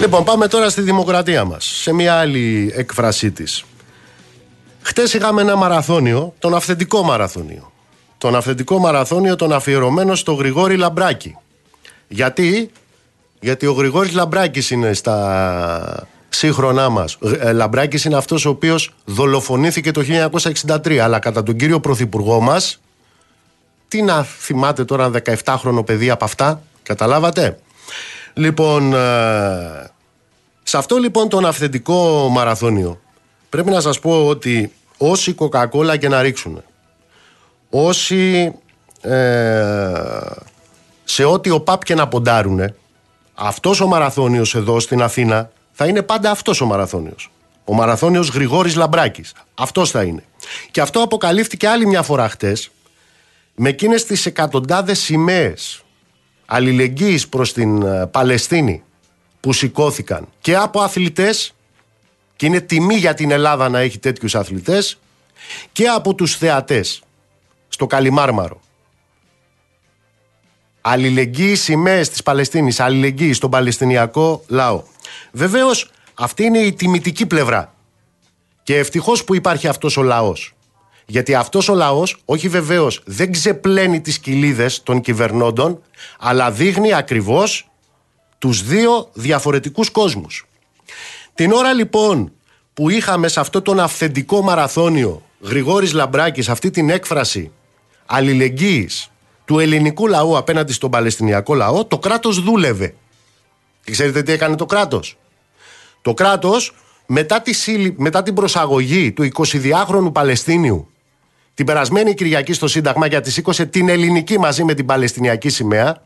Λοιπόν, 0.00 0.24
πάμε 0.24 0.48
τώρα 0.48 0.68
στη 0.68 0.80
δημοκρατία 0.80 1.44
μας, 1.44 1.64
σε 1.64 1.92
μια 1.92 2.14
άλλη 2.14 2.72
έκφρασή 2.74 3.30
της. 3.30 3.64
Χτες 4.82 5.14
είχαμε 5.14 5.40
ένα 5.40 5.56
μαραθώνιο, 5.56 6.34
τον 6.38 6.54
αυθεντικό 6.54 7.02
μαραθώνιο. 7.02 7.72
Τον 8.18 8.36
αυθεντικό 8.36 8.78
μαραθώνιο 8.78 9.36
τον 9.36 9.52
αφιερωμένο 9.52 10.14
στο 10.14 10.32
Γρηγόρη 10.32 10.76
Λαμπράκη. 10.76 11.36
Γιατί, 12.08 12.70
γιατί 13.44 13.66
ο 13.66 13.72
Γρηγόρης 13.72 14.12
Λαμπράκης 14.12 14.70
είναι 14.70 14.92
στα 14.92 16.06
σύγχρονά 16.28 16.88
μας. 16.88 17.18
Ε, 17.38 17.52
Λαμπράκης 17.52 18.04
είναι 18.04 18.16
αυτός 18.16 18.44
ο 18.44 18.48
οποίος 18.48 18.90
δολοφονήθηκε 19.04 19.90
το 19.90 20.02
1963, 20.66 20.96
αλλά 20.96 21.18
κατά 21.18 21.42
τον 21.42 21.56
κύριο 21.56 21.80
Πρωθυπουργό 21.80 22.40
μας, 22.40 22.80
τι 23.88 24.02
να 24.02 24.22
θυμάται 24.22 24.84
τώρα 24.84 25.10
17χρονο 25.44 25.84
παιδί 25.86 26.10
από 26.10 26.24
αυτά, 26.24 26.62
καταλάβατε; 26.82 27.58
Λοιπόν, 28.34 28.94
ε, 28.94 29.90
σε 30.62 30.76
αυτό 30.76 30.96
λοιπόν 30.96 31.28
τον 31.28 31.46
αυθεντικό 31.46 32.28
μαραθώνιο 32.30 33.00
πρέπει 33.48 33.70
να 33.70 33.80
σας 33.80 33.98
πω 33.98 34.26
ότι 34.26 34.72
όσοι 34.98 35.32
κοκακόλα 35.32 35.96
και 35.96 36.08
να 36.08 36.22
ρίξουν, 36.22 36.62
όσοι 37.70 38.52
ε, 39.00 39.92
σε 41.04 41.24
ό,τι 41.24 41.50
ο 41.50 41.60
ΠΑΠ 41.60 41.84
και 41.84 41.94
να 41.94 42.08
ποντάρουν, 42.08 42.74
αυτός 43.34 43.80
ο 43.80 43.86
μαραθώνιος 43.86 44.54
εδώ 44.54 44.80
στην 44.80 45.02
Αθήνα 45.02 45.50
θα 45.72 45.86
είναι 45.86 46.02
πάντα 46.02 46.30
αυτός 46.30 46.60
ο 46.60 46.66
μαραθώνιος. 46.66 47.30
Ο 47.64 47.74
μαραθώνιος 47.74 48.28
Γρηγόρης 48.28 48.74
Λαμπράκης. 48.74 49.32
Αυτός 49.54 49.90
θα 49.90 50.02
είναι. 50.02 50.24
Και 50.70 50.80
αυτό 50.80 51.02
αποκαλύφθηκε 51.02 51.68
άλλη 51.68 51.86
μια 51.86 52.02
φορά 52.02 52.28
χτες 52.28 52.70
με 53.54 53.68
εκείνες 53.68 54.04
τις 54.04 54.26
εκατοντάδες 54.26 54.98
σημαίες 54.98 55.84
αλληλεγγύης 56.46 57.28
προς 57.28 57.52
την 57.52 57.82
ε, 57.82 58.06
Παλαιστίνη 58.06 58.82
που 59.40 59.52
σηκώθηκαν 59.52 60.28
και 60.40 60.56
από 60.56 60.80
αθλητές 60.80 61.54
και 62.36 62.44
και 62.44 62.46
είναι 62.46 62.60
τιμή 62.60 62.94
για 62.94 63.14
την 63.14 63.30
Ελλάδα 63.30 63.68
να 63.68 63.78
έχει 63.78 63.98
τέτοιους 63.98 64.34
αθλητές 64.34 64.98
και 65.72 65.88
από 65.88 66.14
τους 66.14 66.36
θεατές 66.36 67.02
στο 67.68 67.86
Καλιμάρμαρο. 67.86 68.60
Αλληλεγγύη 70.86 71.54
σημαίες 71.54 72.08
της 72.08 72.22
Παλαιστίνης, 72.22 72.80
αλληλεγγύη 72.80 73.32
στον 73.32 73.50
Παλαιστινιακό 73.50 74.44
λαό. 74.48 74.82
Βεβαίως 75.32 75.90
αυτή 76.14 76.44
είναι 76.44 76.58
η 76.58 76.72
τιμητική 76.72 77.26
πλευρά. 77.26 77.74
Και 78.62 78.76
ευτυχώς 78.76 79.24
που 79.24 79.34
υπάρχει 79.34 79.68
αυτός 79.68 79.96
ο 79.96 80.02
λαός. 80.02 80.54
Γιατί 81.06 81.34
αυτός 81.34 81.68
ο 81.68 81.74
λαός, 81.74 82.16
όχι 82.24 82.48
βεβαίως, 82.48 83.00
δεν 83.04 83.32
ξεπλένει 83.32 84.00
τις 84.00 84.18
κοιλίδες 84.18 84.82
των 84.82 85.00
κυβερνώντων, 85.00 85.82
αλλά 86.18 86.50
δείχνει 86.50 86.92
ακριβώς 86.92 87.70
τους 88.38 88.62
δύο 88.62 89.08
διαφορετικούς 89.12 89.90
κόσμους. 89.90 90.46
Την 91.34 91.52
ώρα 91.52 91.72
λοιπόν 91.72 92.32
που 92.74 92.90
είχαμε 92.90 93.28
σε 93.28 93.40
αυτό 93.40 93.62
τον 93.62 93.80
αυθεντικό 93.80 94.42
μαραθώνιο 94.42 95.22
Γρηγόρης 95.40 95.92
Λαμπράκης 95.92 96.48
αυτή 96.48 96.70
την 96.70 96.90
έκφραση 96.90 97.50
αλληλεγγύης 98.06 99.08
του 99.44 99.58
ελληνικού 99.58 100.06
λαού 100.06 100.36
απέναντι 100.36 100.72
στον 100.72 100.90
Παλαιστινιακό 100.90 101.54
λαό, 101.54 101.84
το 101.84 101.98
κράτος 101.98 102.42
δούλευε. 102.42 102.94
Και 103.84 103.92
ξέρετε 103.92 104.22
τι 104.22 104.32
έκανε 104.32 104.56
το 104.56 104.66
κράτος; 104.66 105.18
Το 106.02 106.14
κράτος 106.14 106.74
μετά, 107.06 107.42
τη, 107.42 107.52
μετά 107.96 108.22
την 108.22 108.34
προσαγωγή 108.34 109.12
του 109.12 109.28
22χρονου 109.34 110.12
Παλαιστίνιου 110.12 110.88
την 111.54 111.66
περασμένη 111.66 112.14
Κυριακή 112.14 112.52
στο 112.52 112.68
Σύνταγμα 112.68 113.06
γιατί 113.06 113.30
σήκωσε 113.30 113.66
την 113.66 113.88
ελληνική 113.88 114.38
μαζί 114.38 114.64
με 114.64 114.74
την 114.74 114.86
Παλαιστινιακή 114.86 115.48
σημαία 115.48 116.02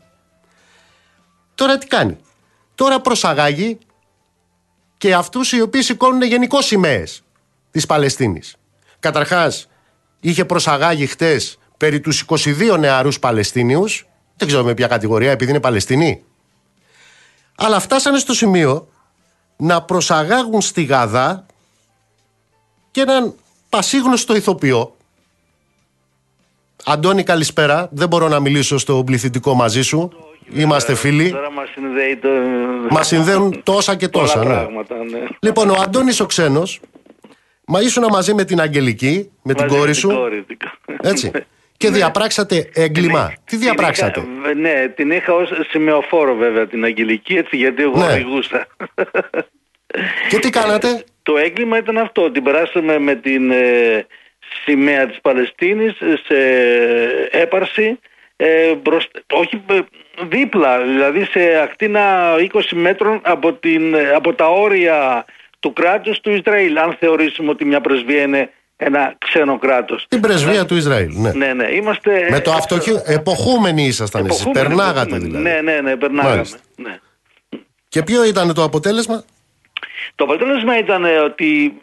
τώρα 1.55 1.77
τι 1.77 1.87
κάνει; 1.87 2.17
Τώρα 2.75 3.01
προσαγάγει 3.01 3.77
και 4.97 5.13
αυτούς 5.13 5.51
οι 5.51 5.61
οποίοι 5.61 5.81
σηκώνουν 5.81 6.21
γενικώς 6.21 6.65
σημαίες 6.65 7.23
της 7.71 7.85
Παλαιστίνης. 7.85 8.55
Καταρχάς 8.99 9.67
είχε 10.19 10.45
προσαγάγει 10.45 11.05
χτες 11.05 11.59
περί 11.79 11.99
τους 11.99 12.25
22 12.27 12.79
νεαρούς 12.79 13.19
Παλαιστίνιους 13.19 14.07
δεν 14.35 14.47
ξέρω 14.47 14.63
με 14.63 14.73
ποια 14.73 14.87
κατηγορία 14.87 15.31
επειδή 15.31 15.51
είναι 15.51 15.59
Παλαιστινοί 15.59 16.23
αλλά 17.55 17.79
φτάσανε 17.79 18.17
στο 18.17 18.33
σημείο 18.33 18.87
να 19.57 19.81
προσαγάγουν 19.81 20.61
στη 20.61 20.83
Γαδά 20.83 21.45
και 22.91 23.01
έναν 23.01 23.33
πασίγνωστο 23.69 24.35
ηθοποιό 24.35 24.95
Αντώνη 26.85 27.23
καλησπέρα 27.23 27.89
δεν 27.91 28.07
μπορώ 28.07 28.27
να 28.27 28.39
μιλήσω 28.39 28.77
στο 28.77 29.03
πληθυντικό 29.03 29.53
μαζί 29.53 29.81
σου 29.81 30.11
Είμαστε 30.53 30.95
φίλοι. 30.95 31.31
Τώρα 31.31 31.51
μας 31.51 31.69
συνδέει 31.73 32.17
το... 32.17 32.29
Μας 32.89 33.07
συνδέουν 33.07 33.61
τόσα 33.63 33.95
και 33.95 34.07
τόσα. 34.07 34.39
Πολλά 34.39 34.53
ναι. 34.53 34.61
πράγματα, 34.61 34.95
ναι. 34.95 35.19
Λοιπόν, 35.39 35.69
ο 35.69 35.75
Αντώνης 35.81 36.19
ο 36.19 36.25
ξένος 36.25 36.79
Μα 37.71 37.81
ήσουν 37.81 38.03
μαζί 38.11 38.33
με 38.33 38.43
την 38.43 38.61
Αγγελική, 38.61 39.31
με 39.41 39.53
την 39.53 39.63
Μαζί 39.63 39.75
κόρη 39.77 39.87
με 39.87 39.93
σου. 39.93 40.07
την 40.07 40.17
κόρη, 40.17 40.43
την 40.43 40.57
κόρη. 40.85 40.97
Έτσι. 41.01 41.31
Και 41.79 41.89
διαπράξατε 41.89 42.69
έγκλημα. 42.73 43.33
Τι 43.45 43.55
διαπράξατε; 43.57 44.19
Την 44.19 44.29
είχα- 44.43 44.53
ναι, 44.53 44.87
την 44.95 45.11
είχα 45.11 45.33
ως 45.33 45.51
σημεοφόρο 45.69 46.35
βέβαια 46.35 46.67
την 46.67 46.83
Αγγελική, 46.83 47.35
έτσι 47.35 47.55
γιατί 47.57 47.81
εγώ 47.83 47.97
Ναι. 47.97 48.05
οδηγούσα. 48.05 48.67
Και 50.29 50.39
τι 50.39 50.49
κάνατε; 50.49 51.03
Το 51.23 51.37
έγκλημα 51.37 51.77
ήταν 51.77 51.97
αυτό. 51.97 52.31
Την 52.31 52.43
περάσαμε 52.43 52.99
με 52.99 53.15
την 53.15 53.51
ε, 53.51 54.05
σημαία 54.65 55.07
της 55.07 55.19
Παλαιστίνης 55.21 55.93
σε 56.25 56.37
έπαρση 57.31 57.99
ε, 58.35 58.75
μπροσ- 58.75 59.23
όχι 59.33 59.63
ε, 59.69 59.79
δίπλα, 60.27 60.81
δηλαδή 60.83 61.27
σε 61.31 61.59
ακτίνα 61.63 62.35
20 62.53 62.61
μέτρων 62.71 63.21
από, 63.23 63.53
την, 63.53 63.93
ε, 63.93 64.09
από 64.15 64.33
τα 64.33 64.47
όρια 64.49 65.25
του 65.59 65.73
κράτους 65.73 66.19
του 66.19 66.29
Ισραήλ. 66.31 66.77
Αν 66.77 66.95
θεωρήσουμε 66.99 67.49
ότι 67.49 67.65
μια 67.65 67.81
πρεσβεία 67.81 68.21
είναι 68.21 68.49
ένα 68.81 69.15
ξένο 69.17 69.57
κράτος. 69.57 70.05
Την 70.09 70.19
πρεσβεία 70.21 70.65
του 70.65 70.75
Ισραήλ. 70.75 71.09
Ναι. 71.15 71.31
Ναι, 71.31 71.53
ναι, 71.53 71.67
είμαστε... 71.67 72.27
Με 72.29 72.39
το 72.39 72.51
αυτοχείο. 72.51 73.01
Εποχούμενοι 73.05 73.83
ήσασταν 73.85 74.25
εσείς. 74.25 74.41
εποχούμενοι, 74.41 74.67
Περνάγατε 74.67 74.99
εποχούμενοι. 74.99 75.25
δηλαδή. 75.37 75.43
Ναι, 75.65 75.71
ναι, 75.71 75.81
ναι, 75.81 75.95
περνάγαμε. 75.95 76.33
Μάλιστα. 76.35 76.57
Ναι. 76.75 76.99
Και 77.89 78.03
ποιο 78.03 78.23
ήταν 78.25 78.53
το 78.53 78.63
αποτέλεσμα; 78.63 79.23
Το 80.15 80.23
αποτέλεσμα 80.23 80.77
ήταν 80.77 81.05
ε, 81.05 81.17
ότι 81.17 81.73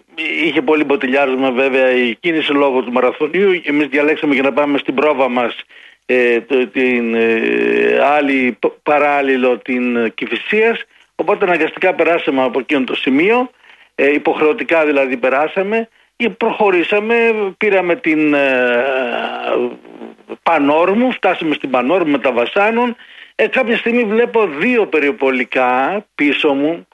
είχε 0.45 0.63
πολύ 0.63 0.85
μποτιλιάρισμα 0.85 1.51
βέβαια 1.51 1.91
η 1.93 2.17
κίνηση 2.21 2.53
λόγω 2.53 2.83
του 2.83 2.93
μαραθωνίου. 2.93 3.61
Εμείς 3.65 3.87
διαλέξαμε 3.87 4.35
για 4.35 4.43
να 4.43 4.53
πάμε 4.53 4.79
στην 4.79 4.95
πρόβα 4.95 5.29
μας 5.29 5.55
ε, 6.07 6.41
το- 6.41 6.67
την 6.67 7.15
ε, 7.15 7.99
άλλη 8.17 8.57
π- 8.61 8.73
παράλληλο 8.83 9.59
την 9.59 9.97
ε, 9.97 10.09
Κηφισίας. 10.09 10.83
Οπότε 11.15 11.45
αναγκαστικά 11.45 11.95
περάσαμε 11.95 12.43
από 12.43 12.59
εκείνο 12.59 12.85
το 12.85 12.95
σημείο. 12.95 13.51
Ε, 13.95 14.13
υποχρεωτικά 14.13 14.85
δηλαδή 14.87 15.17
περάσαμε. 15.17 15.89
Και 16.17 16.31
προχωρήσαμε, 16.31 17.15
πήραμε 17.59 17.97
την 17.97 18.35
ε, 18.35 18.85
Πανόρμου, 20.43 21.13
φτάσαμε 21.13 21.55
στην 21.55 21.71
Πανόρμου 21.71 22.11
με 22.11 22.19
τα 22.19 22.33
Βασάνων. 22.33 22.97
Ε, 23.35 23.49
κάποια 23.49 23.77
στιγμή 23.77 24.05
βλέπω 24.05 24.47
δύο 24.47 24.87
περιοπολικά 24.87 26.05
πίσω 26.15 26.55
μου 26.55 26.87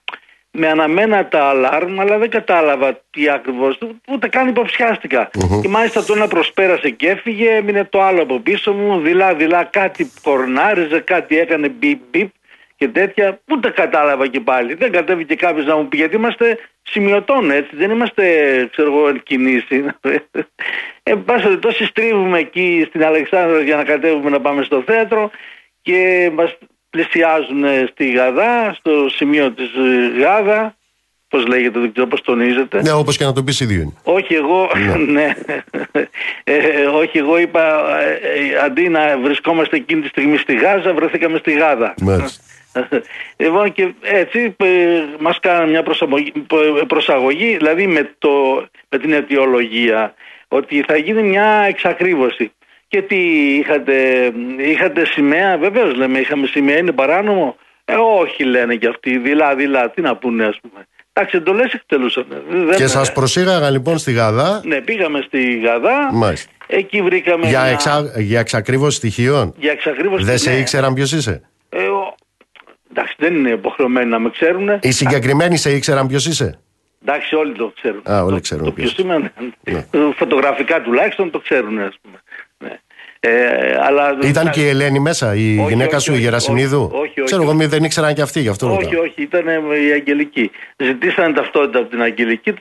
με 0.50 0.68
αναμένα 0.68 1.28
τα 1.28 1.44
αλάρμ, 1.44 2.00
αλλά 2.00 2.18
δεν 2.18 2.30
κατάλαβα 2.30 3.00
τι 3.10 3.28
ακριβώς, 3.28 3.78
ούτε 4.08 4.28
καν 4.28 4.48
υποψιάστηκα. 4.48 5.30
Και 5.62 5.68
μάλιστα 5.68 6.04
το 6.04 6.12
ένα 6.14 6.28
προσπέρασε 6.28 6.90
και 6.90 7.08
έφυγε, 7.08 7.50
έμεινε 7.50 7.84
το 7.84 8.02
άλλο 8.02 8.22
από 8.22 8.38
πίσω 8.38 8.72
μου, 8.72 9.00
δειλά-δειλά 9.00 9.64
κάτι 9.64 10.10
κορνάριζε, 10.22 11.00
κάτι 11.00 11.38
έκανε 11.38 11.68
μπιπ-μπιπ 11.68 12.30
και 12.82 12.88
τέτοια. 12.88 13.40
Ούτε 13.52 13.70
κατάλαβα 13.70 14.26
και 14.26 14.40
πάλι. 14.40 14.74
Δεν 14.74 14.92
κατέβηκε 14.92 15.34
κάποιος 15.34 15.66
να 15.66 15.76
μου 15.76 15.88
πει, 15.88 15.96
γιατί 15.96 16.16
είμαστε 16.16 16.58
σημειωτών 16.82 17.50
έτσι, 17.50 17.76
δεν 17.76 17.90
είμαστε, 17.90 18.24
ξέρω 18.72 18.92
εγώ, 18.92 19.08
εν 19.08 19.22
κινήσει. 19.22 19.84
Εν 21.02 21.24
πάση 21.24 21.42
περιπτώσει, 21.42 21.84
στρίβουμε 21.84 22.38
εκεί 22.38 22.84
στην 22.88 23.04
Αλεξάνδρα 23.04 23.60
για 23.60 23.76
να 23.76 23.84
κατέβουμε 23.84 24.30
να 24.30 24.40
πάμε 24.40 24.62
στο 24.62 24.82
θέατρο 24.86 25.30
και 25.82 26.30
μας 26.34 26.58
πλησιάζουν 26.90 27.64
στη 27.90 28.10
Γαδά, 28.10 28.74
στο 28.78 29.08
σημείο 29.08 29.50
της 29.52 29.70
ε, 29.74 30.18
Γάδα, 30.20 30.76
πώς 31.28 31.46
λέγεται, 31.46 31.78
δεν 31.80 31.92
ξέρω 31.92 32.06
πώς 32.06 32.20
τονίζεται. 32.20 32.82
Ναι, 32.82 32.92
όπως 32.92 33.16
και 33.16 33.24
να 33.24 33.32
το 33.32 33.42
πεις 33.42 33.60
ίδιο 33.60 33.80
είναι. 33.80 33.92
Όχι 34.02 34.34
εγώ, 34.34 34.70
ναι. 35.16 35.34
Ε, 36.44 36.84
όχι 36.86 37.18
εγώ 37.18 37.38
είπα, 37.38 37.62
ε, 38.00 38.12
ε, 38.12 38.64
αντί 38.64 38.88
να 38.88 39.18
βρισκόμαστε 39.22 39.76
εκείνη 39.76 40.00
τη 40.00 40.08
στιγμή 40.08 40.36
στη 40.36 40.54
Γάζα, 40.54 40.94
βρεθήκαμε 40.94 41.38
στη 41.38 41.52
Γάδα. 41.52 41.94
Μάλιστα. 42.00 42.51
Λοιπόν 43.36 43.72
και 43.72 43.94
έτσι 44.02 44.56
ε, 44.56 44.66
μας 45.20 45.38
κάνανε 45.40 45.70
μια 45.70 45.82
προσαγωγή, 45.82 46.32
προσαγωγή 46.86 47.56
δηλαδή 47.56 47.86
με, 47.86 48.14
το, 48.18 48.30
με 48.88 48.98
την 48.98 49.12
αιτιολογία 49.12 50.14
ότι 50.48 50.84
θα 50.86 50.96
γίνει 50.96 51.22
μια 51.22 51.64
εξακρίβωση. 51.68 52.52
Και 52.88 53.02
τι 53.02 53.16
είχατε, 53.56 53.94
είχατε 54.58 55.06
σημαία, 55.06 55.58
βεβαίως 55.58 55.94
λέμε, 55.94 56.18
είχαμε 56.18 56.46
σημαία, 56.46 56.76
είναι 56.78 56.92
παράνομο. 56.92 57.56
Ε, 57.84 57.94
όχι 58.20 58.44
λένε 58.44 58.74
και 58.74 58.86
αυτοί, 58.88 59.18
δειλά-δειλά, 59.18 59.90
τι 59.90 60.00
να 60.00 60.16
πούνε 60.16 60.44
ας 60.44 60.58
πούμε. 60.62 60.86
Εντάξει, 61.12 61.36
εντολέ 61.36 61.62
εκτελούσαν. 61.72 62.26
Δεν- 62.50 62.76
Και 62.76 62.86
σας 62.86 63.12
προσήγαγαν 63.12 63.72
λοιπόν 63.72 63.98
στη 63.98 64.12
Γαδά. 64.12 64.60
Ναι, 64.64 64.80
πήγαμε 64.80 65.20
στη 65.26 65.58
Γαδά, 65.58 66.08
Μάλιστα. 66.12 66.50
εκεί 66.66 67.02
βρήκαμε 67.02 67.46
Για, 67.48 67.60
μια- 67.60 67.70
εξα... 67.70 68.12
για 68.16 68.40
εξακρίβωση 68.40 68.96
στοιχείων. 68.96 69.54
για 69.58 69.72
εξακρίβωση. 69.72 70.24
Δεν 70.24 70.38
σε 70.38 70.50
ναι. 70.50 70.56
ήξεραν 70.56 70.94
ποιος 70.94 71.12
είσαι; 71.12 71.42
Ε, 72.94 72.98
ο- 73.00 73.02
Εντάξει, 73.02 73.14
δεν 73.18 73.34
είναι 73.34 73.50
υποχρεωμένοι 73.50 74.08
να 74.10 74.18
με 74.18 74.30
ξέρουν. 74.30 74.78
Οι 74.80 74.90
συγκεκριμένοι 74.90 75.56
σε 75.56 75.70
ήξεραν 75.74 76.06
ποιος 76.06 76.26
είσαι; 76.26 76.58
Εντάξει, 77.06 77.34
όλοι 77.34 77.52
το 77.52 77.72
ξέρουν. 77.76 78.02
Α, 78.10 78.22
όλοι 78.22 78.34
το, 78.34 78.40
ξέρουν 78.40 78.64
Το 78.64 78.72
ποιος. 78.72 78.94
ποιος 78.94 79.04
είμαι, 79.06 79.32
ναι. 79.64 79.86
Φωτογραφικά 80.16 80.82
τουλάχιστον 80.82 81.30
το 81.30 81.38
ξέρουν, 81.38 81.78
ας 81.78 81.98
πούμε. 82.02 82.22
Ναι. 82.58 82.78
Ε, 83.24 83.78
αλλά, 83.82 84.18
Ήταν 84.22 84.50
και 84.50 84.60
η 84.60 84.68
Ελένη 84.68 84.98
μέσα, 84.98 85.34
η 85.34 85.58
Όχι, 85.58 85.68
γυναίκα 85.68 85.96
όχι, 85.96 86.04
σου, 86.04 86.10
η 86.10 86.14
όχι, 86.14 86.22
Γερασιμίδου; 86.22 86.82
όχι, 86.92 86.94
όχι, 86.96 87.08
όχι. 87.20 87.22
Ξέρω 87.22 87.42
εγώ, 87.42 87.52
μη 87.54 87.66
δεν 87.66 87.84
ήξεραν 87.84 88.14
και 88.14 88.22
αυτοί, 88.22 88.40
γι' 88.40 88.48
αυτό 88.48 88.72
Όχι, 88.74 88.84
ρωτάω. 88.84 89.02
όχι, 89.02 89.22
ήταν 89.22 89.46
η 89.88 89.92
Αγγελική. 89.92 90.50
Ζητήσανε 90.76 91.32
ταυτότητα 91.34 91.78
από 91.78 91.88
την 91.88 92.02
Αγγελική, 92.02 92.54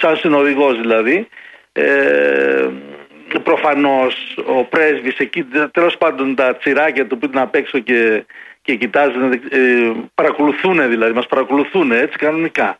σαν 0.00 0.16
συνοδηγό 0.16 0.72
δηλαδή. 0.74 1.28
Ε, 1.72 2.68
προφανώς 3.42 4.14
ο 4.58 4.64
πρέσβης 4.64 5.18
εκεί, 5.18 5.44
τέλος 5.72 5.96
πάντων 5.96 6.34
τα 6.34 6.56
τσιράκια 6.56 7.06
του 7.06 7.18
που 7.18 7.24
ήταν 7.26 7.42
απ' 7.42 7.54
έξω 7.54 7.78
και, 7.78 8.24
και 8.62 8.74
κοιτάζουν, 8.74 9.32
ε, 9.32 9.92
παρακολουθούν 10.14 10.88
δηλαδή, 10.88 11.12
μας 11.12 11.26
παρακολουθούν 11.26 11.92
έτσι 11.92 12.18
κανονικά. 12.18 12.76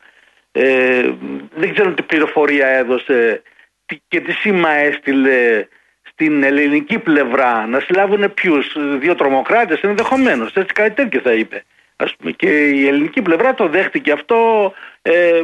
Ε, 0.53 1.11
δεν 1.55 1.73
ξέρω 1.75 1.93
τι 1.93 2.03
πληροφορία 2.03 2.67
έδωσε 2.67 3.43
τι- 3.87 4.01
και 4.09 4.21
τι 4.21 4.33
σήμα 4.33 4.71
έστειλε 4.71 5.67
στην 6.03 6.43
ελληνική 6.43 6.99
πλευρά 6.99 7.67
να 7.67 7.81
συλλάβουν 7.81 8.35
ποιους, 8.35 8.77
δύο 8.99 9.15
τρομοκράτες 9.15 9.81
ενδεχομένως. 9.81 10.53
Έτσι 10.55 10.73
κάτι 10.75 10.91
τέτοιο 10.91 11.21
θα 11.21 11.33
είπε. 11.33 11.65
Ας 11.97 12.17
πούμε. 12.17 12.31
Και 12.31 12.69
η 12.69 12.87
ελληνική 12.87 13.23
πλευρά 13.23 13.55
το 13.55 13.69
δέχτηκε 13.69 14.13
αυτό 14.13 14.73
ε, 15.03 15.43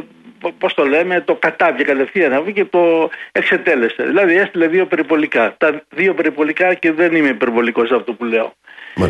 πώς 0.57 0.73
το 0.73 0.85
λέμε, 0.85 1.21
το 1.21 1.35
κατάβγε 1.35 1.83
κατευθείαν 1.83 2.53
και 2.53 2.65
το 2.65 3.09
εξετέλεσε. 3.31 4.03
Δηλαδή 4.03 4.35
έστειλε 4.35 4.67
δύο 4.67 4.85
περιπολικά. 4.85 5.55
Τα 5.57 5.81
δύο 5.89 6.13
περιπολικά 6.13 6.73
και 6.73 6.91
δεν 6.91 7.15
είμαι 7.15 7.27
υπερβολικός 7.27 7.87
σε 7.87 7.95
αυτό 7.95 8.13
που 8.13 8.23
λέω. 8.23 8.53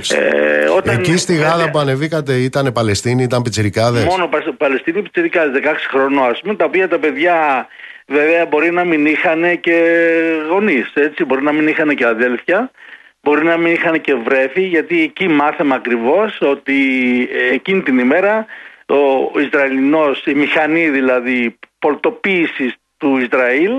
Ε, 0.10 0.68
όταν 0.70 0.98
Εκεί 0.98 1.18
στη 1.18 1.36
Γάδα 1.36 1.70
που 1.72 1.80
ανεβήκατε 1.80 2.34
ήταν 2.34 2.72
Παλαιστίνοι, 2.72 3.24
ήταν 3.24 3.42
πιτσιρικάδες; 3.42 4.04
Μόνο 4.04 4.30
Παλαιστίνοι 4.58 5.02
πιτσιρικάδες, 5.02 5.62
16 5.64 5.88
χρονών 5.90 6.30
ας 6.30 6.40
πούμε, 6.40 6.56
τα 6.56 6.66
οποία 6.66 6.88
τα 6.88 7.00
παιδιά 7.00 7.68
βέβαια 8.08 8.46
μπορεί 8.46 8.72
να 8.72 8.84
μην 8.84 9.06
είχαν 9.06 9.60
και 9.60 10.00
γονείς, 10.50 10.92
έτσι, 10.94 11.26
μπορεί 11.26 11.44
να 11.44 11.52
μην 11.52 11.68
είχαν 11.68 11.96
και 11.96 12.06
αδέλφια, 12.06 12.72
μπορεί 13.22 13.44
να 13.44 13.58
μην 13.58 13.74
είχαν 13.74 14.02
και 14.02 14.14
βρέφη, 14.14 14.62
γιατί 14.62 15.02
εκεί 15.02 15.28
μάθαμε 15.28 15.76
ακριβώς 15.76 16.38
ότι 16.42 16.74
ε, 17.32 17.54
εκείνη 17.54 17.82
την 17.82 17.98
ημέρα 18.00 18.46
ο 19.34 19.40
Ισραηλινός, 19.40 20.26
η 20.26 20.34
μηχανή 20.34 20.90
δηλαδή 20.90 21.58
πολτοποίησης 21.80 22.76
του 22.98 23.18
Ισραήλ 23.18 23.72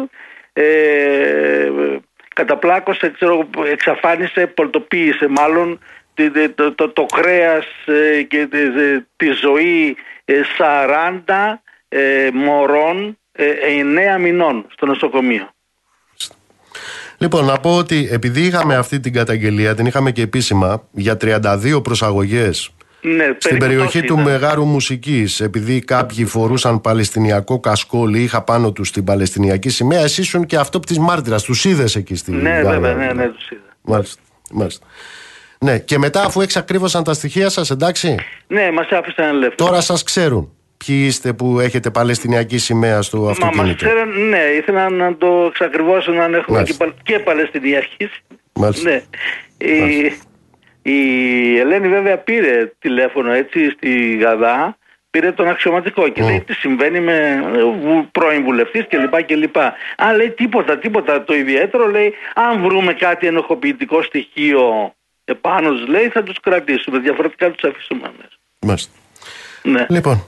ε, 0.52 1.70
καταπλάκωσε, 2.38 3.10
ξέρω, 3.10 3.48
εξαφάνισε, 3.72 4.46
πολτοποίησε 4.46 5.28
μάλλον 5.28 5.78
το, 6.54 6.72
το, 6.72 6.88
το, 6.88 7.04
κρέας 7.04 7.66
ε, 7.86 8.22
και 8.22 8.48
τη, 9.16 9.26
ζωή 9.42 9.96
40 11.26 11.54
ε, 11.88 12.28
μωρών 12.32 13.18
9 14.16 14.20
μηνών 14.20 14.66
στο 14.72 14.86
νοσοκομείο. 14.86 15.48
Λοιπόν, 17.18 17.44
να 17.44 17.56
πω 17.60 17.76
ότι 17.76 18.08
επειδή 18.10 18.40
είχαμε 18.40 18.76
αυτή 18.76 19.00
την 19.00 19.12
καταγγελία, 19.12 19.74
την 19.74 19.86
είχαμε 19.86 20.10
και 20.10 20.22
επίσημα 20.22 20.82
για 20.90 21.16
32 21.20 21.80
προσαγωγές 21.82 22.70
ναι, 23.00 23.24
Στην 23.38 23.58
περιοχή 23.58 24.02
του 24.02 24.18
Μεγάρου 24.18 24.64
Μουσικής, 24.64 25.40
επειδή 25.40 25.80
κάποιοι 25.80 26.24
φορούσαν 26.24 26.80
Παλαιστινιακό 26.80 27.60
κασκόλ 27.60 28.14
ή 28.14 28.22
είχα 28.22 28.42
πάνω 28.42 28.72
τους 28.72 28.90
την 28.90 29.04
Παλαιστινιακή 29.04 29.68
σημαία, 29.68 30.00
εσύ 30.00 30.20
ήσουν 30.20 30.46
και 30.46 30.56
αυτό 30.56 30.80
της 30.80 30.98
μάρτυρας. 30.98 31.42
Τους 31.42 31.64
είδες 31.64 31.96
εκεί 31.96 32.14
στη 32.14 32.32
Ναι, 32.32 32.62
βέβαια, 32.62 32.94
ναι, 32.94 33.12
ναι, 33.12 33.28
τους 33.28 33.50
είδα. 33.50 33.62
Μάλιστα. 33.82 34.20
μάλιστα. 34.52 34.86
Ναι, 35.60 35.78
και 35.78 35.98
μετά 35.98 36.22
αφού 36.22 36.40
εξακρίβωσαν 36.40 37.04
τα 37.04 37.12
στοιχεία 37.12 37.48
σας, 37.48 37.70
εντάξει; 37.70 38.14
Ναι, 38.46 38.70
μας 38.70 38.88
άφησαν 38.90 39.28
ελεύθερο. 39.28 39.54
Τώρα 39.54 39.80
σας 39.80 40.02
ξέρουν. 40.02 40.52
Ποιοι 40.86 41.04
είστε 41.06 41.32
που 41.32 41.60
έχετε 41.60 41.90
Παλαιστινιακή 41.90 42.58
σημαία 42.58 43.02
στο 43.02 43.28
αυτοκίνητο; 43.28 43.62
Μας 43.62 43.74
ξέρουν, 43.74 44.28
ναι, 44.28 44.38
ήθελα 44.58 44.90
να 44.90 45.16
το 45.16 45.26
εξακριβώσουν 45.48 46.20
αν 46.20 46.34
έχουμε 46.34 46.62
και, 46.62 46.74
και 47.02 47.18
Παλαιστινιακή. 47.18 48.10
Μάλιστα. 48.52 48.90
Ναι. 48.90 49.02
Μάλιστα. 49.80 50.26
Η 50.90 51.58
Ελένη 51.58 51.88
βέβαια 51.88 52.18
πήρε 52.18 52.72
τηλέφωνο 52.78 53.32
έτσι 53.32 53.70
στη 53.70 54.16
Γαδά, 54.16 54.76
πήρε 55.10 55.32
τον 55.32 55.48
αξιωματικό 55.48 56.08
και 56.08 56.22
λέει 56.22 56.40
τι 56.40 56.52
συμβαίνει 56.52 57.00
με 57.00 57.42
ε, 57.56 58.08
πρώην 58.12 58.44
βουλευτής 58.44 58.86
κλπ. 58.88 59.22
κλπ. 59.22 59.56
Α, 59.96 60.16
λέει 60.16 60.30
τίποτα, 60.30 60.78
τίποτα 60.78 61.24
το 61.24 61.34
ιδιαίτερο, 61.34 61.86
λέει 61.86 62.14
αν 62.34 62.62
βρούμε 62.62 62.92
κάτι 62.92 63.26
ενοχοποιητικό 63.26 64.02
στοιχείο 64.02 64.92
επάνω 65.24 65.70
λέει 65.70 66.08
θα 66.08 66.22
τους 66.22 66.40
κρατήσουμε, 66.40 66.98
διαφορετικά 66.98 67.50
τους 67.50 67.70
αφήσουμε 67.70 68.10
μέσα. 68.16 68.36
Μάλιστα. 68.60 68.92
Ναι. 69.62 69.86
Λοιπόν, 69.88 70.24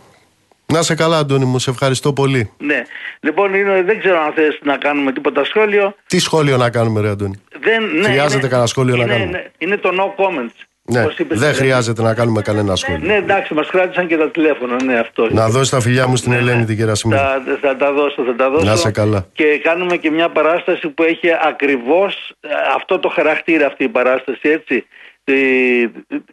να 0.73 0.83
σε 0.83 0.95
καλά, 0.95 1.19
Αντώνη 1.19 1.45
μου, 1.45 1.59
σε 1.59 1.71
ευχαριστώ 1.71 2.13
πολύ. 2.13 2.53
Ναι. 2.59 2.83
Λοιπόν, 3.21 3.55
είναι, 3.55 3.83
δεν 3.83 3.99
ξέρω 3.99 4.21
αν 4.21 4.33
θες 4.33 4.59
να 4.63 4.77
κάνουμε 4.77 5.13
τίποτα 5.13 5.45
σχόλιο. 5.45 5.95
Τι 6.07 6.19
σχόλιο 6.19 6.57
να 6.57 6.71
κάνουμε, 6.71 7.01
Ρε 7.01 7.09
Αντώνη; 7.09 7.43
Δεν, 7.61 7.85
ναι, 8.01 8.09
Χρειάζεται 8.09 8.49
κανένα 8.49 8.67
σχόλιο 8.67 8.95
είναι, 8.95 9.05
να 9.05 9.13
κάνουμε; 9.13 9.31
Ναι, 9.31 9.45
είναι 9.59 9.77
το 9.77 9.91
no 9.99 10.25
comments. 10.25 10.65
Ναι, 10.83 11.07
δεν 11.29 11.55
χρειάζεται 11.55 12.03
να 12.03 12.15
κάνουμε 12.15 12.43
κανένα 12.43 12.77
σχόλιο. 12.77 13.07
Ναι, 13.07 13.15
εντάξει, 13.15 13.55
μας 13.55 13.69
κράτησαν 13.71 14.07
και 14.07 14.17
τα 14.17 14.31
τηλέφωνα. 14.31 14.83
Ναι, 14.85 14.99
αυτό. 14.99 15.29
Να 15.31 15.49
δώσει 15.49 15.71
τα 15.71 15.81
φιλιά 15.81 16.07
μου 16.07 16.17
στην 16.17 16.33
ναι, 16.33 16.39
Ελένη 16.39 16.59
ναι. 16.59 16.65
την 16.65 16.77
Κερασιμή. 16.77 17.15
Θα, 17.15 17.43
θα 17.61 17.77
τα 17.77 17.93
δώσω, 17.93 18.23
θα 18.25 18.35
τα 18.35 18.51
δώσω. 18.51 18.65
Να 18.65 18.77
σε 18.77 18.91
καλά. 18.91 19.27
Και 19.33 19.61
κάνουμε 19.63 19.97
και 19.97 20.11
μια 20.11 20.29
παράσταση 20.29 20.89
που 20.89 21.03
έχει 21.03 21.29
ακριβώς 21.43 22.33
ε, 22.41 22.49
αυτό 22.77 22.99
το 22.99 23.09
χαρακτήρα 23.09 23.67
αυτή 23.67 23.85
η 23.85 23.89
παράσταση, 23.89 24.49
έτσι. 24.49 24.87
Η, 25.25 25.35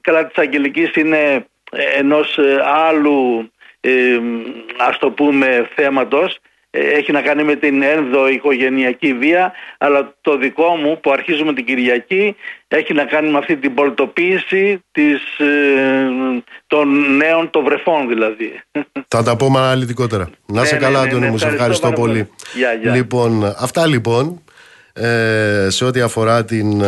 καλά 0.02 0.26
της 0.28 0.38
Αγγελικής 0.38 0.96
είναι 0.96 1.46
ενός 1.98 2.38
ε, 2.38 2.58
άλλου 2.90 3.40
ε, 3.40 3.57
ας 4.78 4.98
το 4.98 5.10
πούμε 5.10 5.70
θέματος 5.76 6.40
ε, 6.70 6.80
έχει 6.80 7.12
να 7.12 7.22
κάνει 7.22 7.44
με 7.44 7.56
την 7.56 7.82
ένδο 7.82 8.28
οικογενειακή 8.28 9.14
βία 9.14 9.54
αλλά 9.78 10.14
το 10.22 10.38
δικό 10.38 10.76
μου 10.76 11.00
που 11.00 11.12
αρχίζουμε 11.12 11.54
την 11.54 11.66
Κυριακή 11.66 12.36
έχει 12.68 12.94
να 12.94 13.06
κάνει 13.06 13.30
με 13.30 13.38
αυτή 13.38 13.58
την 13.58 13.74
πολτοποίηση 13.74 14.84
της, 14.92 15.38
ε, 15.38 16.08
των 16.68 17.16
νέων 17.16 17.50
των 17.50 17.64
βρεφών 17.64 18.08
δηλαδή. 18.08 18.62
Θα 19.08 19.24
τα 19.24 19.38
πούμε 19.38 19.60
αναλυτικότερα. 19.60 20.30
Να 20.46 20.66
σε 20.66 20.74
ναι, 20.74 20.82
καλά 20.82 21.06
ναι, 21.06 21.14
ναι, 21.14 21.30
μου, 21.30 21.38
σε 21.38 21.48
ευχαριστώ 21.48 21.92
πολύ. 21.92 22.30
Λοιπόν, 22.94 23.54
αυτά 23.58 23.88
λοιπόν 23.88 24.42
ε, 24.94 25.68
σε 25.70 25.86
ό,τι 25.86 26.02
αφορά 26.02 26.46
την 26.46 26.84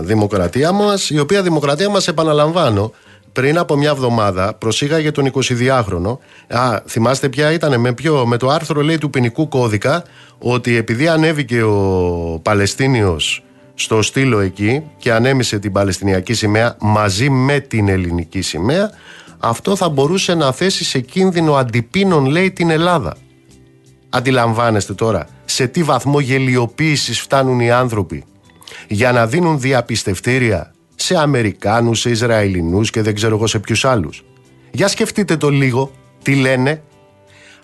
δημοκρατία 0.00 0.72
μας 0.72 1.10
η 1.10 1.18
οποία 1.18 1.42
δημοκρατία 1.42 1.88
μας 1.88 2.08
επαναλαμβάνω 2.08 2.92
πριν 3.32 3.58
από 3.58 3.76
μια 3.76 3.90
εβδομάδα 3.90 4.54
προσήγαγε 4.54 5.10
τον 5.10 5.32
22χρονο. 5.32 6.18
Α, 6.48 6.80
θυμάστε 6.86 7.28
ποια 7.28 7.52
ήταν, 7.52 7.80
με 7.80 7.92
ποιο, 7.92 8.26
με 8.26 8.36
το 8.36 8.48
άρθρο 8.48 8.82
λέει 8.82 8.98
του 8.98 9.10
ποινικού 9.10 9.48
κώδικα 9.48 10.04
ότι 10.38 10.76
επειδή 10.76 11.08
ανέβηκε 11.08 11.62
ο 11.62 12.40
Παλαιστίνιος 12.42 13.42
στο 13.74 14.02
στήλο 14.02 14.38
εκεί 14.38 14.82
και 14.96 15.12
ανέμισε 15.12 15.58
την 15.58 15.72
Παλαιστινιακή 15.72 16.34
σημαία 16.34 16.76
μαζί 16.80 17.30
με 17.30 17.60
την 17.60 17.88
ελληνική 17.88 18.42
σημαία, 18.42 18.90
αυτό 19.38 19.76
θα 19.76 19.88
μπορούσε 19.88 20.34
να 20.34 20.52
θέσει 20.52 20.84
σε 20.84 21.00
κίνδυνο 21.00 21.54
αντιπίνων, 21.54 22.26
λέει, 22.26 22.50
την 22.50 22.70
Ελλάδα. 22.70 23.16
Αντιλαμβάνεστε 24.08 24.94
τώρα 24.94 25.26
σε 25.44 25.66
τι 25.66 25.82
βαθμό 25.82 26.20
γελιοποίησης 26.20 27.20
φτάνουν 27.20 27.60
οι 27.60 27.70
άνθρωποι 27.70 28.24
για 28.88 29.12
να 29.12 29.26
δίνουν 29.26 29.60
διαπιστευτήρια 29.60 30.72
σε 31.08 31.18
Αμερικάνους, 31.18 32.00
σε 32.00 32.10
Ισραηλινούς 32.10 32.90
και 32.90 33.02
δεν 33.02 33.14
ξέρω 33.14 33.36
εγώ 33.36 33.46
σε 33.46 33.58
ποιους 33.58 33.84
άλλους. 33.84 34.24
Για 34.70 34.88
σκεφτείτε 34.88 35.36
το 35.36 35.48
λίγο, 35.50 35.90
τι 36.22 36.34
λένε. 36.34 36.82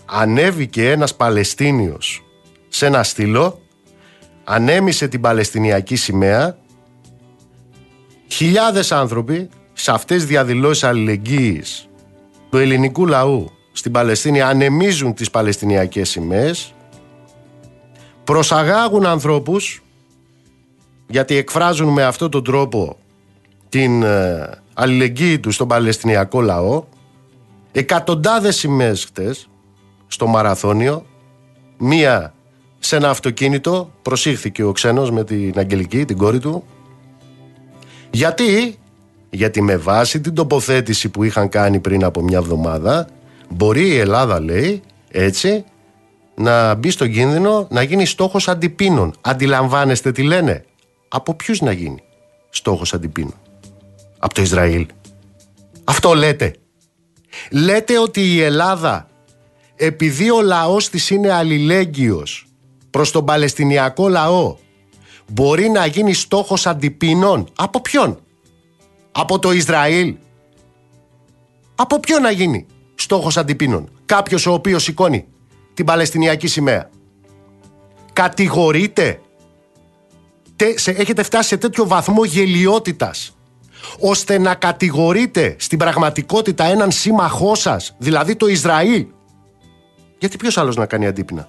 Ανέβηκε 0.05 0.90
ένας 0.90 1.14
Παλαιστίνιος 1.14 2.24
σε 2.68 2.86
ένα 2.86 3.03
στήλο, 3.03 3.61
ανέμισε 4.45 5.09
την 5.09 5.20
Παλαιστινιακή 5.20 5.97
σημαία, 5.97 6.59
χιλιάδες 8.26 8.92
άνθρωποι 8.92 9.49
σε 9.72 9.90
αυτές 9.90 10.16
τις 10.16 10.26
διαδηλώσεις 10.26 10.84
αλληλεγγύης 10.84 11.88
του 12.51 12.59
ελληνικού 12.59 13.07
λαού 13.07 13.51
στην 13.72 13.92
Παλαιστίνη 13.92 14.40
ανεμίζουν 14.40 15.14
τις 15.14 15.30
Παλαιστινιακές 15.30 16.11
σημαίες, 16.11 16.74
προσαγάγουν 18.24 19.07
ανθρώπους 19.07 19.82
γιατί 21.07 21.36
εκφράζουν 21.36 21.88
με 21.88 22.05
αυτόν 22.05 22.30
τον 22.30 22.45
τρόπο 22.45 22.99
την 23.75 24.03
ε, 24.03 24.51
αλληλεγγύη 24.75 25.39
του 25.39 25.51
στον 25.51 25.68
Παλαιστινιακό 25.68 26.41
λαό. 26.41 26.85
Εκατοντάδες 27.72 28.57
σημαίες 28.57 29.05
χτες 29.05 29.49
στο 30.07 30.27
Μαραθώνιο 30.27 31.07
μία 31.79 32.35
σε 32.79 32.97
ένα 32.97 33.11
αυτοκίνητο 33.11 33.91
προσήχθηκε 34.03 34.62
ο 34.62 34.72
ξένος 34.72 35.11
με 35.11 35.25
την 35.25 35.53
Αγγελική, 35.57 36.05
την 36.05 36.16
κόρη 36.16 36.39
του. 36.39 36.64
Γιατί; 38.11 38.79
Γιατί 39.31 39.62
με 39.62 39.77
βάση 39.77 40.20
την 40.20 40.35
τοποθέτηση 40.35 41.09
που 41.09 41.22
είχαν 41.22 41.49
κάνει 41.49 41.81
πριν 41.81 42.05
από 42.05 42.22
μια 42.22 42.39
εβδομάδα 42.39 43.09
μπορεί 43.49 43.89
η 43.89 43.99
Ελλάδα 43.99 44.41
λέει 44.41 44.83
έτσι 45.11 45.64
να 46.35 46.75
μπει 46.75 46.91
στον 46.91 47.12
κίνδυνο 47.12 47.66
να 47.70 47.83
γίνει 47.83 48.07
στόχος 48.07 48.49
αντιπίνων. 48.49 49.14
Αντιλαμβάνεστε 49.20 50.12
τι 50.12 50.22
λένε; 50.22 50.64
Από 51.09 51.35
ποιους 51.35 51.61
να 51.61 51.72
γίνει 51.72 52.03
στόχος 52.51 52.95
αντιπίνων; 52.95 53.35
Από 54.25 54.35
το 54.35 54.43
Ισραήλ. 54.43 54.87
Αυτό 55.85 56.14
λέτε. 56.14 56.55
Λέτε 57.51 57.99
ότι 57.99 58.20
η 58.20 58.41
Ελλάδα 58.41 59.09
επειδή 59.77 60.31
ο 60.31 60.43
λαός 60.43 60.89
της 60.89 61.11
είναι 61.11 61.33
αλληλέγγυος 61.33 62.47
προς 62.91 63.11
τον 63.11 63.25
Παλαιστινιακό 63.25 64.09
λαό 64.09 64.57
μπορεί 65.33 65.68
να 65.68 65.87
γίνει 65.87 66.14
στόχος 66.14 66.66
αντιπίνων. 66.66 67.49
Από 67.55 67.81
ποιον; 67.81 68.18
Από 69.12 69.39
το 69.39 69.53
Ισραήλ. 69.53 70.14
Από 71.75 72.01
ποιον 72.01 72.22
να 72.22 72.31
γίνει 72.31 72.66
στόχος 72.95 73.37
αντιπίνων; 73.37 73.91
Κάποιος 74.07 74.47
ο 74.47 74.53
οποίος 74.53 74.83
σηκώνει 74.83 75.27
την 75.75 75.85
Παλαιστινιακή 75.85 76.47
σημαία. 76.47 76.91
Κατηγορείτε. 78.12 79.20
Έχετε 80.85 81.22
φτάσει 81.22 81.49
σε 81.49 81.57
τέτοιο 81.57 81.87
βαθμό 81.87 82.25
γελιότητας 82.25 83.35
ώστε 84.01 84.39
να 84.39 84.55
κατηγορείτε 84.55 85.57
στην 85.59 85.78
πραγματικότητα 85.78 86.64
έναν 86.64 86.91
σύμμαχό 86.91 87.55
σας, 87.55 87.95
δηλαδή 87.99 88.37
το 88.37 88.47
Ισραήλ. 88.47 89.07
Γιατί 90.18 90.37
ποιος 90.37 90.59
άλλος 90.59 90.76
να 90.76 90.87
κάνει 90.87 91.07
αντίπεινα 91.07 91.49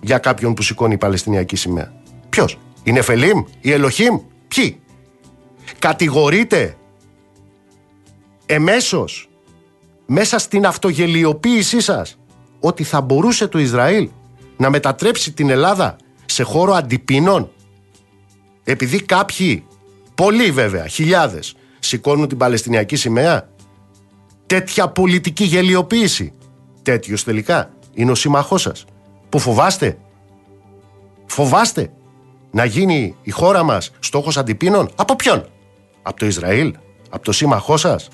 για 0.00 0.18
κάποιον 0.18 0.54
που 0.54 0.62
σηκώνει 0.62 0.94
η 0.94 0.98
Παλαιστινιακή 0.98 1.56
σημαία; 1.56 1.92
Ποιος, 2.28 2.58
η 2.82 2.92
Νεφελίμ, 2.92 3.44
η 3.60 3.72
Ελοχήμ, 3.72 4.18
ποιοι; 4.48 4.80
Κατηγορείτε 5.78 6.76
εμέσως 8.46 9.28
μέσα 10.06 10.38
στην 10.38 10.66
αυτογελιοποίησή 10.66 11.80
σας 11.80 12.18
ότι 12.60 12.84
θα 12.84 13.00
μπορούσε 13.00 13.46
το 13.48 13.58
Ισραήλ 13.58 14.08
να 14.56 14.70
μετατρέψει 14.70 15.32
την 15.32 15.50
Ελλάδα 15.50 15.96
σε 16.24 16.42
χώρο 16.42 16.72
αντιπίνων. 16.72 17.50
Επειδή 18.64 19.02
κάποιοι, 19.02 19.66
πολλοί 20.18 20.50
βέβαια, 20.50 20.86
χιλιάδες, 20.86 21.54
σηκώνουν 21.78 22.28
την 22.28 22.38
Παλαιστινιακή 22.38 22.96
σημαία. 22.96 23.48
Τέτοια 24.46 24.88
πολιτική 24.88 25.44
γελιοποίηση. 25.44 26.32
Τέτοιος 26.82 27.24
τελικά 27.24 27.70
είναι 27.94 28.10
ο 28.10 28.14
σύμμαχός 28.14 28.62
σας. 28.62 28.84
Που 29.28 29.38
φοβάστε; 29.38 29.98
Φοβάστε 31.26 31.92
να 32.50 32.64
γίνει 32.64 33.16
η 33.22 33.30
χώρα 33.30 33.62
μας 33.62 33.90
στόχος 33.98 34.36
αντιπίνων; 34.36 34.90
Από 34.94 35.16
ποιον; 35.16 35.48
Από 36.02 36.18
το 36.18 36.26
Ισραήλ; 36.26 36.74
Από 37.10 37.24
το 37.24 37.32
σύμμαχός 37.32 37.80
σας; 37.80 38.08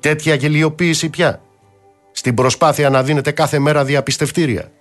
Τέτοια 0.00 0.34
γελιοποίηση 0.34 1.08
πια. 1.08 1.40
Στην 2.12 2.34
προσπάθεια 2.34 2.90
να 2.90 3.02
δίνετε 3.02 3.30
κάθε 3.30 3.58
μέρα 3.58 3.84
διαπιστευτήρια. 3.84 4.72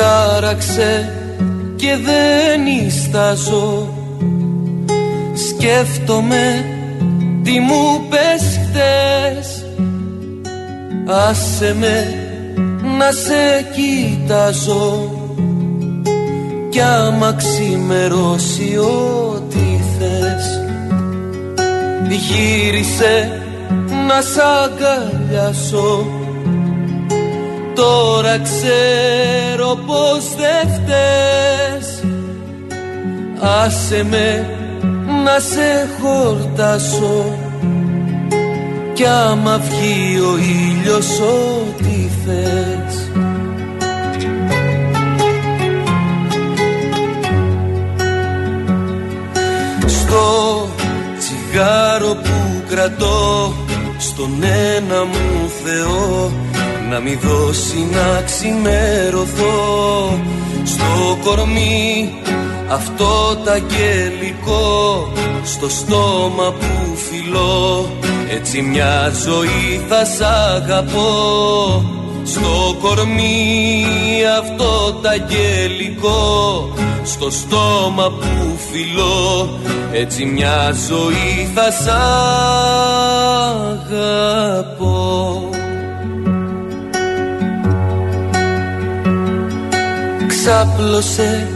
Χάραξε 0.00 1.12
και 1.76 1.96
δεν 2.04 2.86
ιστάζω 2.86 3.94
Σκέφτομαι 5.48 6.64
τι 7.42 7.60
μου 7.60 8.08
πες 8.08 8.60
χτες. 8.62 9.66
Άσε 11.06 11.74
με 11.78 12.14
να 12.98 13.12
σε 13.12 13.66
κοιτάζω. 13.74 15.10
Κι 16.68 16.80
άμα 16.80 17.32
ξημερώσει 17.32 18.76
ό,τι 18.76 19.80
θες 19.98 20.64
Γύρισε 22.08 23.42
να 24.06 24.20
σ' 24.20 24.38
αγκαλιάσω 24.38 26.19
Τώρα 27.80 28.38
ξέρω 28.38 29.78
πως 29.86 30.34
δεν 30.36 30.74
φταίς 30.74 32.02
Άσε 33.64 34.06
με 34.10 34.46
να 35.24 35.38
σε 35.38 35.88
χορτάσω. 36.00 37.38
Κι 38.92 39.04
άμα 39.06 39.58
βγει 39.58 40.20
ο 40.20 40.38
ήλιος 40.38 41.20
ό,τι 41.20 42.10
θες. 42.24 43.10
Στο 49.86 50.68
τσιγάρο 51.18 52.14
που 52.14 52.62
κρατώ 52.68 53.52
Στον 53.98 54.42
ένα 54.76 55.04
μου 55.04 55.50
Θεό 55.64 56.30
Να 56.90 57.00
μη 57.00 57.14
δώσει 57.14 57.88
να 57.92 58.22
ξημερωθώ. 58.22 60.18
Στο 60.64 61.18
κορμί 61.24 62.12
αυτό 62.68 63.36
τα 63.44 63.52
αγγελικό 63.52 65.08
Στο 65.44 65.68
στόμα 65.68 66.52
που 66.52 66.96
φιλώ. 66.96 67.88
Έτσι 68.30 68.62
μια 68.62 69.12
ζωή 69.24 69.80
θα 69.88 70.04
σ' 70.04 70.20
αγαπώ. 70.20 71.84
Στο 72.24 72.76
κορμί 72.80 73.84
αυτό 74.38 74.92
τα 75.02 75.10
αγγελικό 75.10 76.68
Στο 77.02 77.30
στόμα 77.30 78.10
που 78.10 78.58
φιλώ. 78.70 79.48
Έτσι 79.92 80.24
μια 80.24 80.74
ζωή 80.88 81.50
θα 81.54 81.70
σ' 81.70 81.88
αγαπώ 83.88 85.49
Ξάπλωσε 90.42 91.48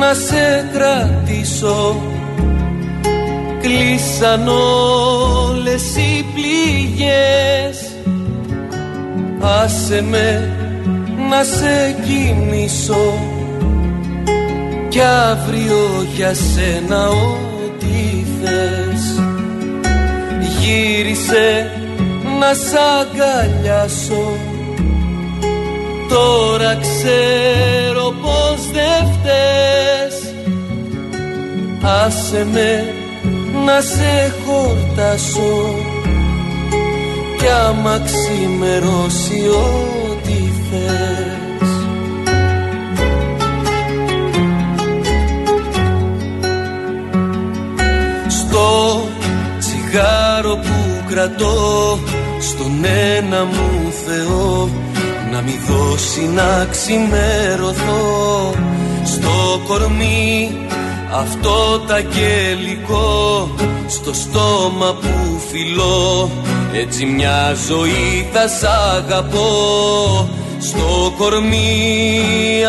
να 0.00 0.14
σε 0.14 0.68
κρατήσω. 0.72 2.02
Κλείσαν 3.60 4.48
όλες 4.48 5.82
οι 5.96 6.24
πληγές. 6.34 7.96
Άσε 9.40 10.02
με 10.02 10.56
να 11.30 11.44
σε 11.44 11.96
κοιμήσω 12.06 13.18
Κι 14.88 15.00
αύριο 15.00 16.06
για 16.16 16.34
σένα 16.34 17.08
ό,τι 17.08 18.24
θες. 18.40 19.22
Γύρισε 20.60 21.70
να 22.38 22.54
σ' 22.54 22.74
αγκαλιάσω 22.98 24.56
Τώρα 26.08 26.78
ξέρω 26.80 28.14
πως 28.22 28.70
δεν 28.72 29.12
φταίς. 29.12 30.34
Άσε 31.82 32.46
με 32.52 32.94
να 33.64 33.80
σε 33.80 34.34
χορτάσω. 34.44 35.74
Κι 37.38 37.48
άμα 37.66 38.00
ξημερώσει 38.04 39.48
ό,τι 39.48 40.52
θες. 40.70 41.68
Στο 48.28 49.00
τσιγάρο 49.58 50.56
που 50.56 51.04
κρατώ 51.08 51.98
στον 52.40 52.84
ένα 52.84 53.44
μου 53.44 53.92
Θεό 54.06 54.68
να 55.38 55.44
μη 55.44 55.58
δώσει 55.68 56.20
να 56.20 56.66
ξημερωθώ 56.70 58.54
στο 59.04 59.60
κορμί 59.68 60.50
αυτό 61.12 61.78
τα 61.86 61.94
αγγελικό 61.94 63.48
στο 63.88 64.12
στόμα 64.12 64.96
που 65.00 65.40
φιλώ. 65.50 66.30
Έτσι 66.72 67.04
μια 67.04 67.54
ζωή 67.68 68.28
θα 68.32 68.48
σ' 68.48 68.64
αγαπώ. 68.96 70.28
Στο 70.60 71.12
κορμί 71.18 72.20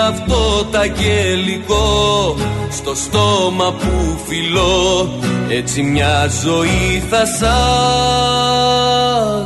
αυτό 0.07 0.63
τα 0.71 0.79
αγγελικό 0.79 2.35
στο 2.71 2.95
στόμα 2.95 3.73
που 3.73 4.19
φιλώ. 4.27 5.09
Έτσι 5.49 5.81
μια 5.81 6.29
ζωή 6.43 7.03
θα 7.09 7.25
σ' 7.25 7.43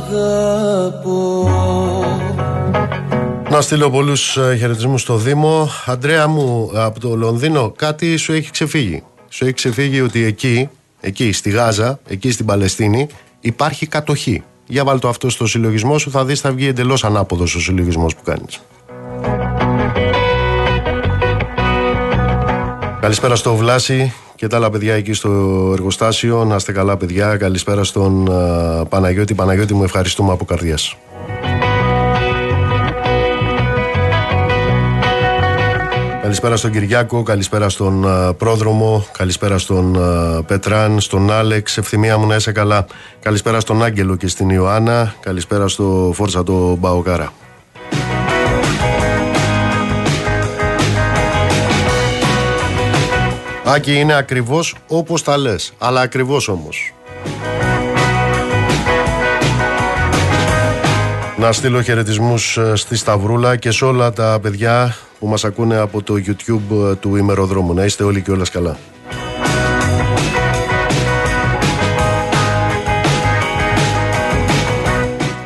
αγαπώ 0.08 1.33
να 3.54 3.60
στείλω 3.60 3.90
πολλούς 3.90 4.36
ε, 4.36 4.56
χαιρετισμούς 4.58 5.00
στο 5.00 5.16
Δήμο. 5.16 5.70
Αντρέα 5.86 6.26
μου, 6.26 6.70
από 6.74 7.00
το 7.00 7.14
Λονδίνο, 7.14 7.72
κάτι 7.76 8.16
σου 8.16 8.32
έχει 8.32 8.50
ξεφύγει. 8.50 9.02
Σου 9.28 9.44
έχει 9.44 9.52
ξεφύγει 9.52 10.00
ότι 10.00 10.24
εκεί, 10.24 10.68
εκεί 11.00 11.32
στη 11.32 11.50
Γάζα, 11.50 11.98
εκεί 12.08 12.30
στην 12.30 12.46
Παλαιστίνη, 12.46 13.08
υπάρχει 13.40 13.86
κατοχή. 13.86 14.42
Για 14.66 14.84
βάλτε 14.84 15.00
το 15.00 15.08
αυτό 15.08 15.30
στο 15.30 15.46
συλλογισμό 15.46 15.98
σου, 15.98 16.10
θα 16.10 16.24
δεις 16.24 16.40
θα 16.40 16.52
βγει 16.52 16.66
εντελώς 16.66 17.04
ανάποδος 17.04 17.54
ο 17.54 17.60
συλλογισμός 17.60 18.14
που 18.14 18.22
κάνεις. 18.22 18.60
Καλησπέρα 23.00 23.36
στο 23.36 23.54
Βλάση 23.54 24.12
και 24.34 24.46
τα 24.46 24.56
άλλα 24.56 24.70
παιδιά 24.70 24.94
εκεί 24.94 25.12
στο 25.12 25.30
εργοστάσιο. 25.72 26.44
Να 26.44 26.54
είστε 26.54 26.72
καλά 26.72 26.96
παιδιά. 26.96 27.36
Καλησπέρα 27.36 27.84
στον 27.84 28.28
uh, 28.30 28.88
Παναγιώτη. 28.88 29.34
Παναγιώτη 29.34 29.74
μου 29.74 29.84
ευχαριστούμε 29.84 30.32
από 30.32 30.44
καρδιάς. 30.44 30.96
Καλησπέρα 36.34 36.58
στον 36.58 36.70
Κυριάκο, 36.70 37.22
καλησπέρα 37.22 37.68
στον 37.68 38.06
Πρόδρομο, 38.36 39.06
καλησπέρα 39.18 39.58
στον 39.58 39.96
Πετράν, 40.46 41.00
στον 41.00 41.32
Άλεξ, 41.32 41.78
ευθυμία 41.78 42.18
μου 42.18 42.26
να 42.26 42.34
είσαι 42.34 42.52
καλά. 42.52 42.86
Καλησπέρα 43.20 43.60
στον 43.60 43.84
Άγγελο 43.84 44.16
και 44.16 44.28
στην 44.28 44.50
Ιωάννα, 44.50 45.14
καλησπέρα 45.20 45.68
στο 45.68 46.12
Φόρτσα 46.14 46.42
το 46.42 46.76
Μπαοκάρα. 46.76 47.32
Άκη 53.64 53.94
είναι 53.94 54.14
ακριβώς 54.14 54.76
όπως 54.88 55.22
τα 55.22 55.36
λες, 55.36 55.72
αλλά 55.78 56.00
ακριβώς 56.00 56.48
όμως. 56.48 56.92
Να 61.44 61.52
στείλω 61.52 61.82
χαιρετισμούς 61.82 62.56
ε, 62.56 62.76
στη 62.76 62.96
Σταυρούλα 62.96 63.56
και 63.56 63.70
σε 63.70 63.84
όλα 63.84 64.12
τα 64.12 64.38
παιδιά 64.42 64.96
που 65.18 65.26
μας 65.26 65.44
ακούνε 65.44 65.76
από 65.76 66.02
το 66.02 66.14
YouTube 66.14 66.90
ε, 66.90 66.94
του 66.94 67.16
ημεροδρόμου. 67.16 67.74
Να 67.74 67.84
είστε 67.84 68.04
όλοι 68.04 68.22
και 68.22 68.30
όλες 68.30 68.50
καλά. 68.50 68.76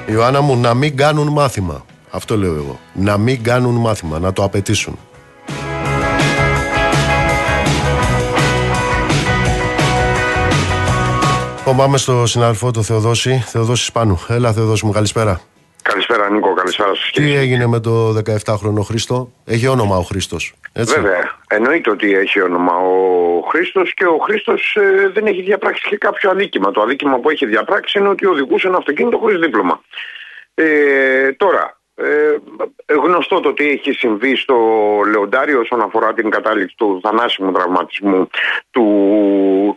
Ιωάννα 0.06 0.40
μου, 0.40 0.56
να 0.56 0.74
μην 0.74 0.96
κάνουν 0.96 1.28
μάθημα. 1.28 1.84
Αυτό 2.10 2.36
λέω 2.36 2.54
εγώ. 2.54 2.78
Να 2.94 3.16
μην 3.16 3.42
κάνουν 3.42 3.74
μάθημα, 3.74 4.18
να 4.18 4.32
το 4.32 4.42
απαιτήσουν. 4.42 4.98
Λοιπόν, 11.56 11.76
πάμε 11.76 11.98
στο 11.98 12.26
συναδελφό 12.26 12.70
του 12.70 12.84
Θεοδόση, 12.84 13.44
Θεοδόση 13.46 13.84
Σπάνου. 13.84 14.20
Έλα, 14.28 14.52
Θεοδόση 14.52 14.86
μου, 14.86 14.92
καλησπέρα. 14.92 15.40
Καλησπέρα 15.92 16.30
Νίκο, 16.30 16.54
καλησπέρα 16.54 16.94
στους 16.94 17.10
Τι 17.12 17.20
κύριους. 17.20 17.40
έγινε 17.40 17.66
με 17.66 17.80
το 17.80 18.14
17χρονο 18.16 18.82
Χρήστο, 18.84 19.32
έχει 19.44 19.66
όνομα 19.66 19.96
ο 19.96 20.02
Χρήστος. 20.02 20.54
Έτσι; 20.72 20.94
Βέβαια, 20.94 21.38
εννοείται 21.48 21.90
ότι 21.90 22.14
έχει 22.14 22.42
όνομα 22.42 22.76
ο 22.76 23.40
Χρήστος 23.40 23.94
και 23.94 24.04
ο 24.04 24.18
Χρήστος 24.18 24.76
ε, 24.80 25.08
δεν 25.14 25.26
έχει 25.26 25.42
διαπράξει 25.42 25.88
και 25.88 25.96
κάποιο 25.96 26.30
αδίκημα. 26.30 26.70
Το 26.70 26.80
αδίκημα 26.80 27.18
που 27.18 27.30
έχει 27.30 27.46
διαπράξει 27.46 27.98
είναι 27.98 28.08
ότι 28.08 28.26
οδηγούσε 28.26 28.66
ένα 28.66 28.76
αυτοκίνητο 28.76 29.18
χωρίς 29.18 29.38
δίπλωμα. 29.38 29.80
Ε, 30.54 31.32
τώρα, 31.32 31.78
ε, 31.94 32.36
γνωστό 32.94 33.40
το 33.40 33.52
τι 33.52 33.68
έχει 33.68 33.92
συμβεί 33.92 34.36
στο 34.36 34.56
Λεοντάριο 35.10 35.60
όσον 35.60 35.80
αφορά 35.80 36.12
την 36.14 36.30
κατάληξη 36.30 36.76
του 36.76 37.00
θανάσιμου 37.02 37.52
τραυματισμού 37.52 38.28
του, 38.70 38.84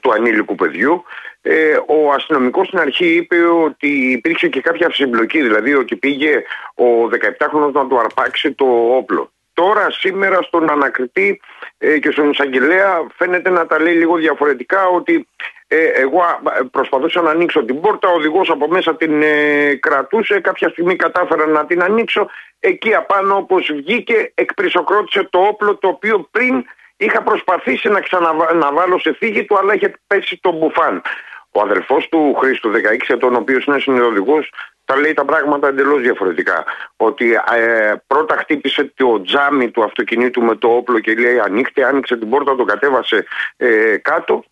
του 0.01 0.11
ανήλικου 0.11 0.55
παιδιού. 0.55 1.03
Ε, 1.41 1.79
ο 1.85 2.11
αστυνομικός 2.11 2.67
στην 2.67 2.79
αρχή 2.79 3.15
είπε 3.15 3.35
ότι 3.45 3.87
υπήρξε 3.87 4.47
και 4.47 4.61
κάποια 4.61 4.93
συμπλοκή, 4.93 5.41
δηλαδή 5.41 5.73
ότι 5.73 5.95
πήγε 5.95 6.43
ο 6.75 6.85
17χρονος 7.11 7.71
να 7.71 7.87
του 7.87 7.99
αρπάξει 7.99 8.51
το 8.51 8.65
όπλο. 8.95 9.31
Τώρα 9.53 9.91
σήμερα 9.91 10.41
στον 10.41 10.69
ανακριτή 10.69 11.41
ε, 11.77 11.99
και 11.99 12.11
στον 12.11 12.29
εισαγγελέα 12.29 13.07
φαίνεται 13.15 13.49
να 13.49 13.65
τα 13.65 13.81
λέει 13.81 13.93
λίγο 13.93 14.15
διαφορετικά 14.15 14.85
ότι 14.87 15.27
ε, 15.67 15.85
εγώ 15.85 16.21
α, 16.21 16.39
προσπαθούσα 16.71 17.21
να 17.21 17.29
ανοίξω 17.29 17.63
την 17.63 17.81
πόρτα, 17.81 18.09
ο 18.09 18.13
οδηγός 18.13 18.49
από 18.49 18.67
μέσα 18.67 18.95
την 18.95 19.21
ε, 19.21 19.75
κρατούσε, 19.75 20.39
κάποια 20.39 20.69
στιγμή 20.69 20.95
κατάφερα 20.95 21.45
να 21.45 21.65
την 21.65 21.83
ανοίξω, 21.83 22.29
εκεί 22.59 22.93
απάνω 22.95 23.35
όπως 23.35 23.71
βγήκε 23.73 24.31
εκπρισοκρότησε 24.35 25.27
το 25.29 25.39
όπλο 25.39 25.75
το 25.75 25.87
οποίο 25.87 26.27
πριν 26.31 26.65
είχα 26.97 27.21
προσπαθήσει 27.21 27.89
να 27.89 27.99
ξαναβάλω 27.99 28.99
σε 28.99 29.13
φύγη 29.13 29.45
του 29.45 29.57
αλλά 29.57 29.75
είχε 29.75 29.93
πέσει 30.07 30.39
το 30.41 30.51
μπουφάν. 30.51 31.01
Ο 31.51 31.61
αδελφός 31.61 32.07
του 32.09 32.35
Χρήστου 32.39 32.71
16 32.71 32.77
ετών, 33.07 33.33
ο 33.35 33.37
οποίος 33.37 33.65
είναι 33.65 33.79
συνοδηγός, 33.79 34.53
τα 34.85 34.97
λέει 34.97 35.13
τα 35.13 35.25
πράγματα 35.25 35.67
εντελώς 35.67 36.01
διαφορετικά. 36.01 36.63
Ότι 36.97 37.31
ε, 37.55 37.93
πρώτα 38.07 38.35
χτύπησε 38.37 38.91
το 38.95 39.21
τζάμι 39.21 39.71
του 39.71 39.83
αυτοκινήτου 39.83 40.41
με 40.41 40.55
το 40.55 40.67
όπλο 40.67 40.99
και 40.99 41.13
λέει 41.13 41.39
ανοίχτε, 41.39 41.85
άνοιξε 41.85 42.17
την 42.17 42.29
πόρτα, 42.29 42.55
το 42.55 42.63
κατέβασε 42.63 43.25
ε, 43.57 43.97
κάτω 43.97 44.43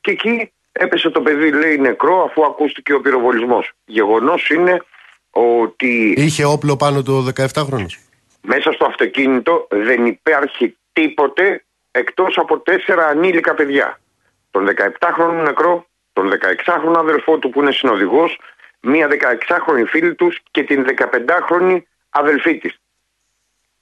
και 0.00 0.10
εκεί 0.10 0.52
έπεσε 0.72 1.10
το 1.10 1.20
παιδί 1.20 1.52
λέει 1.52 1.78
νεκρό 1.78 2.24
αφού 2.24 2.44
ακούστηκε 2.44 2.92
ο 2.92 3.00
πυροβολισμός. 3.00 3.70
Γεγονός 3.84 4.48
είναι 4.48 4.82
ότι 5.30 6.14
Είχε 6.16 6.44
όπλο 6.44 6.76
πάνω 6.76 7.02
το 7.02 7.26
17χρονος. 7.36 7.94
μέσα 8.42 8.72
στο 8.72 8.84
αυτοκίνητο 8.84 9.66
δεν 9.70 10.06
υπάρχει 10.06 10.76
τίποτε 10.92 11.64
εκτός 11.90 12.38
από 12.38 12.58
τέσσερα 12.58 13.06
ανήλικα 13.06 13.54
παιδιά. 13.54 14.00
Τον 14.50 14.68
17χρονο 14.98 15.42
νεκρό, 15.44 15.86
τον 16.18 16.32
16χρονο 16.32 16.96
αδελφό 16.96 17.38
του 17.38 17.50
που 17.50 17.60
είναι 17.60 17.72
συνοδηγός, 17.72 18.40
μία 18.80 19.08
16χρονη 19.10 19.84
φίλη 19.86 20.14
τους 20.14 20.40
και 20.50 20.62
την 20.62 20.86
15χρονη 20.96 21.78
αδελφή 22.10 22.58
της. 22.58 22.80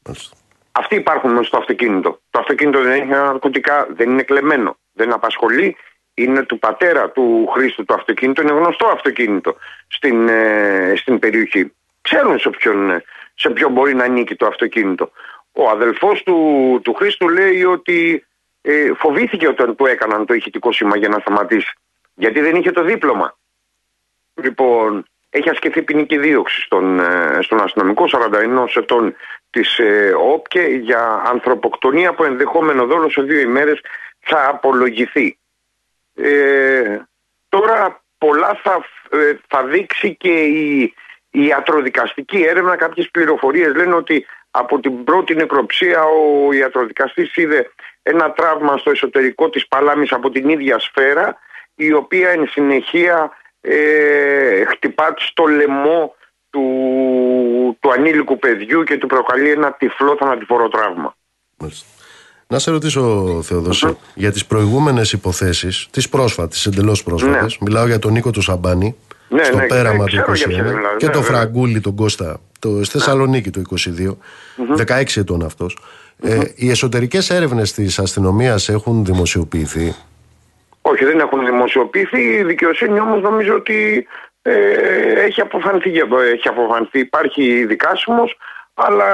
Μάλιστα. 0.04 0.36
Αυτοί 0.72 0.94
υπάρχουν 0.94 1.30
μέσα 1.30 1.44
στο 1.44 1.56
αυτοκίνητο. 1.56 2.20
Το 2.30 2.38
αυτοκίνητο 2.38 2.82
δεν 2.82 2.92
έχει 2.92 3.06
ναρκωτικά, 3.06 3.86
δεν 3.90 4.10
είναι 4.10 4.22
κλεμμένο, 4.22 4.76
δεν 4.92 5.12
απασχολεί. 5.12 5.76
Είναι 6.14 6.42
του 6.42 6.58
πατέρα 6.58 7.10
του 7.10 7.48
Χρήστου 7.52 7.84
το 7.84 7.94
αυτοκίνητο, 7.94 8.42
είναι 8.42 8.52
γνωστό 8.52 8.86
αυτοκίνητο 8.86 9.56
στην, 9.88 10.28
ε, 10.28 10.92
στην 10.96 11.18
περιοχή. 11.18 11.72
Ξέρουν 12.00 12.38
σε 12.38 12.50
ποιον, 12.50 13.02
σε 13.34 13.50
ποιον 13.50 13.72
μπορεί 13.72 13.94
να 13.94 14.04
ανήκει 14.04 14.34
το 14.34 14.46
αυτοκίνητο. 14.46 15.10
Ο 15.52 15.68
αδελφός 15.68 16.22
του, 16.22 16.36
του 16.84 16.94
Χρήστου 16.94 17.28
λέει 17.28 17.64
ότι 17.64 18.26
ε, 18.62 18.92
φοβήθηκε 18.96 19.48
όταν 19.48 19.76
του 19.76 19.86
έκαναν 19.86 20.26
το 20.26 20.34
ηχητικό 20.34 20.72
σήμα 20.72 20.96
για 20.96 21.08
να 21.08 21.18
σταματήσει. 21.18 21.72
Γιατί 22.16 22.40
δεν 22.40 22.56
είχε 22.56 22.70
το 22.70 22.82
δίπλωμα. 22.82 23.36
Λοιπόν, 24.34 25.06
έχει 25.30 25.50
ασκηθεί 25.50 25.82
ποινική 25.82 26.18
δίωξη 26.18 26.60
στον, 26.60 27.00
ε, 27.00 27.38
στον 27.42 27.60
αστυνομικό 27.60 28.04
41 28.08 28.76
ετών 28.76 29.14
της 29.50 29.78
ε, 29.78 30.14
ΟΠΚΕ 30.18 30.62
για 30.62 31.22
ανθρωποκτονία 31.26 32.08
από 32.08 32.24
ενδεχόμενο 32.24 32.86
δόλος 32.86 33.12
σε 33.12 33.22
δύο 33.22 33.40
ημέρες 33.40 33.80
θα 34.18 34.48
απολογηθεί. 34.48 35.38
Ε, 36.14 36.98
τώρα 37.48 38.02
πολλά 38.18 38.60
θα, 38.62 38.84
ε, 39.10 39.36
θα 39.48 39.64
δείξει 39.64 40.14
και 40.14 40.44
η, 40.44 40.94
η 41.30 41.44
ιατροδικαστική 41.44 42.42
έρευνα. 42.42 42.76
Κάποιες 42.76 43.10
πληροφορίες 43.10 43.74
λένε 43.74 43.94
ότι 43.94 44.26
από 44.50 44.80
την 44.80 45.04
πρώτη 45.04 45.34
νεκροψία 45.34 46.04
ο 46.04 46.52
ιατροδικαστής 46.52 47.36
είδε 47.36 47.70
ένα 48.02 48.32
τραύμα 48.32 48.76
στο 48.76 48.90
εσωτερικό 48.90 49.50
της 49.50 49.66
παλάμης 49.66 50.12
από 50.12 50.30
την 50.30 50.48
ίδια 50.48 50.78
σφαίρα 50.78 51.38
η 51.76 51.92
οποία 51.92 52.28
εν 52.30 52.46
συνεχεία 52.46 53.30
ε, 53.60 54.64
χτυπά 54.64 55.14
στο 55.16 55.44
λαιμό 55.44 56.14
του, 56.50 56.62
του 57.80 57.92
ανήλικου 57.92 58.38
παιδιού 58.38 58.82
και 58.82 58.98
του 58.98 59.06
προκαλεί 59.06 59.50
ένα 59.50 59.72
τυφλό 59.72 60.16
θανατηφόρο 60.18 60.68
τραύμα. 60.68 61.16
Μάλιστα. 61.56 61.86
Να 62.48 62.58
σε 62.58 62.70
ρωτήσω, 62.70 63.00
Θεοδόση, 63.42 63.96
για 64.14 64.32
τις 64.32 64.46
προηγούμενες 64.46 65.12
υποθέσεις, 65.12 65.88
τις 65.90 66.08
πρόσφατες, 66.08 66.66
εντελώς 66.66 67.02
πρόσφατες, 67.02 67.58
μιλάω 67.58 67.86
για 67.86 67.98
τον 67.98 68.12
Νίκο 68.12 68.30
του 68.30 68.40
Σαμπάνη, 68.40 68.96
Ναι, 69.28 69.44
στο 69.44 69.56
ναι, 69.56 69.66
πέραμα 69.66 70.04
ξέρω 70.04 70.24
του 70.24 70.32
21 70.32 70.34
για 70.34 70.46
ποιον 70.48 70.74
μιλάω, 70.74 70.96
και 70.96 71.06
ναι, 71.06 71.12
το 71.12 71.20
βέβαια. 71.20 71.38
Φραγκούλη 71.38 71.80
τον 71.80 71.94
Κώστα, 71.94 72.40
το, 72.58 72.84
στη 72.84 72.98
Θεσσαλονίκη 72.98 73.50
το 73.50 73.62
22, 74.78 74.86
16 74.86 75.16
ετών 75.16 75.44
αυτός. 75.44 75.78
Ε, 76.22 76.40
οι 76.54 76.70
εσωτερικές 76.70 77.30
έρευνες 77.30 77.72
της 77.72 77.98
αστυνομίας 77.98 78.68
έχουν 78.68 79.04
δημοσιοποιηθεί. 79.04 79.94
Όχι, 80.90 81.04
δεν 81.04 81.18
έχουν 81.20 81.44
δημοσιοποιηθεί. 81.44 82.20
Η 82.20 82.42
δικαιοσύνη 82.42 83.00
όμως 83.00 83.22
νομίζω 83.22 83.54
ότι 83.54 84.06
ε, 84.42 84.52
έχει 85.24 85.40
αποφανθεί. 85.40 85.88
για 85.90 86.06
το- 86.08 86.18
Έχει 86.18 86.48
αποφανθεί. 86.48 86.98
Υπάρχει 86.98 87.64
δικάσιμος, 87.66 88.36
αλλά 88.74 89.06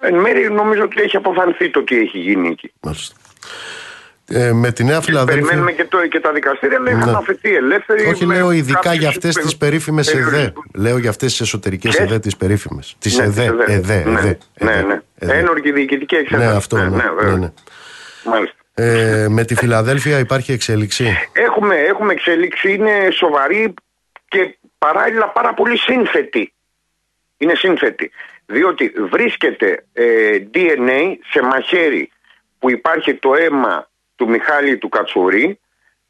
εν 0.00 0.14
μέρει 0.14 0.50
νομίζω 0.52 0.82
ότι 0.82 1.02
έχει 1.02 1.16
αποφανθεί 1.16 1.70
το 1.70 1.82
τι 1.84 1.98
έχει 1.98 2.18
γίνει 2.18 2.48
εκεί. 2.48 2.72
Μάλιστα. 2.82 3.14
Ε, 4.28 4.52
με 4.52 4.72
τη 4.72 4.84
Νέα 4.84 5.00
Φιλαδέλφια... 5.00 5.42
Περιμένουμε 5.42 5.72
και, 5.72 5.84
το, 5.84 6.06
και 6.06 6.20
τα 6.20 6.32
δικαστήρια, 6.32 6.76
αλλά 6.78 6.90
είχαν 6.90 7.10
Ναι. 7.10 7.16
αφαιθεί 7.16 7.54
ελεύθεροι. 7.54 8.06
Όχι, 8.06 8.26
με 8.26 8.34
λέω 8.34 8.50
ειδικά 8.50 8.78
κάποιους 8.80 8.98
για 8.98 9.08
αυτές 9.08 9.34
τις 9.36 9.56
περίφημες 9.56 10.08
ΕΔΕ. 10.14 10.24
περιορισμούς. 10.24 10.64
Λέω 10.74 10.98
για 10.98 11.10
αυτές 11.10 11.30
τις 11.30 11.40
εσωτερικές 11.40 11.96
Ποιες; 11.96 12.08
ΕΔΕ 12.10 12.18
τις 12.18 12.36
περίφημες. 12.36 12.96
Τις 12.98 13.18
Ναι, 13.18 13.24
ΕΔΕ, 13.24 13.52
τις 13.66 13.74
ΕΔΕ, 13.74 14.02
Ναι, 14.06 14.18
ΕΔΕ. 14.18 14.38
ναι, 14.58 14.70
ΕΔΕ, 14.72 14.82
ναι. 14.82 15.00
ΕΔΕ. 15.18 15.36
Ένορκη 15.38 15.72
διοικητική 15.72 16.14
Ναι, 16.14 16.20
εξέταση. 16.20 16.56
αυτό, 16.56 16.76
ναι, 16.76 16.82
βέβαια. 16.88 17.30
ναι, 17.32 17.36
ναι. 17.36 17.52
Μάλιστα. 18.24 18.56
Ε, 18.78 19.26
με 19.28 19.44
τη 19.44 19.54
Φιλαδέλφια 19.54 20.18
υπάρχει 20.18 20.52
εξέλιξη; 20.52 21.16
Έχουμε, 21.32 21.76
έχουμε 21.76 22.12
εξέλιξη, 22.12 22.72
είναι 22.72 23.08
σοβαρή 23.12 23.74
και 24.28 24.58
παράλληλα 24.78 25.28
πάρα 25.28 25.54
πολύ 25.54 25.78
σύνθετη. 25.78 26.52
Είναι 27.36 27.54
σύνθετη. 27.54 28.10
Διότι 28.46 28.92
βρίσκεται 29.10 29.84
ε, 29.92 30.38
DNA 30.54 31.16
σε 31.30 31.42
μαχαίρι 31.42 32.10
που 32.58 32.70
υπάρχει 32.70 33.14
το 33.14 33.34
αίμα 33.34 33.90
του 34.16 34.28
Μιχάλη 34.28 34.78
του 34.78 34.88
Κατσουρί 34.88 35.58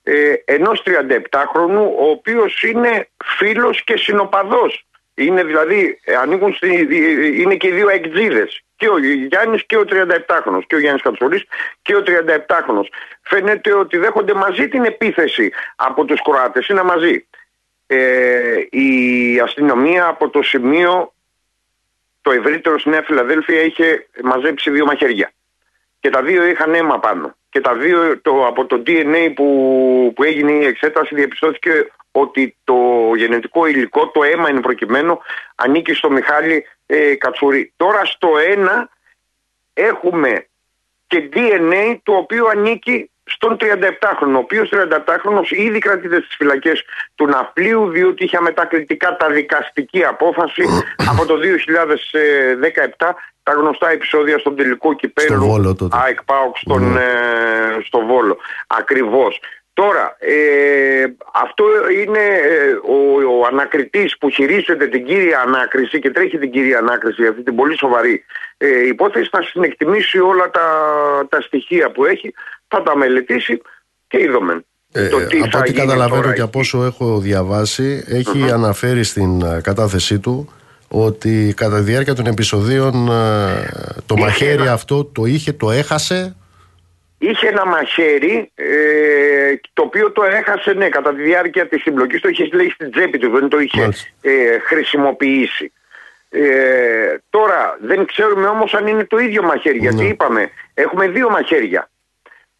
ε, 0.03 0.35
ενός 0.45 0.83
37χρονου 0.87 1.91
ο 1.99 2.11
οποίος 2.11 2.63
είναι 2.63 3.09
φίλος 3.25 3.85
και 3.85 3.97
συνοπαδός. 3.97 4.87
Είναι 5.19 5.45
δηλαδή, 5.45 6.01
ε, 6.05 6.15
ανήκουν 6.15 6.55
στη, 6.55 6.89
είναι 7.41 7.55
και 7.55 7.67
οι 7.67 7.73
δύο 7.73 7.89
εκτζίδες. 7.89 8.63
Και 8.77 8.89
ο 8.89 8.99
Γιάννης 8.99 9.67
και 9.67 9.77
ο 9.77 9.85
37χρονος. 9.89 10.63
Και 10.67 10.75
ο 10.75 10.79
Γιάννης 10.79 11.03
Κατσουρής 11.03 11.45
και 11.83 11.97
ο 11.97 12.03
37χρονος. 12.07 12.87
Φαίνεται 13.23 13.75
ότι 13.75 13.97
δέχονται 13.97 14.35
μαζί 14.35 14.69
την 14.69 14.85
επίθεση 14.85 15.53
από 15.77 16.05
τους 16.05 16.23
Κροάτες. 16.23 16.69
Είναι 16.69 16.83
μαζί. 16.83 17.27
Ε, 17.87 18.67
η 18.71 19.41
αστυνομία 19.41 20.07
από 20.07 20.29
το 20.29 20.43
σημείο 20.43 21.13
το 22.23 22.31
ευρύτερο 22.31 22.79
στη 22.79 22.89
Νέα 22.89 23.03
Φιλαδέλφια 23.03 23.63
είχε 23.63 24.07
μαζέψει 24.23 24.71
δύο 24.71 24.85
μαχαίρια. 24.85 25.33
Και 26.01 26.11
τα 26.11 26.23
δύο 26.23 26.45
είχαν 26.45 26.75
αίμα 26.75 26.99
πάνω. 26.99 27.37
Και 27.49 27.61
τα 27.61 27.75
δύο 27.75 28.21
το, 28.21 28.47
από 28.47 28.67
το 28.67 28.83
DNA 28.87 29.33
που, 29.35 30.13
που 30.15 30.23
έγινε 30.23 30.53
η 30.53 30.65
εξέταση 30.65 31.15
διαπιστώθηκε 31.15 31.87
ότι 32.21 32.57
το 32.65 32.75
γενετικό 33.17 33.67
υλικό, 33.67 34.09
το 34.09 34.23
αίμα 34.23 34.49
είναι 34.51 34.61
προκειμένο, 34.61 35.21
ανήκει 35.55 35.95
στο 35.95 36.11
Μιχάλη 36.11 36.65
ε, 36.87 37.15
Κατσουρί. 37.15 37.73
Τώρα 37.77 38.05
στο 38.05 38.29
ένα 38.51 38.89
έχουμε 39.75 40.47
και 41.07 41.29
DNA 41.33 41.97
το 42.03 42.13
οποίο 42.13 42.47
ανήκει 42.47 43.11
στον 43.29 43.57
37χρονο, 43.61 44.35
ο 44.35 44.39
οποίος 44.39 44.71
37χρονος 44.73 45.51
ήδη 45.51 45.79
κρατείται 45.79 46.17
στις 46.21 46.37
φυλακές 46.37 46.83
του 47.15 47.27
Ναυπλίου 47.27 47.89
διότι 47.89 48.25
είχε 48.25 48.41
μετακλητικά 48.41 49.17
τα 49.17 49.31
δικαστική 49.31 50.05
απόφαση 50.05 50.63
από 51.11 51.27
το 51.27 51.35
2017 52.99 53.13
τα 53.43 53.53
γνωστά 53.53 53.91
επεισόδια 53.91 54.39
στον 54.39 54.57
τελικό 54.57 54.95
κυπέλου 54.95 55.37
Στο 55.37 55.47
Βόλο 55.47 55.75
τότε. 55.75 55.97
ΑΕΚ 56.01 56.23
ΠΑΟΚ 56.25 56.57
στον, 56.57 56.93
Ναι. 56.93 57.01
ε, 57.01 57.81
στο 57.85 58.01
Βόλο. 58.07 58.37
Ακριβώς. 58.67 59.41
Τώρα, 59.83 60.17
ε, 60.19 61.05
αυτό 61.33 61.65
είναι 62.03 62.19
ε, 62.19 62.73
ο, 62.95 62.97
ο 63.39 63.47
ανακριτής 63.51 64.19
που 64.19 64.31
χειρίζεται 64.31 64.87
την 64.87 65.05
κύρια 65.05 65.41
ανάκριση 65.41 65.99
και 65.99 66.11
τρέχει 66.11 66.39
την 66.39 66.51
κύρια 66.51 66.79
ανάκριση 66.79 67.21
για 67.21 67.31
αυτή 67.31 67.43
την 67.43 67.55
πολύ 67.55 67.79
σοβαρή 67.79 68.25
ε, 68.57 68.87
υπόθεση 68.87 69.29
θα 69.33 69.43
συνεκτιμήσει 69.43 70.19
όλα 70.19 70.51
τα, 70.51 70.67
τα 71.29 71.41
στοιχεία 71.41 71.91
που 71.91 72.05
έχει, 72.05 72.35
θα 72.69 72.83
τα 72.83 72.97
μελετήσει 72.97 73.61
και 74.09 74.21
είδομεν. 74.23 74.65
Ε, 74.93 75.09
το 75.09 75.27
τι 75.27 75.39
από 75.39 75.51
θα 75.51 75.59
ό,τι 75.59 75.71
γίνει 75.71 75.87
καταλαβαίνω 75.87 76.21
τώρα 76.23 76.35
και 76.35 76.41
από 76.41 76.59
εκεί. 76.59 76.77
όσο 76.77 76.85
έχω 76.85 77.19
διαβάσει, 77.19 78.05
έχει 78.09 78.51
αναφέρει 78.53 79.05
στην 79.05 79.43
ε, 79.43 79.61
κατάθεσή 79.63 80.19
του 80.19 80.53
ότι 80.89 81.55
κατά 81.57 81.77
τη 81.77 81.83
διάρκεια 81.83 82.15
των 82.15 82.27
επεισοδίων 82.27 83.09
ε, 83.09 83.69
το 84.07 84.15
Είχε 84.17 84.25
μαχαίρι 84.25 84.63
ένα- 84.63 84.73
αυτό 84.73 85.05
το 85.05 85.25
είχε, 85.25 85.53
το 85.53 85.71
έχασε. 85.71 86.37
Είχε 87.19 87.47
ένα 87.49 87.67
μαχαίρι 87.67 88.51
ε, 88.55 88.65
το 89.73 89.83
οποίο 89.83 90.13
το 90.13 90.23
έχασε 90.25 90.73
ναι, 90.73 90.89
κατά 90.89 91.15
τη 91.15 91.23
διάρκεια 91.23 91.69
της 91.69 91.83
συμπλοκής 91.83 92.21
το 92.21 92.29
είχε 92.29 92.49
λέει 92.53 92.71
στην 92.71 92.91
τσέπη 92.91 93.19
του, 93.19 93.31
δεν 93.31 93.49
το 93.49 93.59
είχε 93.61 93.81
Μάλιστα. 93.81 94.09
ε, 94.21 94.59
χρησιμοποιήσει. 94.59 95.73
Ε, 96.29 97.17
τώρα 97.31 97.77
δεν 97.81 98.05
ξέρουμε 98.07 98.47
όμως 98.47 98.75
αν 98.75 98.87
είναι 98.87 99.05
το 99.05 99.19
ίδιο 99.19 99.43
μαχαίρι 99.43 99.79
γιατί 99.79 99.97
Ναι. 100.03 100.09
είπαμε 100.09 100.51
έχουμε 100.75 101.09
δύο 101.09 101.31
μαχαίρια. 101.31 101.91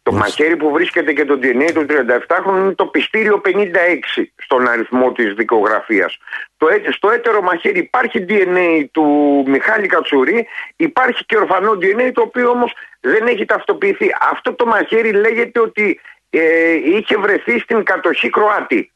Το 0.03 0.13
μαχαίρι 0.13 0.55
που 0.55 0.71
βρίσκεται 0.71 1.13
και 1.13 1.25
το 1.25 1.39
DNA 1.41 1.71
του 1.73 1.85
37χρονου 1.89 2.57
είναι 2.57 2.73
το 2.75 2.85
πιστήριο 2.85 3.41
56 3.45 4.31
στον 4.35 4.67
αριθμό 4.67 5.11
της 5.11 5.33
δικογραφίας. 5.33 6.17
Το, 6.57 6.67
έ- 6.69 6.91
στο 6.93 7.09
έτερο 7.09 7.41
μαχαίρι 7.41 7.79
υπάρχει 7.79 8.25
DNA 8.29 8.85
του 8.91 9.05
Μιχάλη 9.47 9.87
Κατσουρί, 9.87 10.47
υπάρχει 10.75 11.25
και 11.25 11.37
ορφανό 11.37 11.71
DNA 11.71 12.11
το 12.13 12.21
οποίο 12.21 12.49
όμως 12.49 12.73
δεν 12.99 13.27
έχει 13.27 13.45
ταυτοποιηθεί. 13.45 14.07
Αυτό 14.31 14.53
το 14.53 14.65
μαχαίρι 14.65 15.11
λέγεται 15.11 15.59
ότι 15.59 15.99
ε, 16.39 16.73
είχε 16.73 17.17
βρεθεί 17.17 17.59
στην 17.59 17.83
κατοχή 17.83 18.29
Κροάτη, 18.29 18.91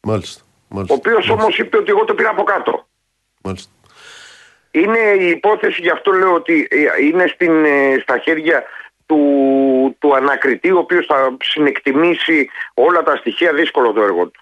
Μάλιστα. 0.00 0.42
ο 0.44 0.74
μάλιστα, 0.74 0.94
οποίος 0.94 1.28
όμως 1.28 1.58
είπε 1.58 1.76
ότι 1.76 1.90
εγώ 1.90 2.04
το 2.04 2.14
πήρα 2.14 2.30
από 2.30 2.42
κάτω. 2.42 2.88
μάλιστα. 3.42 3.70
Είναι 4.70 4.98
η 5.20 5.28
υπόθεση, 5.28 5.80
γι' 5.82 5.90
αυτό 5.90 6.10
λέω 6.12 6.34
ότι 6.34 6.68
ε, 6.70 7.04
είναι 7.04 7.26
στην, 7.26 7.64
ε, 7.64 7.98
στα 8.02 8.18
χέρια 8.18 8.64
του, 9.06 9.18
του 9.98 10.14
ανακριτή, 10.14 10.70
ο 10.70 10.78
οποίος 10.78 11.06
θα 11.06 11.36
συνεκτιμήσει 11.42 12.48
όλα 12.74 13.02
τα 13.02 13.16
στοιχεία, 13.16 13.52
δύσκολο 13.52 13.92
το 13.92 14.02
έργο 14.02 14.26
του. 14.26 14.40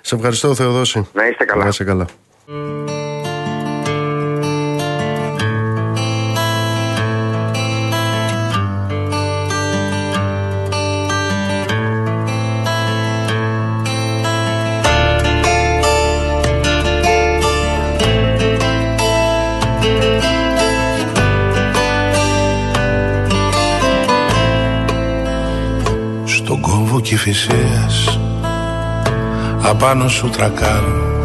Σε 0.00 0.14
ευχαριστώ 0.14 0.54
Θεοδόση. 0.54 1.10
Να 1.12 1.26
είστε 1.26 1.44
καλά. 1.44 1.62
Να 1.62 1.68
είσαι 1.68 1.84
καλά. 1.84 2.06
Στον 26.92 27.04
κόμβο 27.04 27.16
Κηφισίας 27.16 28.18
Απάνω 29.62 30.08
σου 30.08 30.28
τρακάρω. 30.28 31.20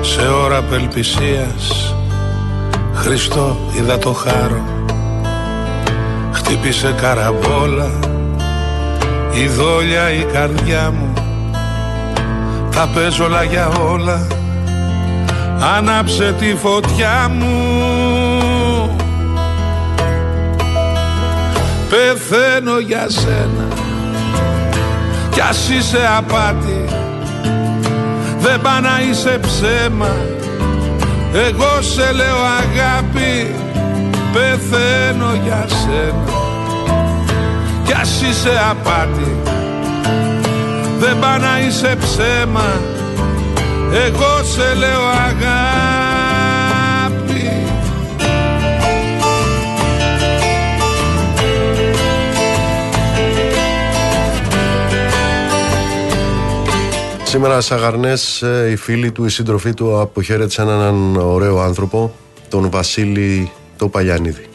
Σε 0.00 0.28
ώρα 0.28 0.56
απελπισίας 0.56 1.94
Χριστό 2.94 3.56
είδα 3.76 3.98
το 3.98 4.12
χάρο. 4.12 4.62
Χτύπησε 6.32 6.94
καραμπόλα 7.00 7.90
Η 9.34 9.46
δόλια 9.46 10.12
η 10.12 10.24
καρδιά 10.32 10.90
μου. 10.90 11.12
Τα 12.70 12.88
παίζω 12.94 13.24
όλα 13.24 13.42
για 13.42 13.68
όλα. 13.68 14.26
Άναψε 15.76 16.34
τη 16.38 16.54
φωτιά 16.56 17.28
μου. 17.28 17.56
Πεθαίνω 21.88 22.78
για 22.78 23.06
σένα 23.08 23.67
Κι 25.38 25.44
ας 25.44 25.68
είσαι 25.68 26.08
απάτη. 26.16 26.84
Δεν 28.38 28.60
πά 28.60 28.80
να 28.80 29.00
είσαι 29.08 29.38
ψέμα. 29.42 30.16
Εγώ 31.32 31.82
σε 31.82 32.12
λέω 32.12 32.38
αγάπη. 32.60 33.54
Πεθαίνω 34.32 35.34
για 35.44 35.66
σένα. 35.68 36.32
Κι 37.84 37.92
ας 37.92 38.22
είσαι 38.22 38.60
απάτη. 38.70 39.36
Δεν 40.98 41.18
πά 41.18 41.38
να 41.38 41.60
είσαι 41.66 41.96
ψέμα. 42.00 42.80
Εγώ 44.06 44.42
σε 44.42 44.74
λέω 44.74 45.06
αγάπη 45.06 45.67
Σήμερα 57.38 57.60
στι 57.60 57.74
Αγαρνές, 57.74 58.44
οι 58.70 58.76
φίλοι 58.76 59.12
του, 59.12 59.24
οι 59.24 59.28
σύντροφοί 59.28 59.74
του 59.74 60.00
αποχαιρέτησαν 60.00 60.68
έναν 60.68 61.16
ωραίο 61.16 61.58
άνθρωπο, 61.60 62.14
τον 62.48 62.70
Βασίλη 62.70 63.50
το 63.76 63.88
Παλιανίδη. 63.88 64.46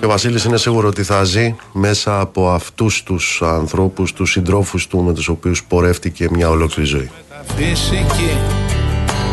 Και 0.00 0.04
ο 0.04 0.08
Βασίλης 0.08 0.44
είναι 0.44 0.56
σίγουρο 0.56 0.88
ότι 0.88 1.02
θα 1.02 1.24
ζει 1.24 1.56
μέσα 1.72 2.20
από 2.20 2.50
αυτούς 2.50 3.02
τους 3.02 3.42
ανθρώπους, 3.42 4.12
τους 4.12 4.30
συντρόφους 4.30 4.86
του 4.86 5.02
με 5.02 5.12
τους 5.12 5.28
οποίους 5.28 5.64
πορεύτηκε 5.64 6.28
μια 6.30 6.50
ολόκληρη 6.50 6.88
ζωή. 6.88 7.10
Τα 7.28 7.54
φυσική, 7.54 8.38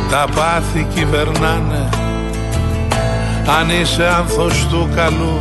τα 0.10 0.28
πάθη 0.36 0.88
κυβερνάνε 0.94 1.90
Αν 3.60 3.70
είσαι 3.70 4.08
άνθος 4.08 4.68
του 4.70 4.90
καλού 4.96 5.40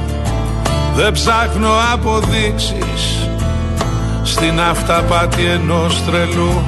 Δεν 0.95 1.12
ψάχνω 1.12 1.69
αποδείξεις 1.93 3.29
Στην 4.23 4.61
αυταπάτη 4.61 5.45
ενός 5.45 6.03
τρελού. 6.05 6.62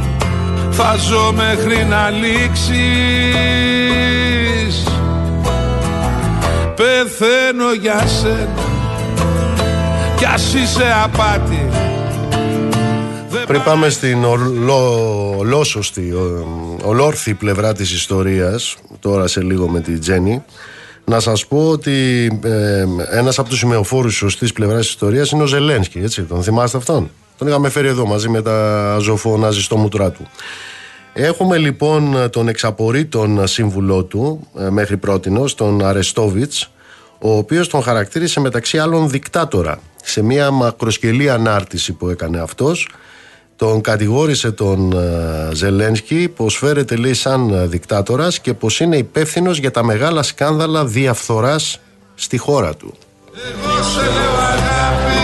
Θα 0.70 0.96
ζω 0.96 1.32
μέχρι 1.32 1.84
να 1.84 2.10
λήξεις. 2.10 2.72
Πεθαίνω 6.76 7.72
για 7.80 8.06
σένα 8.06 8.48
Κι 10.16 10.24
ας 10.24 10.54
είσαι 10.54 10.94
απάτη. 11.04 11.68
Δεν 13.30 13.46
Πριν 13.46 13.62
πάμε 13.62 13.88
στην 13.88 14.24
ολό, 14.24 15.34
ολόσωστη, 15.38 16.00
ο- 16.12 16.76
ολόρθη 16.84 17.34
πλευρά 17.34 17.72
της 17.72 17.92
ιστορίας, 17.92 18.76
τώρα 19.00 19.26
σε 19.26 19.42
λίγο 19.42 19.68
με 19.68 19.80
τη 19.80 19.98
Τζέννη, 19.98 20.42
να 21.04 21.20
σας 21.20 21.46
πω 21.46 21.68
ότι 21.68 22.26
ε, 22.44 22.84
ένας 23.10 23.38
από 23.38 23.48
τους 23.48 23.58
σημεοφόρους 23.58 24.14
σωστής 24.14 24.52
πλευράς 24.52 24.80
της 24.80 24.88
ιστορίας 24.88 25.30
είναι 25.30 25.42
ο 25.42 25.46
Ζελένσκι, 25.46 25.98
έτσι, 25.98 26.22
τον 26.22 26.42
θυμάστε 26.42 26.76
αυτόν; 26.76 27.10
Τον 27.38 27.48
είχαμε 27.48 27.68
φέρει 27.68 27.88
εδώ 27.88 28.06
μαζί 28.06 28.28
με 28.28 28.42
τα 28.42 28.96
ζωφωνάζει 29.00 29.62
στο 29.62 29.76
μούτρά 29.76 30.10
του. 30.10 30.26
Έχουμε 31.12 31.58
λοιπόν 31.58 32.30
τον 32.30 32.48
εξαπορήτων 32.48 33.46
σύμβουλό 33.46 34.04
του 34.04 34.48
ε, 34.58 34.70
μέχρι 34.70 34.96
πρότινος, 34.96 35.54
τον 35.54 35.84
Αρεστόβιτς, 35.84 36.70
ο 37.18 37.36
οποίος 37.36 37.68
τον 37.68 37.82
χαρακτήρισε 37.82 38.40
μεταξύ 38.40 38.78
άλλων 38.78 39.08
δικτάτορα. 39.10 39.80
Σε 40.04 40.22
μια 40.22 40.50
μακροσκελή 40.50 41.30
ανάρτηση 41.30 41.92
που 41.92 42.08
έκανε 42.08 42.38
αυτός, 42.40 42.88
τον 43.62 43.80
κατηγόρησε 43.80 44.50
τον 44.50 44.92
ε, 44.92 45.54
Ζελένσκι 45.54 46.28
πως 46.28 46.56
φέρεται 46.56 46.96
λέει 46.96 47.14
σαν 47.14 47.54
ε, 47.54 47.66
δικτάτορας 47.66 48.40
και 48.40 48.54
πως 48.54 48.80
είναι 48.80 48.96
υπεύθυνος 48.96 49.58
για 49.58 49.70
τα 49.70 49.84
μεγάλα 49.84 50.22
σκάνδαλα 50.22 50.84
διαφθοράς 50.84 51.80
στη 52.14 52.38
χώρα 52.38 52.74
του. 52.74 52.94
Εγώ 53.32 53.82
σε 53.82 54.00
λέω 54.00 54.34
αγάπη 54.52 55.22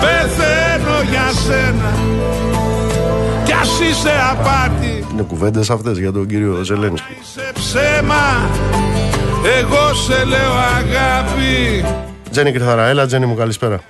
Πεθαίνω 0.00 1.10
για 1.10 1.30
σένα 1.44 1.94
Κι 3.44 3.52
ας 3.52 3.80
είσαι 3.80 4.12
απάτη 4.30 5.04
Είναι 5.12 5.22
κουβέντες 5.22 5.70
αυτές 5.70 5.98
για 5.98 6.12
τον 6.12 6.26
κύριο 6.26 6.62
Ζελένσκι. 6.62 7.16
Είσαι 7.20 7.50
ψέμα 7.54 8.50
Εγώ 9.58 9.94
σε 9.94 10.24
λέω 10.24 10.52
αγάπη 10.52 11.84
Τζέννη 12.30 12.52
Κρυθαρά, 12.52 12.86
έλα 12.86 13.06
Τζέννη 13.06 13.26
μου 13.26 13.34
καλησπέρα. 13.34 13.80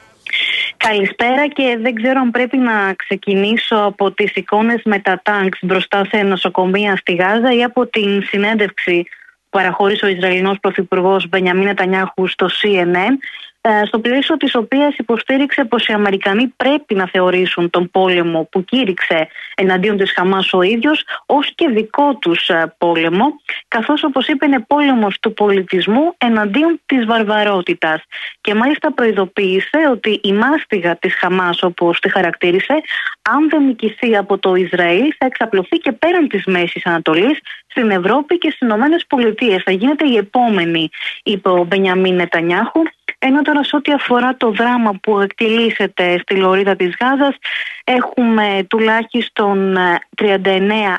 Καλησπέρα 0.89 1.49
και 1.49 1.79
δεν 1.81 1.95
ξέρω 1.95 2.21
αν 2.21 2.31
πρέπει 2.31 2.57
να 2.57 2.95
ξεκινήσω 2.95 3.77
από 3.77 4.13
τις 4.13 4.35
εικόνες 4.35 4.81
με 4.85 4.99
τα 4.99 5.21
τάγκς 5.25 5.59
μπροστά 5.63 6.05
σε 6.05 6.23
νοσοκομεία 6.23 6.97
στη 6.97 7.15
Γάζα 7.15 7.53
ή 7.55 7.63
από 7.63 7.87
την 7.87 8.23
συνέντευξη 8.23 9.03
που 9.03 9.59
παραχώρησε 9.59 10.05
ο 10.05 10.09
Ισραηλινός 10.09 10.59
Πρωθυπουργός 10.61 11.29
Μπενιαμίν 11.29 11.65
Νετανιάχου 11.65 12.27
στο 12.27 12.47
CNN 12.47 13.13
ε, 13.13 13.50
στο 13.87 13.99
πλαίσιο 13.99 14.37
της 14.37 14.55
οποίας 14.55 14.97
υποστήριξε 14.97 15.65
πως 15.65 15.87
οι 15.87 15.93
Αμερικανοί 15.93 16.47
πρέπει 16.57 16.95
να 16.95 17.09
θεωρήσουν 17.09 17.71
τον 17.71 17.91
πόλεμο 17.91 18.49
που 18.51 18.65
κήρυξε 18.65 19.29
εναντίον 19.55 19.97
της 19.97 20.13
Χαμάς 20.13 20.53
ο 20.53 20.63
ίδιος 20.63 21.05
ως 21.27 21.53
και 21.55 21.69
δικό 21.69 22.15
τους 22.15 22.49
ε, 22.49 22.75
πόλεμο 22.79 23.25
καθώς 23.69 24.03
όπως 24.05 24.29
είπε 24.29 24.47
είναι 24.47 24.65
πόλεμος 24.67 25.19
του 25.21 25.33
πολιτισμού 25.33 26.15
εναντίον 26.19 26.81
της 26.87 27.05
βαρβαρότητας. 27.05 28.03
Και 28.41 28.55
μάλιστα 28.55 28.93
προειδοποίησε 28.93 29.79
ότι 29.91 30.21
η 30.23 30.33
μάστιγα 30.33 30.97
της 30.97 31.15
Χαμάς 31.15 31.63
όπως 31.63 32.01
τη 32.01 32.11
χαρακτήρισε 32.11 32.75
αν 33.23 33.49
δεν 33.49 33.65
νικηθεί 33.65 34.17
από 34.17 34.39
το 34.39 34.55
Ισραήλ 34.55 35.13
θα 35.19 35.27
εξαπλωθεί 35.27 35.77
και 35.77 35.93
πέραν 35.93 36.29
της 36.29 36.45
Μέσης 36.45 36.87
Ανατολής 36.87 37.39
στην 37.71 37.91
Ευρώπη 37.91 38.39
και 38.39 38.49
στις 38.49 38.61
Ηνωμένες 38.61 39.05
Πολιτείες 39.07 39.63
θα 39.63 39.71
γίνεται 39.71 40.09
η 40.09 40.17
επόμενη 40.17 40.89
είπε 41.23 41.49
ο 41.49 41.65
Μπενιαμίν 41.65 42.15
Νετανιάχου 42.15 42.83
ενώ 43.19 43.43
τώρα 43.43 43.65
σε 43.65 43.77
ό,τι 43.77 43.93
αφορά 43.93 44.37
το 44.37 44.51
δράμα 44.51 44.93
που 45.03 45.21
εκτελήσεται 45.21 46.19
στη 46.19 46.35
Λωρίδα 46.35 46.77
της 46.77 46.97
Γάζας 47.01 47.37
έχουμε 47.85 48.67
τουλάχιστον 48.69 49.77
39 50.23 50.37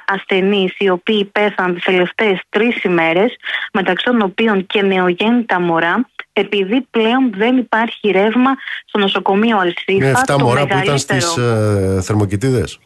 ασθενείς 0.07 0.75
οι 0.77 0.89
οποίοι 0.89 1.25
πέθαν 1.25 1.73
τις 1.73 1.83
τελευταίες 1.83 2.39
τρεις 2.49 2.83
ημέρες 2.83 3.35
μεταξύ 3.73 4.05
των 4.05 4.21
οποίων 4.21 4.65
και 4.65 4.81
νεογέννητα 4.81 5.59
μωρά 5.59 6.09
επειδή 6.33 6.87
πλέον 6.91 7.31
δεν 7.35 7.57
υπάρχει 7.57 8.11
ρεύμα 8.11 8.51
στο 8.85 8.99
νοσοκομείο 8.99 9.57
Αλσίφα. 9.57 9.91
Είναι 9.91 10.13
7 10.27 10.35
μωρά 10.39 10.67
που 10.67 10.77
ήταν 10.83 10.97
στις 10.97 11.37
ε, 11.37 11.99
θερμοκοιτίδες. 12.01 12.79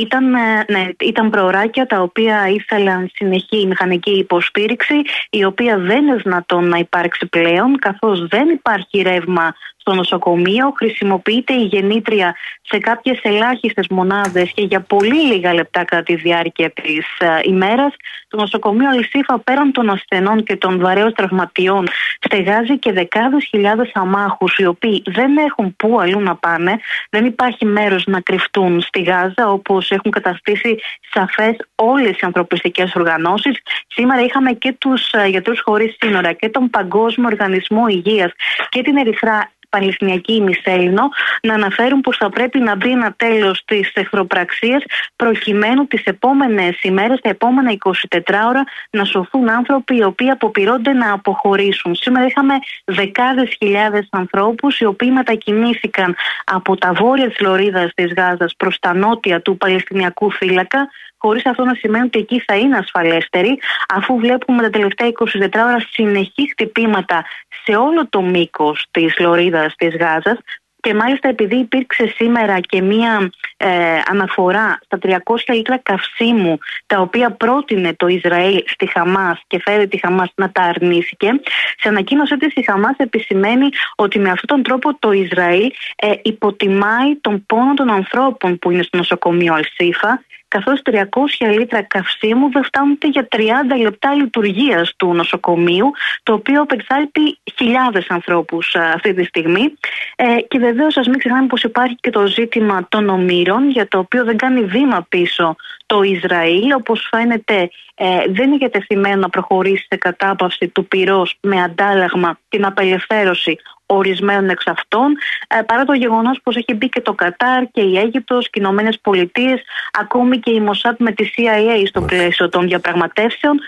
Ήταν, 0.00 0.34
ε, 0.34 0.64
ναι, 0.68 0.88
ήταν 1.00 1.30
προωράκια 1.30 1.86
τα 1.86 2.00
οποία 2.00 2.48
ήθελαν 2.48 3.10
συνεχή 3.14 3.66
μηχανική 3.66 4.18
υποστήριξη 4.18 4.94
η 5.30 5.44
οποία 5.44 5.78
δεν 5.78 6.06
είναι 6.06 6.16
δυνατόν 6.16 6.68
να 6.68 6.78
υπάρξει 6.78 7.26
πλέον 7.26 7.78
καθώς 7.78 8.26
δεν 8.26 8.48
υπάρχει 8.48 9.02
ρεύμα 9.02 9.54
στο 9.88 9.96
νοσοκομείο, 9.96 10.72
χρησιμοποιείται 10.76 11.52
η 11.52 11.64
γεννήτρια 11.64 12.36
σε 12.62 12.78
κάποιες 12.78 13.18
ελάχιστες 13.22 13.86
μονάδες 13.90 14.52
και 14.54 14.62
για 14.62 14.80
πολύ 14.80 15.26
λίγα 15.26 15.54
λεπτά 15.54 15.84
κατά 15.84 16.02
τη 16.02 16.14
διάρκεια 16.14 16.70
της 16.70 17.06
ε, 17.18 17.26
ημέρας. 17.44 17.94
Το 18.28 18.36
νοσοκομείο 18.36 18.88
Αλυσίφα 18.88 19.38
πέραν 19.38 19.72
των 19.72 19.90
ασθενών 19.90 20.42
και 20.42 20.56
των 20.56 20.80
βαρέως 20.80 21.12
τραυματιών 21.12 21.86
στεγάζει 22.20 22.78
και 22.78 22.92
δεκάδες 22.92 23.44
χιλιάδες 23.44 23.90
αμάχους 23.94 24.58
οι 24.58 24.66
οποίοι 24.66 25.02
δεν 25.06 25.36
έχουν 25.36 25.76
πού 25.76 26.00
αλλού 26.00 26.20
να 26.20 26.36
πάνε. 26.36 26.78
Δεν 27.10 27.24
υπάρχει 27.24 27.64
μέρος 27.64 28.06
να 28.06 28.20
κρυφτούν 28.20 28.80
στη 28.80 29.02
Γάζα 29.02 29.50
όπως 29.50 29.90
έχουν 29.90 30.10
καταστήσει 30.10 30.78
σαφές 31.10 31.56
όλες 31.74 32.10
οι 32.10 32.20
ανθρωπιστικές 32.20 32.94
οργανώσεις. 32.94 33.56
Σήμερα 33.86 34.20
είχαμε 34.20 34.52
και 34.52 34.74
τους 34.78 35.12
ε, 35.12 35.26
γιατρούς 35.26 35.60
χωρίς 35.64 35.96
σύνορα 36.00 36.32
και 36.32 36.48
τον 36.48 36.70
Παγκόσμιο 36.70 37.28
Οργανισμό 37.28 37.86
Υγείας 37.88 38.32
και 38.68 38.82
την 38.82 38.96
Ερυθρά 38.96 39.50
Παλαιστινιακή 39.68 40.32
ημισέλινο 40.32 41.08
να 41.42 41.54
αναφέρουν 41.54 42.00
πως 42.00 42.16
θα 42.16 42.28
πρέπει 42.28 42.58
να 42.58 42.76
μπει 42.76 42.90
ένα 42.90 43.12
τέλος 43.16 43.62
της 43.64 43.92
εχθροπραξίας 43.94 44.82
προκειμένου 45.16 45.86
τις 45.86 46.04
επόμενες 46.04 46.82
ημέρες, 46.82 47.20
τα 47.20 47.28
επόμενα 47.28 47.70
24 47.70 48.46
ώρα 48.48 48.64
να 48.90 49.04
σωθούν 49.04 49.50
άνθρωποι 49.50 49.96
οι 49.96 50.02
οποίοι 50.02 50.30
αποπειρώνται 50.30 50.92
να 50.92 51.12
αποχωρήσουν. 51.12 51.94
Σήμερα 51.94 52.26
είχαμε 52.26 52.54
δεκάδες 52.84 53.54
χιλιάδες 53.58 54.08
ανθρώπους 54.10 54.78
οι 54.80 54.84
οποίοι 54.84 55.10
μετακινήθηκαν 55.12 56.16
από 56.44 56.76
τα 56.76 56.92
βόρεια 56.92 57.28
της 57.28 57.40
Λωρίδας 57.40 57.90
της 57.94 58.12
Γάζας 58.16 58.54
προς 58.56 58.78
τα 58.78 58.94
νότια 58.94 59.40
του 59.40 59.56
Παλαιστινιακού 59.56 60.30
φύλακα 60.30 60.88
χωρίς 61.18 61.46
αυτό 61.46 61.64
να 61.64 61.74
σημαίνει 61.74 62.04
ότι 62.04 62.18
εκεί 62.18 62.42
θα 62.46 62.56
είναι 62.56 62.76
ασφαλέστεροι, 62.76 63.58
αφού 63.88 64.18
βλέπουμε 64.18 64.62
τα 64.62 64.70
τελευταία 64.70 65.08
24 65.08 65.48
ώρα 65.54 65.78
συνεχή 65.90 66.48
χτυπήματα 66.50 67.24
σε 67.64 67.76
όλο 67.76 68.08
το 68.08 68.22
μήκος 68.22 68.86
της 68.90 69.18
Λωρίδας 69.18 69.57
της 69.76 69.96
Γάζας. 69.96 70.38
Και 70.80 70.94
μάλιστα 70.94 71.28
επειδή 71.28 71.56
υπήρξε 71.56 72.06
σήμερα 72.16 72.60
και 72.60 72.82
μία 72.82 73.30
ε, 73.56 73.68
αναφορά 74.10 74.78
στα 74.84 74.98
300 75.02 75.54
λίτρα 75.54 75.78
καυσίμου 75.78 76.58
τα 76.86 77.00
οποία 77.00 77.30
πρότεινε 77.30 77.94
το 77.94 78.06
Ισραήλ 78.06 78.62
στη 78.66 78.86
Χαμάς 78.86 79.40
και 79.46 79.60
φέρει 79.64 79.88
τη 79.88 79.98
Χαμάς 79.98 80.32
να 80.34 80.50
τα 80.50 80.62
αρνήθηκε, 80.62 81.40
σε 81.78 81.88
ανακοίνωσή 81.88 82.36
της 82.36 82.54
η 82.54 82.62
Χαμάς 82.62 82.96
επισημαίνει 82.96 83.68
ότι 83.96 84.18
με 84.18 84.30
αυτόν 84.30 84.46
τον 84.46 84.62
τρόπο 84.62 84.98
το 84.98 85.12
Ισραήλ 85.12 85.70
ε, 85.96 86.12
υποτιμάει 86.22 87.16
τον 87.20 87.46
πόνο 87.46 87.74
των 87.74 87.90
ανθρώπων 87.90 88.58
που 88.58 88.70
είναι 88.70 88.82
στο 88.82 88.96
νοσοκομείο 88.96 89.54
Αλσίφα 89.54 90.22
καθώς 90.48 90.80
300 90.90 91.52
λίτρα 91.58 91.82
καυσίμου 91.82 92.50
δεν 92.50 92.64
φτάνουν 92.64 92.98
για 93.02 93.28
30 93.30 93.40
λεπτά 93.80 94.14
λειτουργίας 94.14 94.92
του 94.96 95.14
νοσοκομείου, 95.14 95.90
το 96.22 96.32
οποίο 96.32 96.62
απεξάλλει 96.62 97.38
χιλιάδες 97.56 98.06
ανθρώπους 98.08 98.74
αυτή 98.74 99.14
τη 99.14 99.24
στιγμή. 99.24 99.74
Ε, 100.16 100.40
και 100.48 100.58
βεβαίως, 100.58 100.96
ας 100.96 101.06
μην 101.06 101.18
ξεχνάμε 101.18 101.46
πως 101.46 101.62
υπάρχει 101.62 101.96
και 102.00 102.10
το 102.10 102.26
ζήτημα 102.26 102.86
των 102.88 103.08
ομήρων, 103.08 103.70
για 103.70 103.88
το 103.88 103.98
οποίο 103.98 104.24
δεν 104.24 104.36
κάνει 104.36 104.64
βήμα 104.64 105.06
πίσω 105.08 105.56
το 105.88 106.02
Ισραήλ. 106.02 106.72
Όπως 106.72 107.08
φαίνεται, 107.10 107.70
ε, 107.94 108.06
δεν 108.28 108.48
είναι 108.48 108.56
διατεθειμένο 108.56 109.20
να 109.20 109.28
προχωρήσει 109.28 109.86
σε 109.88 109.96
κατάπαυση 109.96 110.68
του 110.68 110.86
πυρός 110.88 111.38
με 111.40 111.62
αντάλλαγμα 111.62 112.38
την 112.48 112.64
απελευθέρωση 112.64 113.58
ορισμένων 113.86 114.48
εξ 114.48 114.66
αυτών, 114.66 115.16
ε, 115.48 115.62
παρά 115.62 115.84
το 115.84 115.92
γεγονός 115.92 116.40
πως 116.42 116.56
έχει 116.56 116.74
μπει 116.74 116.88
και 116.88 117.00
το 117.00 117.12
Κατάρ 117.12 117.70
και 117.70 117.80
η 117.80 117.98
Αίγυπτος 117.98 118.44
και 118.50 118.58
οι 118.58 118.62
Ηνωμένες 118.64 118.98
Πολιτείες, 119.00 119.62
ακόμη 120.00 120.38
και 120.38 120.50
η 120.50 120.60
Μοσάτ 120.60 121.00
με 121.00 121.12
τη 121.12 121.30
CIA 121.36 121.86
στο 121.86 122.00
πλαίσιο 122.00 122.48
των 122.48 122.66
διαπραγματεύσεων. 122.66 123.58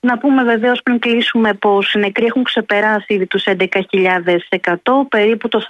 Να 0.00 0.18
πούμε 0.18 0.42
βεβαίως 0.44 0.80
πριν 0.82 0.98
κλείσουμε 0.98 1.54
πως 1.54 1.92
οι 1.92 1.98
νεκροί 1.98 2.24
έχουν 2.24 2.42
ξεπεράσει 2.42 3.14
ήδη 3.14 3.26
τους 3.26 3.44
11.100, 3.46 5.06
περίπου 5.08 5.48
το 5.48 5.64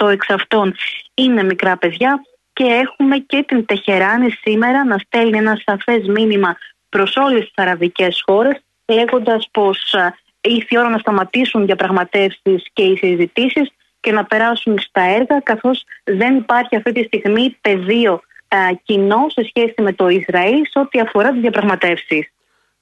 40% 0.00 0.08
εξ 0.08 0.30
αυτών 0.30 0.74
είναι 1.14 1.42
μικρά 1.42 1.76
παιδιά 1.76 2.20
και 2.60 2.66
έχουμε 2.66 3.18
και 3.18 3.44
την 3.46 3.66
Τεχεράνη 3.66 4.30
σήμερα 4.30 4.84
να 4.84 4.98
στέλνει 4.98 5.38
ένα 5.38 5.60
σαφές 5.66 6.06
μήνυμα 6.06 6.56
προς 6.88 7.16
όλες 7.16 7.40
τις 7.40 7.52
αραβικές 7.54 8.22
χώρες, 8.26 8.62
λέγοντας 8.86 9.48
πως 9.50 9.94
ήρθε 10.40 10.68
η 10.68 10.78
ώρα 10.78 10.88
να 10.88 10.98
σταματήσουν 10.98 11.66
διαπραγματεύσεις 11.66 12.64
και 12.72 12.82
οι 12.82 12.96
συζητήσεις 12.96 13.70
και 14.00 14.12
να 14.12 14.24
περάσουν 14.24 14.78
στα 14.78 15.00
έργα, 15.00 15.40
καθώς 15.40 15.84
δεν 16.04 16.36
υπάρχει 16.36 16.76
αυτή 16.76 16.92
τη 16.92 17.02
στιγμή 17.02 17.56
πεδίο 17.60 18.12
α, 18.48 18.58
κοινό 18.82 19.26
σε 19.28 19.44
σχέση 19.44 19.74
με 19.82 19.92
το 19.92 20.08
Ισραήλ 20.08 20.66
σε 20.70 20.78
ό,τι 20.78 21.00
αφορά 21.00 21.30
τις 21.30 21.40
διαπραγματεύσεις. 21.40 22.32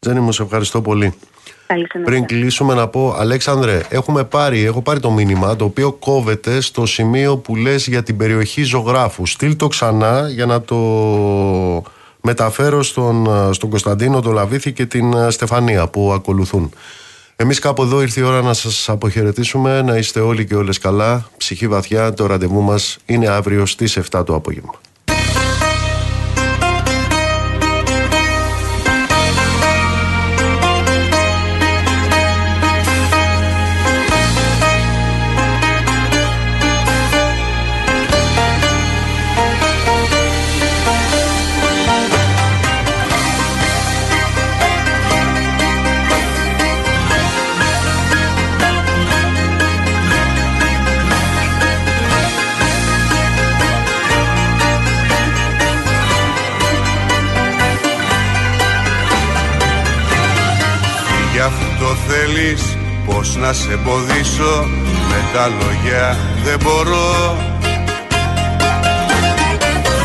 Τζένι, 0.00 0.20
μου 0.20 0.32
σε 0.32 0.42
ευχαριστώ 0.42 0.80
πολύ. 0.80 1.14
Πριν 2.04 2.24
κλείσουμε 2.24 2.74
να 2.74 2.88
πω, 2.88 3.14
Αλέξανδρε, 3.18 3.80
έχουμε 3.88 4.24
πάρει, 4.24 4.64
έχω 4.64 4.82
πάρει 4.82 5.00
το 5.00 5.10
μήνυμα 5.10 5.56
το 5.56 5.64
οποίο 5.64 5.92
κόβεται 5.92 6.60
στο 6.60 6.86
σημείο 6.86 7.36
που 7.36 7.56
λες 7.56 7.86
για 7.86 8.02
την 8.02 8.16
περιοχή 8.16 8.62
ζωγράφου. 8.62 9.26
Στείλ 9.26 9.56
το 9.56 9.66
ξανά 9.66 10.28
για 10.28 10.46
να 10.46 10.60
το 10.60 10.76
μεταφέρω 12.20 12.82
στον, 12.82 13.28
στον 13.54 13.70
Κωνσταντίνο, 13.70 14.20
τον 14.20 14.32
Λαβίθη 14.32 14.72
και 14.72 14.86
την 14.86 15.30
Στεφανία 15.30 15.88
που 15.88 16.12
ακολουθούν. 16.12 16.72
Εμείς 17.36 17.58
κάπου 17.58 17.82
εδώ 17.82 18.02
ήρθε 18.02 18.20
η 18.20 18.24
ώρα 18.24 18.42
να 18.42 18.52
σας 18.54 18.88
αποχαιρετήσουμε, 18.88 19.82
να 19.82 19.96
είστε 19.96 20.20
όλοι 20.20 20.46
και 20.46 20.54
όλες 20.54 20.78
καλά, 20.78 21.28
ψυχή 21.36 21.68
βαθιά, 21.68 22.14
το 22.14 22.26
ραντεβού 22.26 22.60
μας 22.62 22.98
είναι 23.06 23.28
αύριο 23.28 23.66
στις 23.66 23.98
7 24.10 24.22
το 24.26 24.34
απόγευμα. 24.34 24.74
Πώς 63.19 63.36
να 63.36 63.53
σε 63.53 63.73
εμποδίσω 63.73 64.66
με 65.09 65.24
τα 65.32 65.49
λόγια 65.49 66.16
δεν 66.45 66.59
μπορώ. 66.62 67.36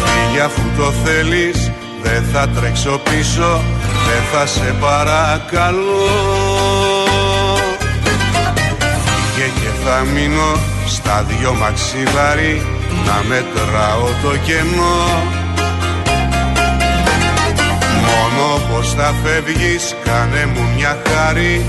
Φύγε 0.03 0.41
αφού 0.41 0.61
το 0.77 0.91
θέλεις 1.03 1.71
δεν 2.03 2.23
θα 2.33 2.47
τρέξω 2.47 3.01
πίσω 3.09 3.61
δεν 4.07 4.23
θα 4.31 4.45
σε 4.45 4.75
παρακαλώ. 4.79 6.09
Φύγε 9.03 9.47
και 9.61 9.69
θα 9.85 10.05
μείνω 10.13 10.59
στα 10.87 11.25
δυο 11.27 11.53
μαξιλάρι 11.53 12.65
να 13.05 13.23
μετράω 13.27 14.07
το 14.23 14.37
κενό. 14.45 15.23
Μόνο 18.05 18.61
πως 18.71 18.93
θα 18.93 19.13
φεύγεις 19.23 19.95
κάνε 20.03 20.45
μου 20.45 20.73
μια 20.75 21.01
χάρη 21.09 21.65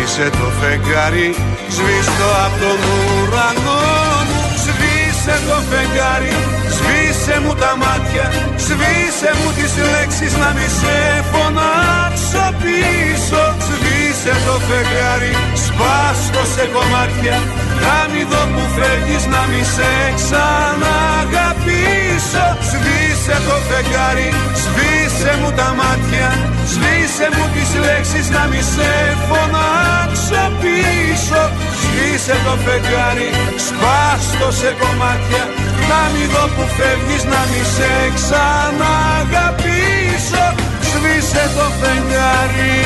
Σβήσε 0.00 0.30
το 0.30 0.48
φεγγάρι, 0.60 1.34
σβήστο 1.74 2.28
από 2.44 2.56
τον 2.62 2.78
ουρανό 2.90 3.00
ουρανό 3.08 3.80
μου. 4.28 4.40
Σβήσε 4.64 5.36
το 5.48 5.56
φεγγάρι, 5.68 6.34
σβήσε 6.76 7.34
μου 7.42 7.54
τα 7.62 7.72
μάτια. 7.82 8.26
Σβήσε 8.66 9.30
μου 9.38 9.48
τις 9.56 9.72
λέξεις 9.92 10.32
να 10.42 10.48
μη 10.56 10.68
σε 10.80 10.96
φωνάξω 11.30 12.46
πίσω. 12.62 13.42
Σβήσε 13.66 14.34
το 14.46 14.54
φεγγάρι, 14.66 15.32
σπάστο 15.64 16.42
σε 16.54 16.64
κομμάτια 16.74 17.36
Να 17.84 17.96
μην 18.12 18.24
δω 18.30 18.42
που 18.52 18.62
φεύγεις 18.76 19.24
να 19.32 19.42
μη 19.50 19.62
σε 19.74 19.92
ξαναγαπήσω. 20.18 22.46
Σβήσε 22.68 23.36
το 23.46 23.56
φεγγάρι, 23.68 24.28
σβήσε 24.62 25.32
μου 25.40 25.50
τα 25.58 25.68
μάτια 25.78 26.28
Σβήσε 26.72 27.26
μου 27.34 27.44
τις 27.54 27.70
λέξεις 27.84 28.26
να 28.34 28.42
μη 28.50 28.62
σε 28.74 28.90
φωνάξω 29.28 30.42
πίσω. 30.60 31.42
Σβήσε 31.80 32.36
το 32.44 32.54
φεγγάρι, 32.64 33.30
σπάστο 33.66 34.48
σε 34.60 34.70
κομμάτια. 34.80 35.44
Να 35.90 36.00
μην 36.12 36.26
δω 36.32 36.44
που 36.54 36.64
φεύγεις 36.76 37.24
να 37.32 37.40
μη 37.50 37.62
σε 37.74 37.92
ξαναγαπήσω. 38.16 40.46
Σβήσε 40.88 41.44
το 41.56 41.66
φεγγάρι 41.80 42.78